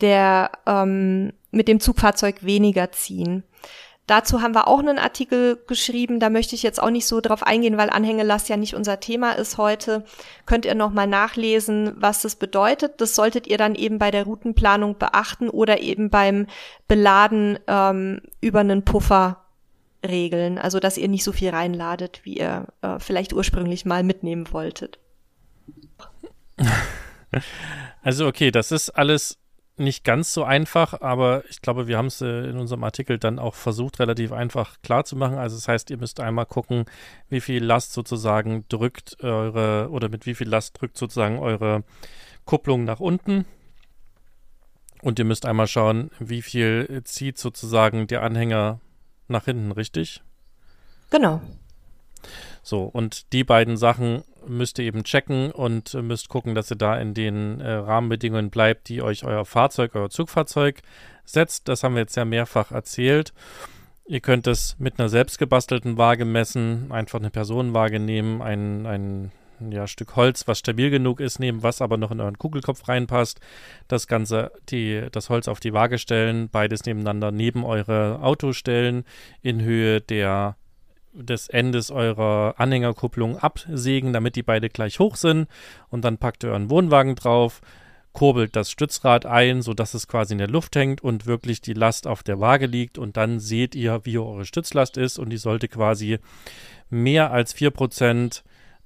der 0.00 0.50
ähm, 0.66 1.32
mit 1.52 1.68
dem 1.68 1.78
Zugfahrzeug 1.78 2.42
weniger 2.42 2.90
ziehen. 2.90 3.44
Dazu 4.08 4.42
haben 4.42 4.54
wir 4.54 4.66
auch 4.66 4.80
einen 4.80 4.98
Artikel 4.98 5.62
geschrieben, 5.68 6.18
da 6.18 6.28
möchte 6.28 6.56
ich 6.56 6.64
jetzt 6.64 6.82
auch 6.82 6.90
nicht 6.90 7.06
so 7.06 7.20
drauf 7.20 7.44
eingehen, 7.44 7.78
weil 7.78 7.88
Anhängelast 7.88 8.48
ja 8.48 8.56
nicht 8.56 8.74
unser 8.74 8.98
Thema 8.98 9.32
ist 9.32 9.58
heute. 9.58 10.04
Könnt 10.44 10.64
ihr 10.64 10.74
nochmal 10.74 11.06
nachlesen, 11.06 11.92
was 11.96 12.22
das 12.22 12.34
bedeutet. 12.34 13.00
Das 13.00 13.14
solltet 13.14 13.46
ihr 13.46 13.58
dann 13.58 13.76
eben 13.76 13.98
bei 13.98 14.10
der 14.10 14.24
Routenplanung 14.24 14.98
beachten 14.98 15.48
oder 15.48 15.80
eben 15.80 16.10
beim 16.10 16.46
Beladen 16.88 17.60
ähm, 17.68 18.22
über 18.40 18.60
einen 18.60 18.84
Puffer 18.84 19.44
regeln. 20.04 20.58
Also 20.58 20.80
dass 20.80 20.98
ihr 20.98 21.08
nicht 21.08 21.22
so 21.22 21.30
viel 21.30 21.50
reinladet, 21.50 22.20
wie 22.24 22.38
ihr 22.38 22.66
äh, 22.82 22.98
vielleicht 22.98 23.32
ursprünglich 23.32 23.84
mal 23.84 24.02
mitnehmen 24.02 24.52
wolltet. 24.52 24.98
Also 28.02 28.26
okay, 28.26 28.50
das 28.50 28.72
ist 28.72 28.90
alles 28.90 29.38
nicht 29.76 30.04
ganz 30.04 30.32
so 30.32 30.44
einfach, 30.44 31.00
aber 31.00 31.44
ich 31.48 31.62
glaube, 31.62 31.86
wir 31.86 31.96
haben 31.96 32.06
es 32.06 32.20
äh, 32.20 32.48
in 32.48 32.58
unserem 32.58 32.84
Artikel 32.84 33.18
dann 33.18 33.38
auch 33.38 33.54
versucht, 33.54 34.00
relativ 34.00 34.32
einfach 34.32 34.80
klar 34.82 35.04
zu 35.04 35.16
machen. 35.16 35.38
Also 35.38 35.56
das 35.56 35.66
heißt, 35.68 35.90
ihr 35.90 35.96
müsst 35.96 36.20
einmal 36.20 36.46
gucken, 36.46 36.84
wie 37.28 37.40
viel 37.40 37.64
Last 37.64 37.92
sozusagen 37.92 38.66
drückt 38.68 39.22
eure 39.22 39.88
oder 39.90 40.08
mit 40.08 40.26
wie 40.26 40.34
viel 40.34 40.48
Last 40.48 40.80
drückt 40.80 40.98
sozusagen 40.98 41.38
eure 41.38 41.84
Kupplung 42.44 42.84
nach 42.84 43.00
unten. 43.00 43.46
Und 45.00 45.18
ihr 45.18 45.24
müsst 45.24 45.46
einmal 45.46 45.66
schauen, 45.66 46.10
wie 46.20 46.42
viel 46.42 47.02
zieht 47.04 47.38
sozusagen 47.38 48.06
der 48.06 48.22
Anhänger 48.22 48.80
nach 49.26 49.46
hinten, 49.46 49.72
richtig? 49.72 50.22
Genau. 51.10 51.40
So, 52.62 52.84
und 52.84 53.32
die 53.32 53.42
beiden 53.42 53.76
Sachen 53.76 54.22
müsst 54.46 54.78
ihr 54.78 54.84
eben 54.84 55.04
checken 55.04 55.50
und 55.50 55.94
müsst 55.94 56.28
gucken, 56.28 56.54
dass 56.54 56.70
ihr 56.70 56.76
da 56.76 56.96
in 56.98 57.14
den 57.14 57.60
äh, 57.60 57.72
Rahmenbedingungen 57.72 58.50
bleibt, 58.50 58.88
die 58.88 59.02
euch 59.02 59.24
euer 59.24 59.44
Fahrzeug, 59.44 59.94
euer 59.94 60.10
Zugfahrzeug 60.10 60.82
setzt. 61.24 61.68
Das 61.68 61.82
haben 61.82 61.94
wir 61.94 62.02
jetzt 62.02 62.16
ja 62.16 62.24
mehrfach 62.24 62.72
erzählt. 62.72 63.32
Ihr 64.06 64.20
könnt 64.20 64.46
es 64.46 64.76
mit 64.78 64.98
einer 64.98 65.08
selbstgebastelten 65.08 65.96
Waage 65.96 66.24
messen, 66.24 66.90
einfach 66.90 67.20
eine 67.20 67.30
Personenwaage 67.30 68.00
nehmen, 68.00 68.42
ein, 68.42 68.86
ein 68.86 69.32
ja, 69.70 69.86
Stück 69.86 70.16
Holz, 70.16 70.48
was 70.48 70.58
stabil 70.58 70.90
genug 70.90 71.20
ist, 71.20 71.38
nehmen, 71.38 71.62
was 71.62 71.80
aber 71.80 71.96
noch 71.96 72.10
in 72.10 72.20
euren 72.20 72.38
Kugelkopf 72.38 72.88
reinpasst. 72.88 73.40
Das 73.88 74.08
Ganze, 74.08 74.50
die, 74.70 75.06
das 75.12 75.30
Holz 75.30 75.48
auf 75.48 75.60
die 75.60 75.72
Waage 75.72 75.98
stellen, 75.98 76.48
beides 76.48 76.84
nebeneinander 76.84 77.30
neben 77.30 77.64
eure 77.64 78.20
Auto 78.22 78.52
stellen, 78.52 79.04
in 79.40 79.62
Höhe 79.62 80.00
der 80.00 80.56
des 81.12 81.48
Endes 81.48 81.90
eurer 81.90 82.54
Anhängerkupplung 82.58 83.38
absägen, 83.38 84.12
damit 84.12 84.36
die 84.36 84.42
beide 84.42 84.68
gleich 84.68 84.98
hoch 84.98 85.16
sind. 85.16 85.48
Und 85.90 86.04
dann 86.04 86.18
packt 86.18 86.44
ihr 86.44 86.50
euren 86.50 86.70
Wohnwagen 86.70 87.14
drauf, 87.14 87.60
kurbelt 88.12 88.56
das 88.56 88.70
Stützrad 88.70 89.26
ein, 89.26 89.62
sodass 89.62 89.94
es 89.94 90.08
quasi 90.08 90.34
in 90.34 90.38
der 90.38 90.48
Luft 90.48 90.76
hängt 90.76 91.02
und 91.02 91.26
wirklich 91.26 91.60
die 91.60 91.74
Last 91.74 92.06
auf 92.06 92.22
der 92.22 92.40
Waage 92.40 92.66
liegt. 92.66 92.98
Und 92.98 93.16
dann 93.16 93.40
seht 93.40 93.74
ihr, 93.74 94.00
wie 94.04 94.18
eure 94.18 94.44
Stützlast 94.44 94.96
ist. 94.96 95.18
Und 95.18 95.30
die 95.30 95.38
sollte 95.38 95.68
quasi 95.68 96.18
mehr 96.90 97.30
als 97.30 97.54
4% 97.54 98.42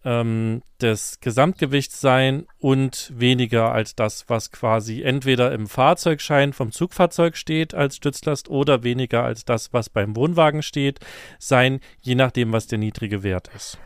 ähm, 0.07 0.63
des 0.81 1.19
Gesamtgewichts 1.21 2.01
sein 2.01 2.47
und 2.59 3.13
weniger 3.15 3.73
als 3.73 3.97
das, 3.97 4.25
was 4.29 4.53
quasi 4.53 5.03
entweder 5.03 5.53
im 5.53 5.67
Fahrzeugschein 5.67 6.53
vom 6.53 6.71
Zugfahrzeug 6.71 7.37
steht 7.37 7.75
als 7.75 7.97
Stützlast 7.97 8.49
oder 8.49 8.85
weniger 8.85 9.25
als 9.25 9.45
das, 9.45 9.73
was 9.73 9.91
beim 9.91 10.15
Wohnwagen 10.15 10.63
steht, 10.63 11.01
sein, 11.41 11.81
je 12.01 12.15
nachdem, 12.15 12.53
was 12.53 12.69
der 12.69 12.79
niedrige 12.79 13.23
Wert 13.25 13.51
ist. 13.55 13.79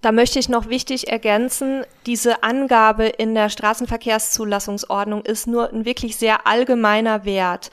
Da 0.00 0.12
möchte 0.12 0.38
ich 0.38 0.48
noch 0.48 0.68
wichtig 0.68 1.08
ergänzen, 1.08 1.84
diese 2.06 2.42
Angabe 2.42 3.06
in 3.06 3.34
der 3.34 3.50
Straßenverkehrszulassungsordnung 3.50 5.22
ist 5.24 5.46
nur 5.46 5.70
ein 5.70 5.84
wirklich 5.84 6.16
sehr 6.16 6.46
allgemeiner 6.46 7.24
Wert. 7.24 7.70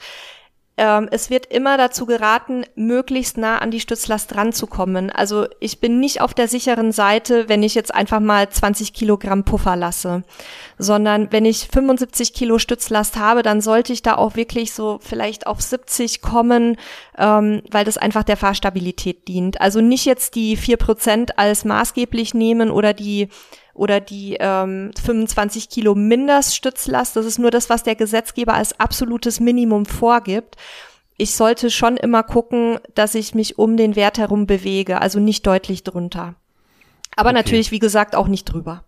Ähm, 0.76 1.08
es 1.12 1.30
wird 1.30 1.46
immer 1.46 1.76
dazu 1.76 2.04
geraten, 2.04 2.64
möglichst 2.74 3.38
nah 3.38 3.58
an 3.58 3.70
die 3.70 3.78
Stützlast 3.78 4.34
ranzukommen. 4.34 5.10
Also 5.10 5.46
ich 5.60 5.80
bin 5.80 6.00
nicht 6.00 6.20
auf 6.20 6.34
der 6.34 6.48
sicheren 6.48 6.90
Seite, 6.90 7.48
wenn 7.48 7.62
ich 7.62 7.76
jetzt 7.76 7.94
einfach 7.94 8.18
mal 8.18 8.48
20 8.48 8.92
Kilogramm 8.92 9.44
Puffer 9.44 9.76
lasse, 9.76 10.24
sondern 10.76 11.30
wenn 11.30 11.44
ich 11.44 11.68
75 11.72 12.34
Kilo 12.34 12.58
Stützlast 12.58 13.16
habe, 13.16 13.42
dann 13.42 13.60
sollte 13.60 13.92
ich 13.92 14.02
da 14.02 14.16
auch 14.16 14.34
wirklich 14.34 14.72
so 14.72 14.98
vielleicht 15.00 15.46
auf 15.46 15.60
70 15.60 16.20
kommen, 16.20 16.76
ähm, 17.18 17.62
weil 17.70 17.84
das 17.84 17.96
einfach 17.96 18.24
der 18.24 18.36
Fahrstabilität 18.36 19.28
dient. 19.28 19.60
Also 19.60 19.80
nicht 19.80 20.06
jetzt 20.06 20.34
die 20.34 20.56
vier 20.56 20.76
Prozent 20.76 21.38
als 21.38 21.64
maßgeblich 21.64 22.34
nehmen 22.34 22.70
oder 22.70 22.94
die 22.94 23.28
oder 23.74 24.00
die 24.00 24.36
ähm, 24.40 24.92
25 25.02 25.68
Kilo 25.68 25.94
Mindeststützlast. 25.94 27.16
Das 27.16 27.26
ist 27.26 27.38
nur 27.38 27.50
das, 27.50 27.68
was 27.68 27.82
der 27.82 27.96
Gesetzgeber 27.96 28.54
als 28.54 28.78
absolutes 28.80 29.40
Minimum 29.40 29.84
vorgibt. 29.86 30.56
Ich 31.16 31.34
sollte 31.34 31.70
schon 31.70 31.96
immer 31.96 32.22
gucken, 32.22 32.78
dass 32.94 33.14
ich 33.14 33.34
mich 33.34 33.58
um 33.58 33.76
den 33.76 33.96
Wert 33.96 34.18
herum 34.18 34.46
bewege, 34.46 35.00
also 35.00 35.20
nicht 35.20 35.46
deutlich 35.46 35.84
drunter. 35.84 36.34
Aber 37.16 37.30
okay. 37.30 37.38
natürlich, 37.38 37.70
wie 37.70 37.78
gesagt, 37.78 38.16
auch 38.16 38.26
nicht 38.26 38.44
drüber 38.44 38.84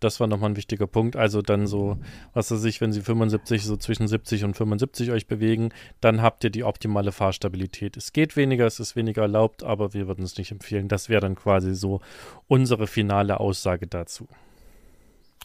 das 0.00 0.20
war 0.20 0.26
nochmal 0.26 0.50
ein 0.50 0.56
wichtiger 0.56 0.86
Punkt. 0.86 1.16
Also 1.16 1.42
dann 1.42 1.66
so, 1.66 1.98
was 2.34 2.50
weiß 2.50 2.64
ich, 2.64 2.80
wenn 2.80 2.92
Sie 2.92 3.00
75, 3.00 3.64
so 3.64 3.76
zwischen 3.76 4.08
70 4.08 4.44
und 4.44 4.56
75 4.56 5.10
euch 5.10 5.26
bewegen, 5.26 5.70
dann 6.00 6.22
habt 6.22 6.44
ihr 6.44 6.50
die 6.50 6.64
optimale 6.64 7.12
Fahrstabilität. 7.12 7.96
Es 7.96 8.12
geht 8.12 8.36
weniger, 8.36 8.66
es 8.66 8.80
ist 8.80 8.96
weniger 8.96 9.22
erlaubt, 9.22 9.62
aber 9.62 9.94
wir 9.94 10.06
würden 10.06 10.24
es 10.24 10.36
nicht 10.36 10.52
empfehlen. 10.52 10.88
Das 10.88 11.08
wäre 11.08 11.20
dann 11.20 11.34
quasi 11.34 11.74
so 11.74 12.00
unsere 12.46 12.86
finale 12.86 13.40
Aussage 13.40 13.86
dazu. 13.86 14.28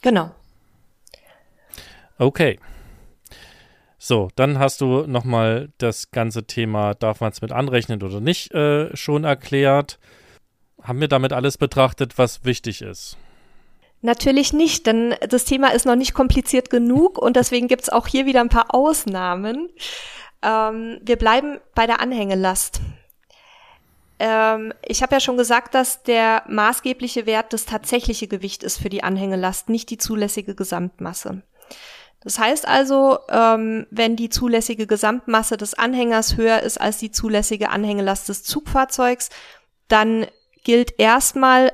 Genau. 0.02 0.34
Okay. 2.18 2.58
So, 3.98 4.30
dann 4.34 4.58
hast 4.58 4.80
du 4.80 5.06
nochmal 5.06 5.70
das 5.78 6.10
ganze 6.10 6.44
Thema, 6.44 6.94
darf 6.94 7.20
man 7.20 7.30
es 7.30 7.40
mit 7.40 7.52
anrechnen 7.52 8.02
oder 8.02 8.20
nicht, 8.20 8.52
äh, 8.52 8.94
schon 8.96 9.24
erklärt. 9.24 9.98
Haben 10.82 11.00
wir 11.00 11.06
damit 11.06 11.32
alles 11.32 11.56
betrachtet, 11.56 12.18
was 12.18 12.44
wichtig 12.44 12.82
ist? 12.82 13.16
Natürlich 14.04 14.52
nicht, 14.52 14.86
denn 14.88 15.14
das 15.28 15.44
Thema 15.44 15.68
ist 15.68 15.86
noch 15.86 15.94
nicht 15.94 16.12
kompliziert 16.12 16.70
genug 16.70 17.18
und 17.18 17.36
deswegen 17.36 17.68
gibt's 17.68 17.88
auch 17.88 18.08
hier 18.08 18.26
wieder 18.26 18.40
ein 18.40 18.48
paar 18.48 18.74
Ausnahmen. 18.74 19.70
Ähm, 20.42 20.98
wir 21.02 21.16
bleiben 21.16 21.60
bei 21.76 21.86
der 21.86 22.00
Anhängelast. 22.00 22.80
Ähm, 24.18 24.74
ich 24.84 25.04
habe 25.04 25.14
ja 25.14 25.20
schon 25.20 25.36
gesagt, 25.36 25.76
dass 25.76 26.02
der 26.02 26.42
maßgebliche 26.48 27.26
Wert 27.26 27.52
das 27.52 27.64
tatsächliche 27.64 28.26
Gewicht 28.26 28.64
ist 28.64 28.78
für 28.78 28.88
die 28.88 29.04
Anhängelast, 29.04 29.68
nicht 29.68 29.88
die 29.90 29.98
zulässige 29.98 30.56
Gesamtmasse. 30.56 31.42
Das 32.24 32.40
heißt 32.40 32.66
also, 32.66 33.20
ähm, 33.28 33.86
wenn 33.92 34.16
die 34.16 34.30
zulässige 34.30 34.88
Gesamtmasse 34.88 35.56
des 35.56 35.74
Anhängers 35.74 36.36
höher 36.36 36.60
ist 36.60 36.80
als 36.80 36.98
die 36.98 37.12
zulässige 37.12 37.70
Anhängelast 37.70 38.28
des 38.28 38.42
Zugfahrzeugs, 38.42 39.30
dann 39.86 40.26
gilt 40.64 40.98
erstmal 40.98 41.72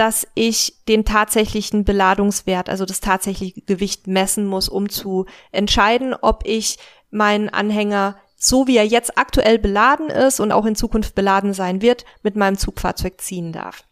dass 0.00 0.26
ich 0.34 0.82
den 0.88 1.04
tatsächlichen 1.04 1.84
Beladungswert, 1.84 2.70
also 2.70 2.86
das 2.86 3.00
tatsächliche 3.00 3.60
Gewicht 3.60 4.06
messen 4.06 4.46
muss, 4.46 4.70
um 4.70 4.88
zu 4.88 5.26
entscheiden, 5.52 6.14
ob 6.14 6.46
ich 6.46 6.78
meinen 7.10 7.50
Anhänger 7.50 8.16
so 8.34 8.66
wie 8.66 8.78
er 8.78 8.86
jetzt 8.86 9.18
aktuell 9.18 9.58
beladen 9.58 10.08
ist 10.08 10.40
und 10.40 10.52
auch 10.52 10.64
in 10.64 10.74
Zukunft 10.74 11.14
beladen 11.14 11.52
sein 11.52 11.82
wird, 11.82 12.06
mit 12.22 12.34
meinem 12.34 12.56
Zugfahrzeug 12.56 13.20
ziehen 13.20 13.52
darf. 13.52 13.84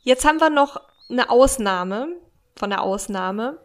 Jetzt 0.00 0.24
haben 0.24 0.40
wir 0.40 0.50
noch 0.50 0.80
eine 1.08 1.30
Ausnahme 1.30 2.08
von 2.56 2.70
der 2.70 2.82
Ausnahme. 2.82 3.64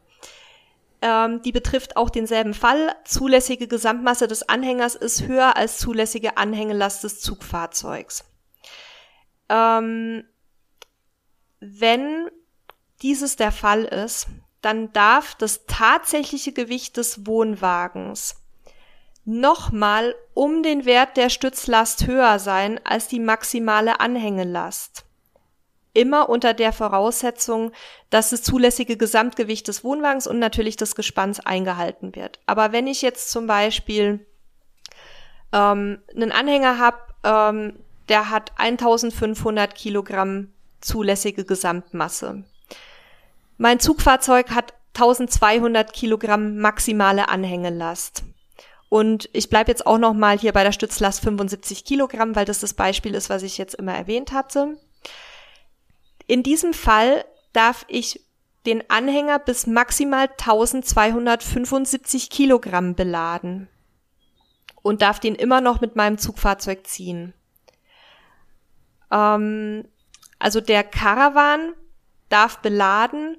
Ähm, 1.01 1.41
die 1.41 1.51
betrifft 1.51 1.97
auch 1.97 2.11
denselben 2.11 2.53
Fall. 2.53 2.95
Zulässige 3.05 3.67
Gesamtmasse 3.67 4.27
des 4.27 4.47
Anhängers 4.47 4.93
ist 4.93 5.23
höher 5.23 5.57
als 5.57 5.79
zulässige 5.79 6.37
Anhängelast 6.37 7.03
des 7.03 7.21
Zugfahrzeugs. 7.21 8.23
Ähm, 9.49 10.23
wenn 11.59 12.29
dieses 13.01 13.35
der 13.35 13.51
Fall 13.51 13.83
ist, 13.83 14.27
dann 14.61 14.91
darf 14.93 15.35
das 15.35 15.65
tatsächliche 15.65 16.51
Gewicht 16.51 16.97
des 16.97 17.25
Wohnwagens 17.25 18.35
nochmal 19.27 20.15
um 20.33 20.63
den 20.63 20.85
Wert 20.85 21.17
der 21.17 21.29
Stützlast 21.29 22.07
höher 22.07 22.39
sein 22.39 22.79
als 22.85 23.09
die 23.09 23.19
maximale 23.19 23.99
Anhängelast. 23.99 25.03
Immer 25.93 26.29
unter 26.29 26.53
der 26.53 26.71
Voraussetzung, 26.71 27.71
dass 28.09 28.29
das 28.29 28.41
zulässige 28.43 28.95
Gesamtgewicht 28.95 29.67
des 29.67 29.83
Wohnwagens 29.83 30.27
und 30.27 30.39
natürlich 30.39 30.77
des 30.77 30.95
Gespanns 30.95 31.39
eingehalten 31.39 32.15
wird. 32.15 32.39
Aber 32.45 32.71
wenn 32.71 32.87
ich 32.87 33.01
jetzt 33.01 33.29
zum 33.29 33.47
Beispiel 33.47 34.25
ähm, 35.51 36.01
einen 36.15 36.31
Anhänger 36.31 36.77
habe, 36.77 36.97
ähm, 37.23 37.79
der 38.07 38.29
hat 38.29 38.53
1500 38.57 39.75
Kilogramm 39.75 40.53
zulässige 40.81 41.45
Gesamtmasse. 41.45 42.43
Mein 43.57 43.79
Zugfahrzeug 43.79 44.51
hat 44.51 44.73
1200 44.93 45.93
Kilogramm 45.93 46.57
maximale 46.57 47.29
Anhängelast. 47.29 48.23
Und 48.89 49.29
ich 49.33 49.49
bleibe 49.49 49.69
jetzt 49.69 49.85
auch 49.85 49.97
noch 49.97 50.13
mal 50.13 50.37
hier 50.37 50.53
bei 50.53 50.63
der 50.63 50.71
Stützlast 50.71 51.21
75 51.21 51.83
Kilogramm, 51.83 52.35
weil 52.35 52.45
das 52.45 52.61
das 52.61 52.73
Beispiel 52.73 53.15
ist, 53.15 53.29
was 53.29 53.43
ich 53.43 53.57
jetzt 53.57 53.75
immer 53.75 53.93
erwähnt 53.93 54.31
hatte. 54.31 54.77
In 56.25 56.43
diesem 56.43 56.73
Fall 56.73 57.25
darf 57.53 57.85
ich 57.89 58.25
den 58.65 58.89
Anhänger 58.89 59.39
bis 59.39 59.67
maximal 59.67 60.29
1275 60.29 62.29
Kilogramm 62.29 62.95
beladen 62.95 63.67
und 64.81 65.01
darf 65.01 65.19
den 65.19 65.35
immer 65.35 65.61
noch 65.61 65.81
mit 65.81 65.95
meinem 65.95 66.17
Zugfahrzeug 66.17 66.87
ziehen. 66.87 67.33
Ähm, 69.11 69.85
also 70.39 70.61
der 70.61 70.83
Caravan 70.83 71.73
darf 72.29 72.59
beladen 72.59 73.37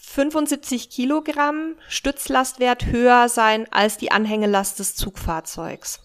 75 0.00 0.90
Kilogramm 0.90 1.76
Stützlastwert 1.88 2.86
höher 2.86 3.28
sein 3.28 3.66
als 3.72 3.98
die 3.98 4.10
Anhängelast 4.10 4.78
des 4.78 4.94
Zugfahrzeugs. 4.94 6.00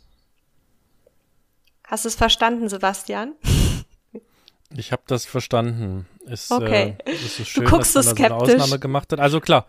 Hast 1.83 2.05
du 2.05 2.09
es 2.09 2.15
verstanden, 2.15 2.69
Sebastian? 2.69 3.33
Ich 4.75 4.91
habe 4.91 5.03
das 5.07 5.25
verstanden. 5.25 6.05
Ist, 6.25 6.51
okay. 6.51 6.97
Äh, 7.05 7.13
ist 7.13 7.39
es 7.39 7.47
schön, 7.47 7.63
du 7.63 7.69
guckst 7.69 7.95
dass 7.95 8.07
man 8.07 8.17
so 8.17 8.23
eine 8.23 8.35
Ausnahme 8.35 8.79
gemacht 8.79 9.13
hat. 9.13 9.19
Also 9.21 9.39
klar, 9.39 9.65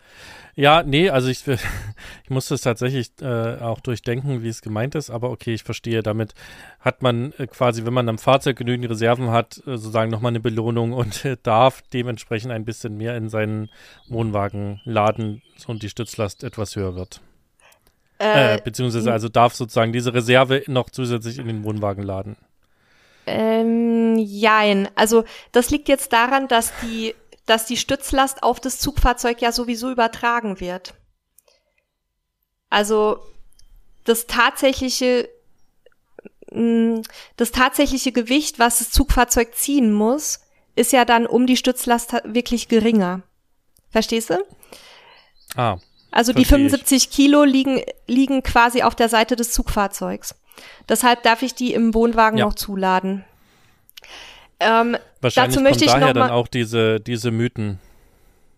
ja, 0.59 0.83
nee, 0.83 1.09
also 1.09 1.29
ich, 1.29 1.47
ich 2.25 2.31
musste 2.31 2.55
es 2.55 2.63
tatsächlich 2.63 3.13
äh, 3.23 3.59
auch 3.61 3.79
durchdenken, 3.79 4.43
wie 4.43 4.49
es 4.49 4.61
gemeint 4.61 4.97
ist, 4.97 5.09
aber 5.09 5.31
okay, 5.31 5.55
ich 5.55 5.63
verstehe. 5.63 6.03
Damit 6.03 6.35
hat 6.81 7.01
man 7.01 7.33
äh, 7.39 7.47
quasi, 7.47 7.87
wenn 7.87 7.93
man 7.93 8.09
am 8.09 8.19
Fahrzeug 8.19 8.57
genügend 8.57 8.91
Reserven 8.91 9.31
hat, 9.31 9.59
äh, 9.59 9.77
sozusagen 9.77 10.11
nochmal 10.11 10.31
eine 10.31 10.41
Belohnung 10.41 10.95
und 10.95 11.25
äh, 11.25 11.37
darf 11.45 11.83
dementsprechend 11.93 12.51
ein 12.51 12.65
bisschen 12.65 12.97
mehr 12.97 13.17
in 13.17 13.29
seinen 13.29 13.71
Wohnwagen 14.09 14.81
laden 14.85 15.43
und 15.69 15.85
die 15.85 15.91
Stützlast 15.91 16.43
etwas 16.43 16.75
höher 16.75 16.97
wird. 16.97 17.21
Äh, 18.19 18.57
äh, 18.57 18.61
beziehungsweise 18.61 19.13
also 19.13 19.29
darf 19.29 19.55
sozusagen 19.55 19.93
diese 19.93 20.13
Reserve 20.13 20.65
noch 20.67 20.91
zusätzlich 20.91 21.39
in 21.39 21.47
den 21.47 21.63
Wohnwagen 21.63 22.03
laden. 22.03 22.37
Ähm, 23.27 24.17
jein. 24.19 24.89
Also 24.97 25.25
das 25.53 25.71
liegt 25.71 25.89
jetzt 25.89 26.13
daran, 26.13 26.49
dass 26.49 26.73
die 26.83 27.15
dass 27.49 27.67
die 27.67 27.77
Stützlast 27.77 28.43
auf 28.43 28.61
das 28.61 28.79
Zugfahrzeug 28.79 29.41
ja 29.41 29.53
sowieso 29.53 29.91
übertragen 29.91 30.61
wird. 30.61 30.95
Also 32.71 33.19
das 34.05 34.27
tatsächliche 34.27 35.29
mm, 36.53 37.01
das 37.37 37.51
tatsächliche 37.53 38.13
Gewicht, 38.13 38.59
was 38.59 38.79
das 38.79 38.91
Zugfahrzeug 38.91 39.55
ziehen 39.55 39.93
muss, 39.93 40.41
ist 40.77 40.93
ja 40.93 41.05
dann 41.05 41.27
um 41.27 41.47
die 41.47 41.57
Stützlast 41.57 42.13
wirklich 42.25 42.69
geringer. 42.69 43.23
Verstehst 43.91 44.31
du? 44.31 44.45
Ah. 45.57 45.79
Also 46.11 46.33
die 46.33 46.45
75 46.45 47.05
ich. 47.05 47.11
Kilo 47.11 47.45
liegen, 47.45 47.83
liegen 48.07 48.43
quasi 48.43 48.83
auf 48.83 48.95
der 48.95 49.09
Seite 49.09 49.37
des 49.37 49.53
Zugfahrzeugs. 49.53 50.35
Deshalb 50.89 51.23
darf 51.23 51.43
ich 51.43 51.55
die 51.55 51.73
im 51.73 51.95
Wohnwagen 51.95 52.39
ja. 52.39 52.47
noch 52.47 52.55
zuladen. 52.55 53.25
Ähm, 54.61 54.97
Wahrscheinlich 55.21 55.55
dazu 55.55 55.63
möchte 55.63 55.85
ich 55.85 55.93
daher 55.93 56.15
dann 56.15 56.31
auch 56.31 56.49
diese, 56.49 57.01
diese 57.01 57.31
Mythen. 57.31 57.79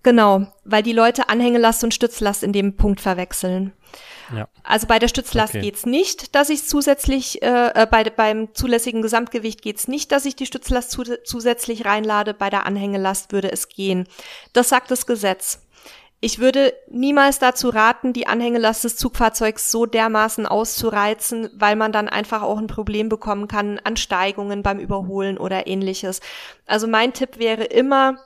Genau, 0.03 0.47
weil 0.65 0.83
die 0.83 0.93
Leute 0.93 1.29
Anhängelast 1.29 1.85
und 1.85 1.93
Stützlast 1.93 2.43
in 2.43 2.53
dem 2.53 2.77
Punkt 2.77 3.01
verwechseln. 3.01 3.73
Ja. 4.35 4.49
Also 4.63 4.87
bei 4.87 4.99
der 4.99 5.09
Stützlast 5.09 5.55
okay. 5.55 5.63
geht's 5.63 5.85
nicht, 5.85 6.35
dass 6.35 6.49
ich 6.49 6.65
zusätzlich, 6.65 7.43
äh, 7.43 7.71
äh, 7.75 7.87
bei, 7.91 8.05
beim 8.05 8.55
zulässigen 8.55 9.03
Gesamtgewicht 9.03 9.61
geht's 9.61 9.89
nicht, 9.89 10.13
dass 10.13 10.25
ich 10.25 10.37
die 10.37 10.47
Stützlast 10.47 10.91
zu, 10.91 11.03
zusätzlich 11.25 11.85
reinlade. 11.85 12.33
Bei 12.33 12.49
der 12.49 12.65
Anhängelast 12.65 13.33
würde 13.33 13.51
es 13.53 13.69
gehen. 13.69 14.07
Das 14.53 14.69
sagt 14.69 14.91
das 14.91 15.05
Gesetz. 15.07 15.61
Ich 16.23 16.39
würde 16.39 16.75
niemals 16.91 17.39
dazu 17.39 17.71
raten, 17.71 18.13
die 18.13 18.27
Anhängelast 18.27 18.85
des 18.85 18.97
Zugfahrzeugs 18.97 19.71
so 19.71 19.87
dermaßen 19.87 20.45
auszureizen, 20.45 21.49
weil 21.55 21.77
man 21.77 21.93
dann 21.93 22.11
einfach 22.11 22.43
auch 22.43 22.59
ein 22.59 22.67
Problem 22.67 23.09
bekommen 23.09 23.49
kann 23.49 23.81
an 23.85 23.97
Steigungen 23.97 24.63
beim 24.63 24.79
Überholen 24.79 25.39
oder 25.39 25.67
ähnliches. 25.67 26.21
Also 26.67 26.87
mein 26.87 27.15
Tipp 27.15 27.39
wäre 27.39 27.65
immer, 27.65 28.19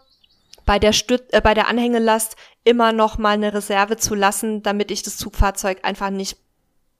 bei 0.66 0.78
der, 0.78 0.92
Stüt 0.92 1.22
äh, 1.32 1.40
bei 1.40 1.54
der 1.54 1.68
Anhängelast 1.68 2.36
immer 2.64 2.92
noch 2.92 3.18
mal 3.18 3.34
eine 3.34 3.54
Reserve 3.54 3.96
zu 3.96 4.14
lassen, 4.14 4.62
damit 4.62 4.90
ich 4.90 5.02
das 5.02 5.16
Zugfahrzeug 5.16 5.80
einfach 5.84 6.10
nicht 6.10 6.38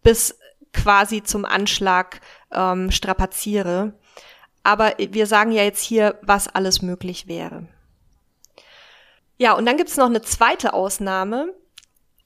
bis 0.03 0.39
quasi 0.73 1.23
zum 1.23 1.45
Anschlag 1.45 2.21
ähm, 2.53 2.91
strapaziere. 2.91 3.95
Aber 4.63 4.95
wir 4.99 5.27
sagen 5.27 5.53
ja 5.53 5.63
jetzt 5.63 5.83
hier, 5.83 6.19
was 6.23 6.49
alles 6.49 6.83
möglich 6.83 7.27
wäre. 7.27 7.67
Ja, 9.45 9.53
und 9.53 9.67
dann 9.67 9.77
gibt's 9.77 9.99
noch 9.99 10.07
eine 10.07 10.23
zweite 10.23 10.73
Ausnahme. 10.73 11.53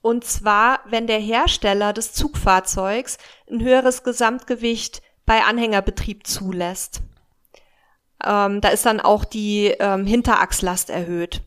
Und 0.02 0.24
zwar, 0.24 0.78
wenn 0.84 1.08
der 1.08 1.18
Hersteller 1.18 1.92
des 1.92 2.12
Zugfahrzeugs 2.12 3.18
ein 3.50 3.60
höheres 3.60 4.04
Gesamtgewicht 4.04 5.02
bei 5.26 5.42
Anhängerbetrieb 5.42 6.28
zulässt. 6.28 7.00
Ähm, 8.24 8.60
da 8.60 8.68
ist 8.68 8.86
dann 8.86 9.00
auch 9.00 9.24
die 9.24 9.74
ähm, 9.80 10.06
Hinterachslast 10.06 10.90
erhöht. 10.90 11.42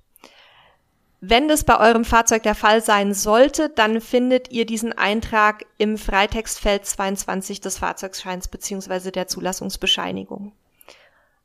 Wenn 1.21 1.47
das 1.47 1.63
bei 1.63 1.79
eurem 1.79 2.03
Fahrzeug 2.03 2.43
der 2.43 2.55
Fall 2.55 2.81
sein 2.81 3.13
sollte, 3.13 3.69
dann 3.69 4.01
findet 4.01 4.51
ihr 4.51 4.65
diesen 4.65 4.91
Eintrag 4.91 5.65
im 5.77 5.97
Freitextfeld 5.97 6.85
22 6.85 7.61
des 7.61 7.77
Fahrzeugscheins 7.77 8.49
beziehungsweise 8.49 9.13
der 9.13 9.29
Zulassungsbescheinigung. 9.29 10.51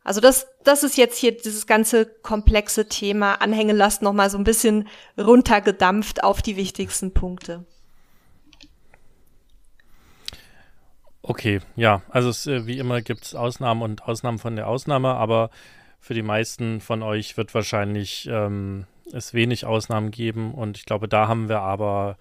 Also 0.06 0.20
das, 0.20 0.46
das 0.62 0.84
ist 0.84 0.96
jetzt 0.96 1.18
hier 1.18 1.36
dieses 1.36 1.66
ganze 1.66 2.06
komplexe 2.06 2.88
Thema 2.88 3.42
Anhängelast 3.42 4.02
nochmal 4.02 4.30
so 4.30 4.38
ein 4.38 4.44
bisschen 4.44 4.86
runtergedampft 5.18 6.22
auf 6.22 6.42
die 6.42 6.54
wichtigsten 6.54 7.12
Punkte. 7.12 7.64
Okay, 11.22 11.60
ja, 11.74 12.02
also 12.08 12.28
es, 12.28 12.46
äh, 12.46 12.68
wie 12.68 12.78
immer 12.78 13.02
gibt 13.02 13.24
es 13.24 13.34
Ausnahmen 13.34 13.82
und 13.82 14.04
Ausnahmen 14.04 14.38
von 14.38 14.54
der 14.54 14.68
Ausnahme, 14.68 15.08
aber 15.14 15.50
für 15.98 16.14
die 16.14 16.22
meisten 16.22 16.80
von 16.80 17.02
euch 17.02 17.36
wird 17.36 17.52
wahrscheinlich 17.52 18.28
ähm, 18.30 18.86
es 19.12 19.34
wenig 19.34 19.66
Ausnahmen 19.66 20.12
geben 20.12 20.54
und 20.54 20.78
ich 20.78 20.84
glaube, 20.84 21.08
da 21.08 21.26
haben 21.26 21.48
wir 21.48 21.62
aber 21.62 22.16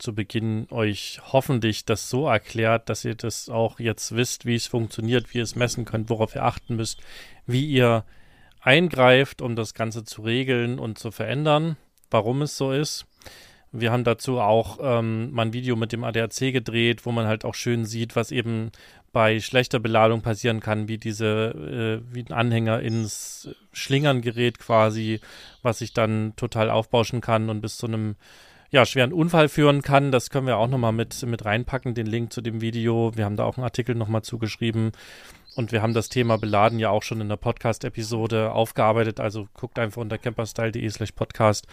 zu 0.00 0.14
Beginn 0.14 0.66
euch 0.70 1.20
hoffentlich 1.32 1.84
das 1.84 2.10
so 2.10 2.26
erklärt, 2.26 2.88
dass 2.88 3.04
ihr 3.04 3.14
das 3.14 3.48
auch 3.48 3.78
jetzt 3.78 4.14
wisst, 4.16 4.46
wie 4.46 4.54
es 4.54 4.66
funktioniert, 4.66 5.32
wie 5.32 5.38
ihr 5.38 5.44
es 5.44 5.56
messen 5.56 5.84
könnt, 5.84 6.10
worauf 6.10 6.34
ihr 6.34 6.44
achten 6.44 6.76
müsst, 6.76 7.00
wie 7.46 7.66
ihr 7.66 8.04
eingreift, 8.60 9.42
um 9.42 9.56
das 9.56 9.74
Ganze 9.74 10.04
zu 10.04 10.22
regeln 10.22 10.78
und 10.78 10.98
zu 10.98 11.10
verändern, 11.10 11.76
warum 12.10 12.42
es 12.42 12.56
so 12.56 12.72
ist. 12.72 13.06
Wir 13.72 13.92
haben 13.92 14.02
dazu 14.02 14.40
auch 14.40 14.78
ähm, 14.82 15.30
mal 15.30 15.46
ein 15.46 15.52
Video 15.52 15.76
mit 15.76 15.92
dem 15.92 16.02
ADAC 16.02 16.52
gedreht, 16.52 17.06
wo 17.06 17.12
man 17.12 17.26
halt 17.26 17.44
auch 17.44 17.54
schön 17.54 17.84
sieht, 17.84 18.16
was 18.16 18.32
eben 18.32 18.72
bei 19.12 19.38
schlechter 19.40 19.78
Beladung 19.78 20.22
passieren 20.22 20.60
kann, 20.60 20.88
wie 20.88 20.98
diese, 20.98 22.00
äh, 22.02 22.14
wie 22.14 22.24
ein 22.24 22.32
Anhänger 22.32 22.80
ins 22.80 23.48
Schlingern 23.72 24.22
gerät 24.22 24.58
quasi, 24.58 25.20
was 25.62 25.78
sich 25.78 25.92
dann 25.92 26.34
total 26.36 26.70
aufbauschen 26.70 27.20
kann 27.20 27.48
und 27.48 27.60
bis 27.60 27.76
zu 27.76 27.86
einem 27.86 28.16
ja, 28.70 28.86
schweren 28.86 29.12
Unfall 29.12 29.48
führen 29.48 29.82
kann. 29.82 30.12
Das 30.12 30.30
können 30.30 30.46
wir 30.46 30.56
auch 30.56 30.68
nochmal 30.68 30.92
mit, 30.92 31.22
mit 31.24 31.44
reinpacken, 31.44 31.94
den 31.94 32.06
Link 32.06 32.32
zu 32.32 32.40
dem 32.40 32.60
Video. 32.60 33.12
Wir 33.16 33.24
haben 33.24 33.36
da 33.36 33.44
auch 33.44 33.56
einen 33.56 33.64
Artikel 33.64 33.94
nochmal 33.94 34.22
zugeschrieben. 34.22 34.92
Und 35.56 35.72
wir 35.72 35.82
haben 35.82 35.94
das 35.94 36.08
Thema 36.08 36.38
Beladen 36.38 36.78
ja 36.78 36.90
auch 36.90 37.02
schon 37.02 37.20
in 37.20 37.28
der 37.28 37.36
Podcast-Episode 37.36 38.52
aufgearbeitet. 38.52 39.18
Also 39.18 39.48
guckt 39.54 39.78
einfach 39.78 40.00
unter 40.00 40.18
camperstyle.de 40.18 40.88
slash 40.88 41.12
podcast 41.12 41.66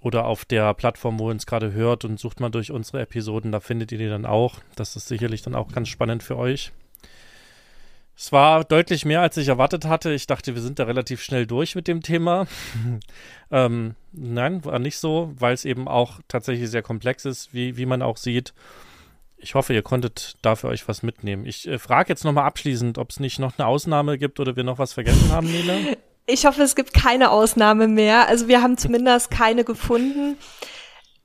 oder 0.00 0.24
auf 0.24 0.44
der 0.44 0.74
Plattform, 0.74 1.18
wo 1.18 1.28
ihr 1.28 1.32
uns 1.32 1.46
gerade 1.46 1.72
hört 1.72 2.04
und 2.04 2.18
sucht 2.18 2.40
mal 2.40 2.50
durch 2.50 2.72
unsere 2.72 3.00
Episoden, 3.02 3.52
da 3.52 3.60
findet 3.60 3.92
ihr 3.92 3.98
die 3.98 4.08
dann 4.08 4.26
auch. 4.26 4.56
Das 4.74 4.96
ist 4.96 5.08
sicherlich 5.08 5.42
dann 5.42 5.54
auch 5.54 5.70
ganz 5.70 5.88
spannend 5.88 6.22
für 6.22 6.36
euch. 6.36 6.72
Es 8.22 8.32
war 8.32 8.64
deutlich 8.64 9.06
mehr, 9.06 9.22
als 9.22 9.38
ich 9.38 9.48
erwartet 9.48 9.86
hatte. 9.86 10.12
Ich 10.12 10.26
dachte, 10.26 10.54
wir 10.54 10.60
sind 10.60 10.78
da 10.78 10.84
relativ 10.84 11.22
schnell 11.22 11.46
durch 11.46 11.74
mit 11.74 11.88
dem 11.88 12.02
Thema. 12.02 12.46
ähm, 13.50 13.94
nein, 14.12 14.62
war 14.62 14.78
nicht 14.78 14.98
so, 14.98 15.32
weil 15.38 15.54
es 15.54 15.64
eben 15.64 15.88
auch 15.88 16.20
tatsächlich 16.28 16.68
sehr 16.68 16.82
komplex 16.82 17.24
ist, 17.24 17.54
wie, 17.54 17.78
wie 17.78 17.86
man 17.86 18.02
auch 18.02 18.18
sieht. 18.18 18.52
Ich 19.38 19.54
hoffe, 19.54 19.72
ihr 19.72 19.80
konntet 19.80 20.36
dafür 20.42 20.68
euch 20.68 20.86
was 20.86 21.02
mitnehmen. 21.02 21.46
Ich 21.46 21.66
äh, 21.66 21.78
frage 21.78 22.10
jetzt 22.10 22.24
nochmal 22.26 22.44
abschließend, 22.44 22.98
ob 22.98 23.08
es 23.08 23.20
nicht 23.20 23.38
noch 23.38 23.58
eine 23.58 23.66
Ausnahme 23.66 24.18
gibt 24.18 24.38
oder 24.38 24.54
wir 24.54 24.64
noch 24.64 24.78
was 24.78 24.92
vergessen 24.92 25.32
haben, 25.32 25.50
Nele. 25.50 25.96
Ich 26.26 26.44
hoffe, 26.44 26.60
es 26.60 26.76
gibt 26.76 26.92
keine 26.92 27.30
Ausnahme 27.30 27.88
mehr. 27.88 28.28
Also 28.28 28.48
wir 28.48 28.60
haben 28.60 28.76
zumindest 28.76 29.30
keine 29.30 29.64
gefunden. 29.64 30.36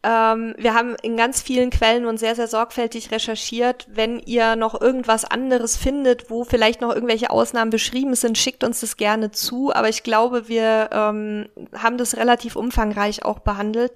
Ähm, 0.06 0.53
wir 0.60 0.76
haben 0.76 0.95
in 1.01 1.18
ganz 1.18 1.41
vielen 1.41 1.72
Quellen 1.72 2.06
und 2.06 2.20
sehr, 2.20 2.36
sehr 2.36 2.47
sorgfältig 2.47 3.10
recherchiert. 3.10 3.88
Wenn 3.89 4.20
ihr 4.20 4.56
noch 4.56 4.80
irgendwas 4.80 5.26
anderes 5.26 5.76
findet, 5.76 6.30
wo 6.30 6.43
vielleicht 6.43 6.80
noch 6.80 6.93
irgendwelche 6.93 7.32
Ausnahmen 7.32 7.72
beschrieben 7.72 8.14
sind, 8.14 8.38
schickt 8.38 8.64
uns 8.64 8.82
das 8.82 8.97
gerne 8.97 9.32
zu. 9.32 9.74
Aber 9.74 9.89
ich 9.89 10.03
glaube, 10.03 10.47
wir 10.47 10.89
ähm, 10.91 11.49
haben 11.76 11.97
das 11.97 12.18
relativ 12.18 12.56
umfangreich 12.56 13.26
auch 13.26 13.39
behandelt. 13.39 13.93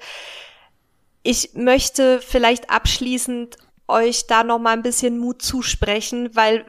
Ich 1.21 1.51
möchte 1.53 2.21
vielleicht 2.21 2.71
abschließend 2.71 3.57
euch 3.87 4.25
da 4.25 4.43
noch 4.43 4.57
mal 4.57 4.73
ein 4.73 4.81
bisschen 4.81 5.19
Mut 5.19 5.43
zusprechen, 5.43 6.35
weil 6.35 6.65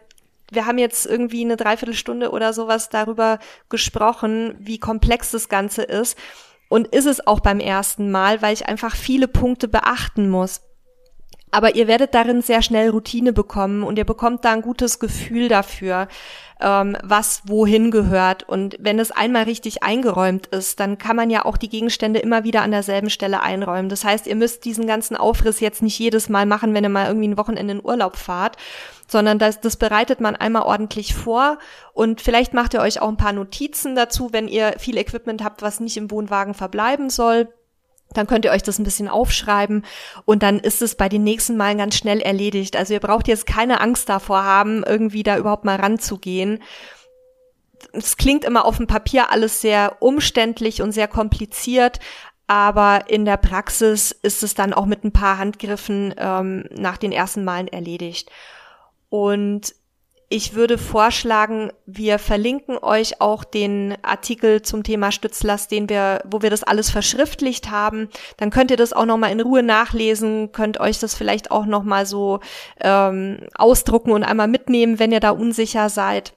wir 0.51 0.66
haben 0.66 0.78
jetzt 0.78 1.07
irgendwie 1.07 1.45
eine 1.45 1.57
Dreiviertelstunde 1.57 2.30
oder 2.30 2.53
sowas 2.53 2.91
darüber 2.91 3.38
gesprochen, 3.70 4.55
wie 4.59 4.78
komplex 4.78 5.30
das 5.30 5.49
Ganze 5.49 5.82
ist. 5.82 6.18
Und 6.70 6.86
ist 6.86 7.06
es 7.06 7.26
auch 7.26 7.40
beim 7.40 7.58
ersten 7.58 8.12
Mal, 8.12 8.42
weil 8.42 8.54
ich 8.54 8.66
einfach 8.66 8.94
viele 8.94 9.26
Punkte 9.26 9.66
beachten 9.66 10.30
muss. 10.30 10.62
Aber 11.51 11.74
ihr 11.74 11.88
werdet 11.88 12.14
darin 12.14 12.42
sehr 12.42 12.62
schnell 12.62 12.90
Routine 12.90 13.32
bekommen 13.32 13.82
und 13.82 13.98
ihr 13.98 14.05
bekommt 14.05 14.44
da 14.44 14.53
ein 14.53 14.62
gutes 14.62 15.01
Gefühl 15.01 15.48
dafür, 15.48 16.07
ähm, 16.61 16.96
was 17.03 17.42
wohin 17.46 17.90
gehört. 17.90 18.48
Und 18.48 18.76
wenn 18.78 18.98
es 18.98 19.11
einmal 19.11 19.44
richtig 19.44 19.82
eingeräumt 19.82 20.46
ist, 20.48 20.78
dann 20.78 20.98
kann 20.98 21.16
man 21.16 21.30
ja 21.30 21.44
auch 21.44 21.57
die 21.57 21.68
Gegenstände 21.68 22.20
immer 22.20 22.44
wieder 22.44 22.62
an 22.62 22.70
derselben 22.70 23.11
Stelle 23.11 23.42
einräumen. 23.42 23.88
Das 23.88 24.05
heißt, 24.05 24.26
ihr 24.26 24.36
müsst 24.36 24.64
diesen 24.64 24.86
ganzen 24.86 25.16
Aufriss 25.16 25.61
jetzt 25.61 25.82
nicht 25.82 25.98
jedes 25.98 26.28
Mal 26.28 26.46
machen, 26.46 26.74
wenn 26.74 26.84
ihr 26.84 26.90
mal 26.90 27.07
irgendwie 27.07 27.28
ein 27.28 27.38
Wochenende 27.38 27.74
in 27.74 27.84
Urlaub 27.84 28.16
fahrt, 28.16 28.57
sondern 29.09 29.38
das, 29.38 29.61
das 29.61 29.76
bereitet 29.76 30.20
man 30.20 30.36
einmal 30.36 30.62
ordentlich 30.62 31.14
vor 31.14 31.59
und 31.94 32.20
vielleicht 32.20 32.55
macht 32.55 32.74
ihr 32.74 32.80
euch 32.80 33.03
auch 33.03 33.09
ein 33.09 33.16
paar 33.16 33.32
Notizen 33.32 33.96
dazu, 33.96 34.28
wenn 34.32 34.46
ihr 34.46 34.74
viel 34.78 34.96
Equipment 34.96 35.42
habt, 35.42 35.62
was 35.62 35.80
nicht 35.80 35.96
im 35.96 36.11
Wohnwagen 36.11 36.55
verbleiben 36.55 37.11
soll. 37.11 37.48
Dann 38.14 38.26
könnt 38.26 38.44
ihr 38.44 38.50
euch 38.50 38.62
das 38.62 38.78
ein 38.78 38.84
bisschen 38.84 39.08
aufschreiben 39.08 39.84
und 40.24 40.42
dann 40.42 40.58
ist 40.58 40.82
es 40.82 40.96
bei 40.96 41.08
den 41.08 41.22
nächsten 41.22 41.56
Malen 41.56 41.78
ganz 41.78 41.96
schnell 41.96 42.20
erledigt. 42.20 42.76
Also 42.76 42.94
ihr 42.94 43.00
braucht 43.00 43.28
jetzt 43.28 43.46
keine 43.46 43.80
Angst 43.80 44.08
davor 44.08 44.42
haben, 44.42 44.82
irgendwie 44.84 45.22
da 45.22 45.36
überhaupt 45.36 45.64
mal 45.64 45.76
ranzugehen. 45.76 46.61
Es 47.92 48.16
klingt 48.16 48.44
immer 48.44 48.64
auf 48.64 48.76
dem 48.76 48.86
Papier 48.86 49.30
alles 49.30 49.61
sehr 49.61 49.96
umständlich 50.00 50.82
und 50.82 50.92
sehr 50.92 51.08
kompliziert, 51.08 51.98
aber 52.46 53.04
in 53.08 53.24
der 53.24 53.36
Praxis 53.36 54.11
ist 54.11 54.42
es 54.42 54.54
dann 54.54 54.74
auch 54.74 54.86
mit 54.86 55.04
ein 55.04 55.12
paar 55.12 55.38
Handgriffen 55.38 56.12
ähm, 56.18 56.64
nach 56.70 56.96
den 56.96 57.12
ersten 57.12 57.44
Malen 57.44 57.68
erledigt. 57.68 58.28
Und 59.08 59.74
ich 60.32 60.54
würde 60.54 60.78
vorschlagen, 60.78 61.72
wir 61.86 62.20
verlinken 62.20 62.78
euch 62.78 63.20
auch 63.20 63.42
den 63.42 63.96
Artikel 64.02 64.62
zum 64.62 64.84
Thema 64.84 65.10
Stützlast, 65.10 65.72
den 65.72 65.88
wir, 65.88 66.22
wo 66.24 66.40
wir 66.40 66.50
das 66.50 66.62
alles 66.62 66.88
verschriftlicht 66.88 67.72
haben. 67.72 68.08
Dann 68.36 68.50
könnt 68.50 68.70
ihr 68.70 68.76
das 68.76 68.92
auch 68.92 69.06
nochmal 69.06 69.32
in 69.32 69.40
Ruhe 69.40 69.64
nachlesen, 69.64 70.52
könnt 70.52 70.78
euch 70.78 71.00
das 71.00 71.16
vielleicht 71.16 71.50
auch 71.50 71.66
nochmal 71.66 72.06
so 72.06 72.38
ähm, 72.80 73.38
ausdrucken 73.56 74.12
und 74.12 74.22
einmal 74.22 74.46
mitnehmen, 74.46 75.00
wenn 75.00 75.10
ihr 75.10 75.18
da 75.18 75.30
unsicher 75.30 75.88
seid. 75.88 76.32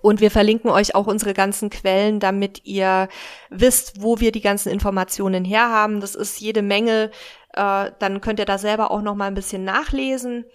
Und 0.00 0.22
wir 0.22 0.30
verlinken 0.30 0.70
euch 0.70 0.94
auch 0.94 1.06
unsere 1.06 1.34
ganzen 1.34 1.68
Quellen, 1.68 2.20
damit 2.20 2.62
ihr 2.64 3.08
wisst, 3.50 4.00
wo 4.00 4.18
wir 4.20 4.32
die 4.32 4.40
ganzen 4.40 4.70
Informationen 4.70 5.44
herhaben. 5.44 6.00
Das 6.00 6.14
ist 6.14 6.40
jede 6.40 6.62
Menge. 6.62 7.10
Äh, 7.52 7.90
dann 7.98 8.22
könnt 8.22 8.38
ihr 8.38 8.46
da 8.46 8.56
selber 8.56 8.90
auch 8.90 9.02
nochmal 9.02 9.28
ein 9.28 9.34
bisschen 9.34 9.64
nachlesen. 9.64 10.46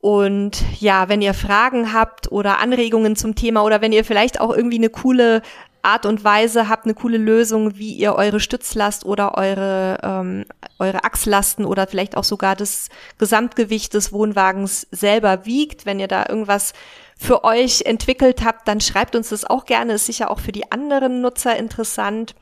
Und 0.00 0.62
ja, 0.80 1.08
wenn 1.08 1.22
ihr 1.22 1.34
Fragen 1.34 1.92
habt 1.92 2.30
oder 2.30 2.60
Anregungen 2.60 3.16
zum 3.16 3.34
Thema 3.34 3.64
oder 3.64 3.80
wenn 3.80 3.92
ihr 3.92 4.04
vielleicht 4.04 4.40
auch 4.40 4.54
irgendwie 4.54 4.78
eine 4.78 4.90
coole 4.90 5.42
Art 5.82 6.06
und 6.06 6.22
Weise 6.22 6.68
habt, 6.68 6.84
eine 6.84 6.94
coole 6.94 7.18
Lösung, 7.18 7.78
wie 7.78 7.92
ihr 7.92 8.14
eure 8.14 8.40
Stützlast 8.40 9.04
oder 9.04 9.36
eure, 9.36 9.98
ähm, 10.02 10.44
eure 10.78 11.04
Achslasten 11.04 11.64
oder 11.64 11.86
vielleicht 11.86 12.16
auch 12.16 12.24
sogar 12.24 12.56
das 12.56 12.88
Gesamtgewicht 13.18 13.94
des 13.94 14.12
Wohnwagens 14.12 14.86
selber 14.90 15.46
wiegt, 15.46 15.86
wenn 15.86 15.98
ihr 15.98 16.08
da 16.08 16.26
irgendwas 16.28 16.74
für 17.16 17.42
euch 17.42 17.82
entwickelt 17.82 18.44
habt, 18.44 18.68
dann 18.68 18.80
schreibt 18.80 19.16
uns 19.16 19.30
das 19.30 19.44
auch 19.44 19.64
gerne, 19.64 19.94
ist 19.94 20.06
sicher 20.06 20.30
auch 20.30 20.40
für 20.40 20.52
die 20.52 20.70
anderen 20.70 21.20
Nutzer 21.20 21.56
interessant. 21.56 22.36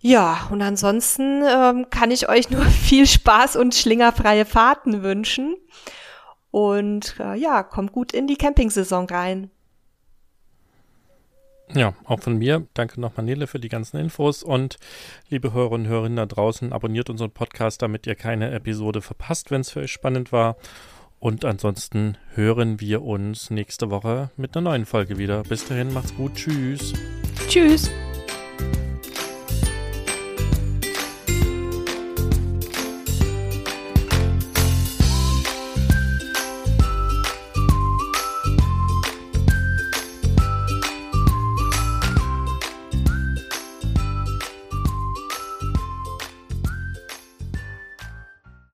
Ja, 0.00 0.48
und 0.50 0.60
ansonsten 0.60 1.42
ähm, 1.48 1.86
kann 1.90 2.10
ich 2.10 2.28
euch 2.28 2.50
nur 2.50 2.64
viel 2.84 3.06
Spaß 3.06 3.56
und 3.56 3.74
schlingerfreie 3.74 4.44
Fahrten 4.44 5.02
wünschen. 5.02 5.56
Und 6.54 7.16
äh, 7.18 7.34
ja, 7.34 7.64
kommt 7.64 7.90
gut 7.90 8.12
in 8.12 8.28
die 8.28 8.36
Campingsaison 8.36 9.06
rein. 9.06 9.50
Ja, 11.74 11.94
auch 12.04 12.20
von 12.20 12.38
mir. 12.38 12.68
Danke 12.74 13.00
nochmal, 13.00 13.26
Nele, 13.26 13.48
für 13.48 13.58
die 13.58 13.68
ganzen 13.68 13.96
Infos. 13.96 14.44
Und 14.44 14.76
liebe 15.28 15.52
Hörerinnen 15.52 15.88
und 15.88 15.92
Hörer 15.92 16.08
da 16.10 16.26
draußen, 16.26 16.72
abonniert 16.72 17.10
unseren 17.10 17.32
Podcast, 17.32 17.82
damit 17.82 18.06
ihr 18.06 18.14
keine 18.14 18.52
Episode 18.52 19.02
verpasst, 19.02 19.50
wenn 19.50 19.62
es 19.62 19.70
für 19.70 19.80
euch 19.80 19.90
spannend 19.90 20.30
war. 20.30 20.54
Und 21.18 21.44
ansonsten 21.44 22.18
hören 22.34 22.78
wir 22.78 23.02
uns 23.02 23.50
nächste 23.50 23.90
Woche 23.90 24.30
mit 24.36 24.56
einer 24.56 24.70
neuen 24.70 24.86
Folge 24.86 25.18
wieder. 25.18 25.42
Bis 25.42 25.66
dahin, 25.66 25.92
macht's 25.92 26.14
gut. 26.14 26.36
Tschüss. 26.36 26.92
Tschüss. 27.48 27.90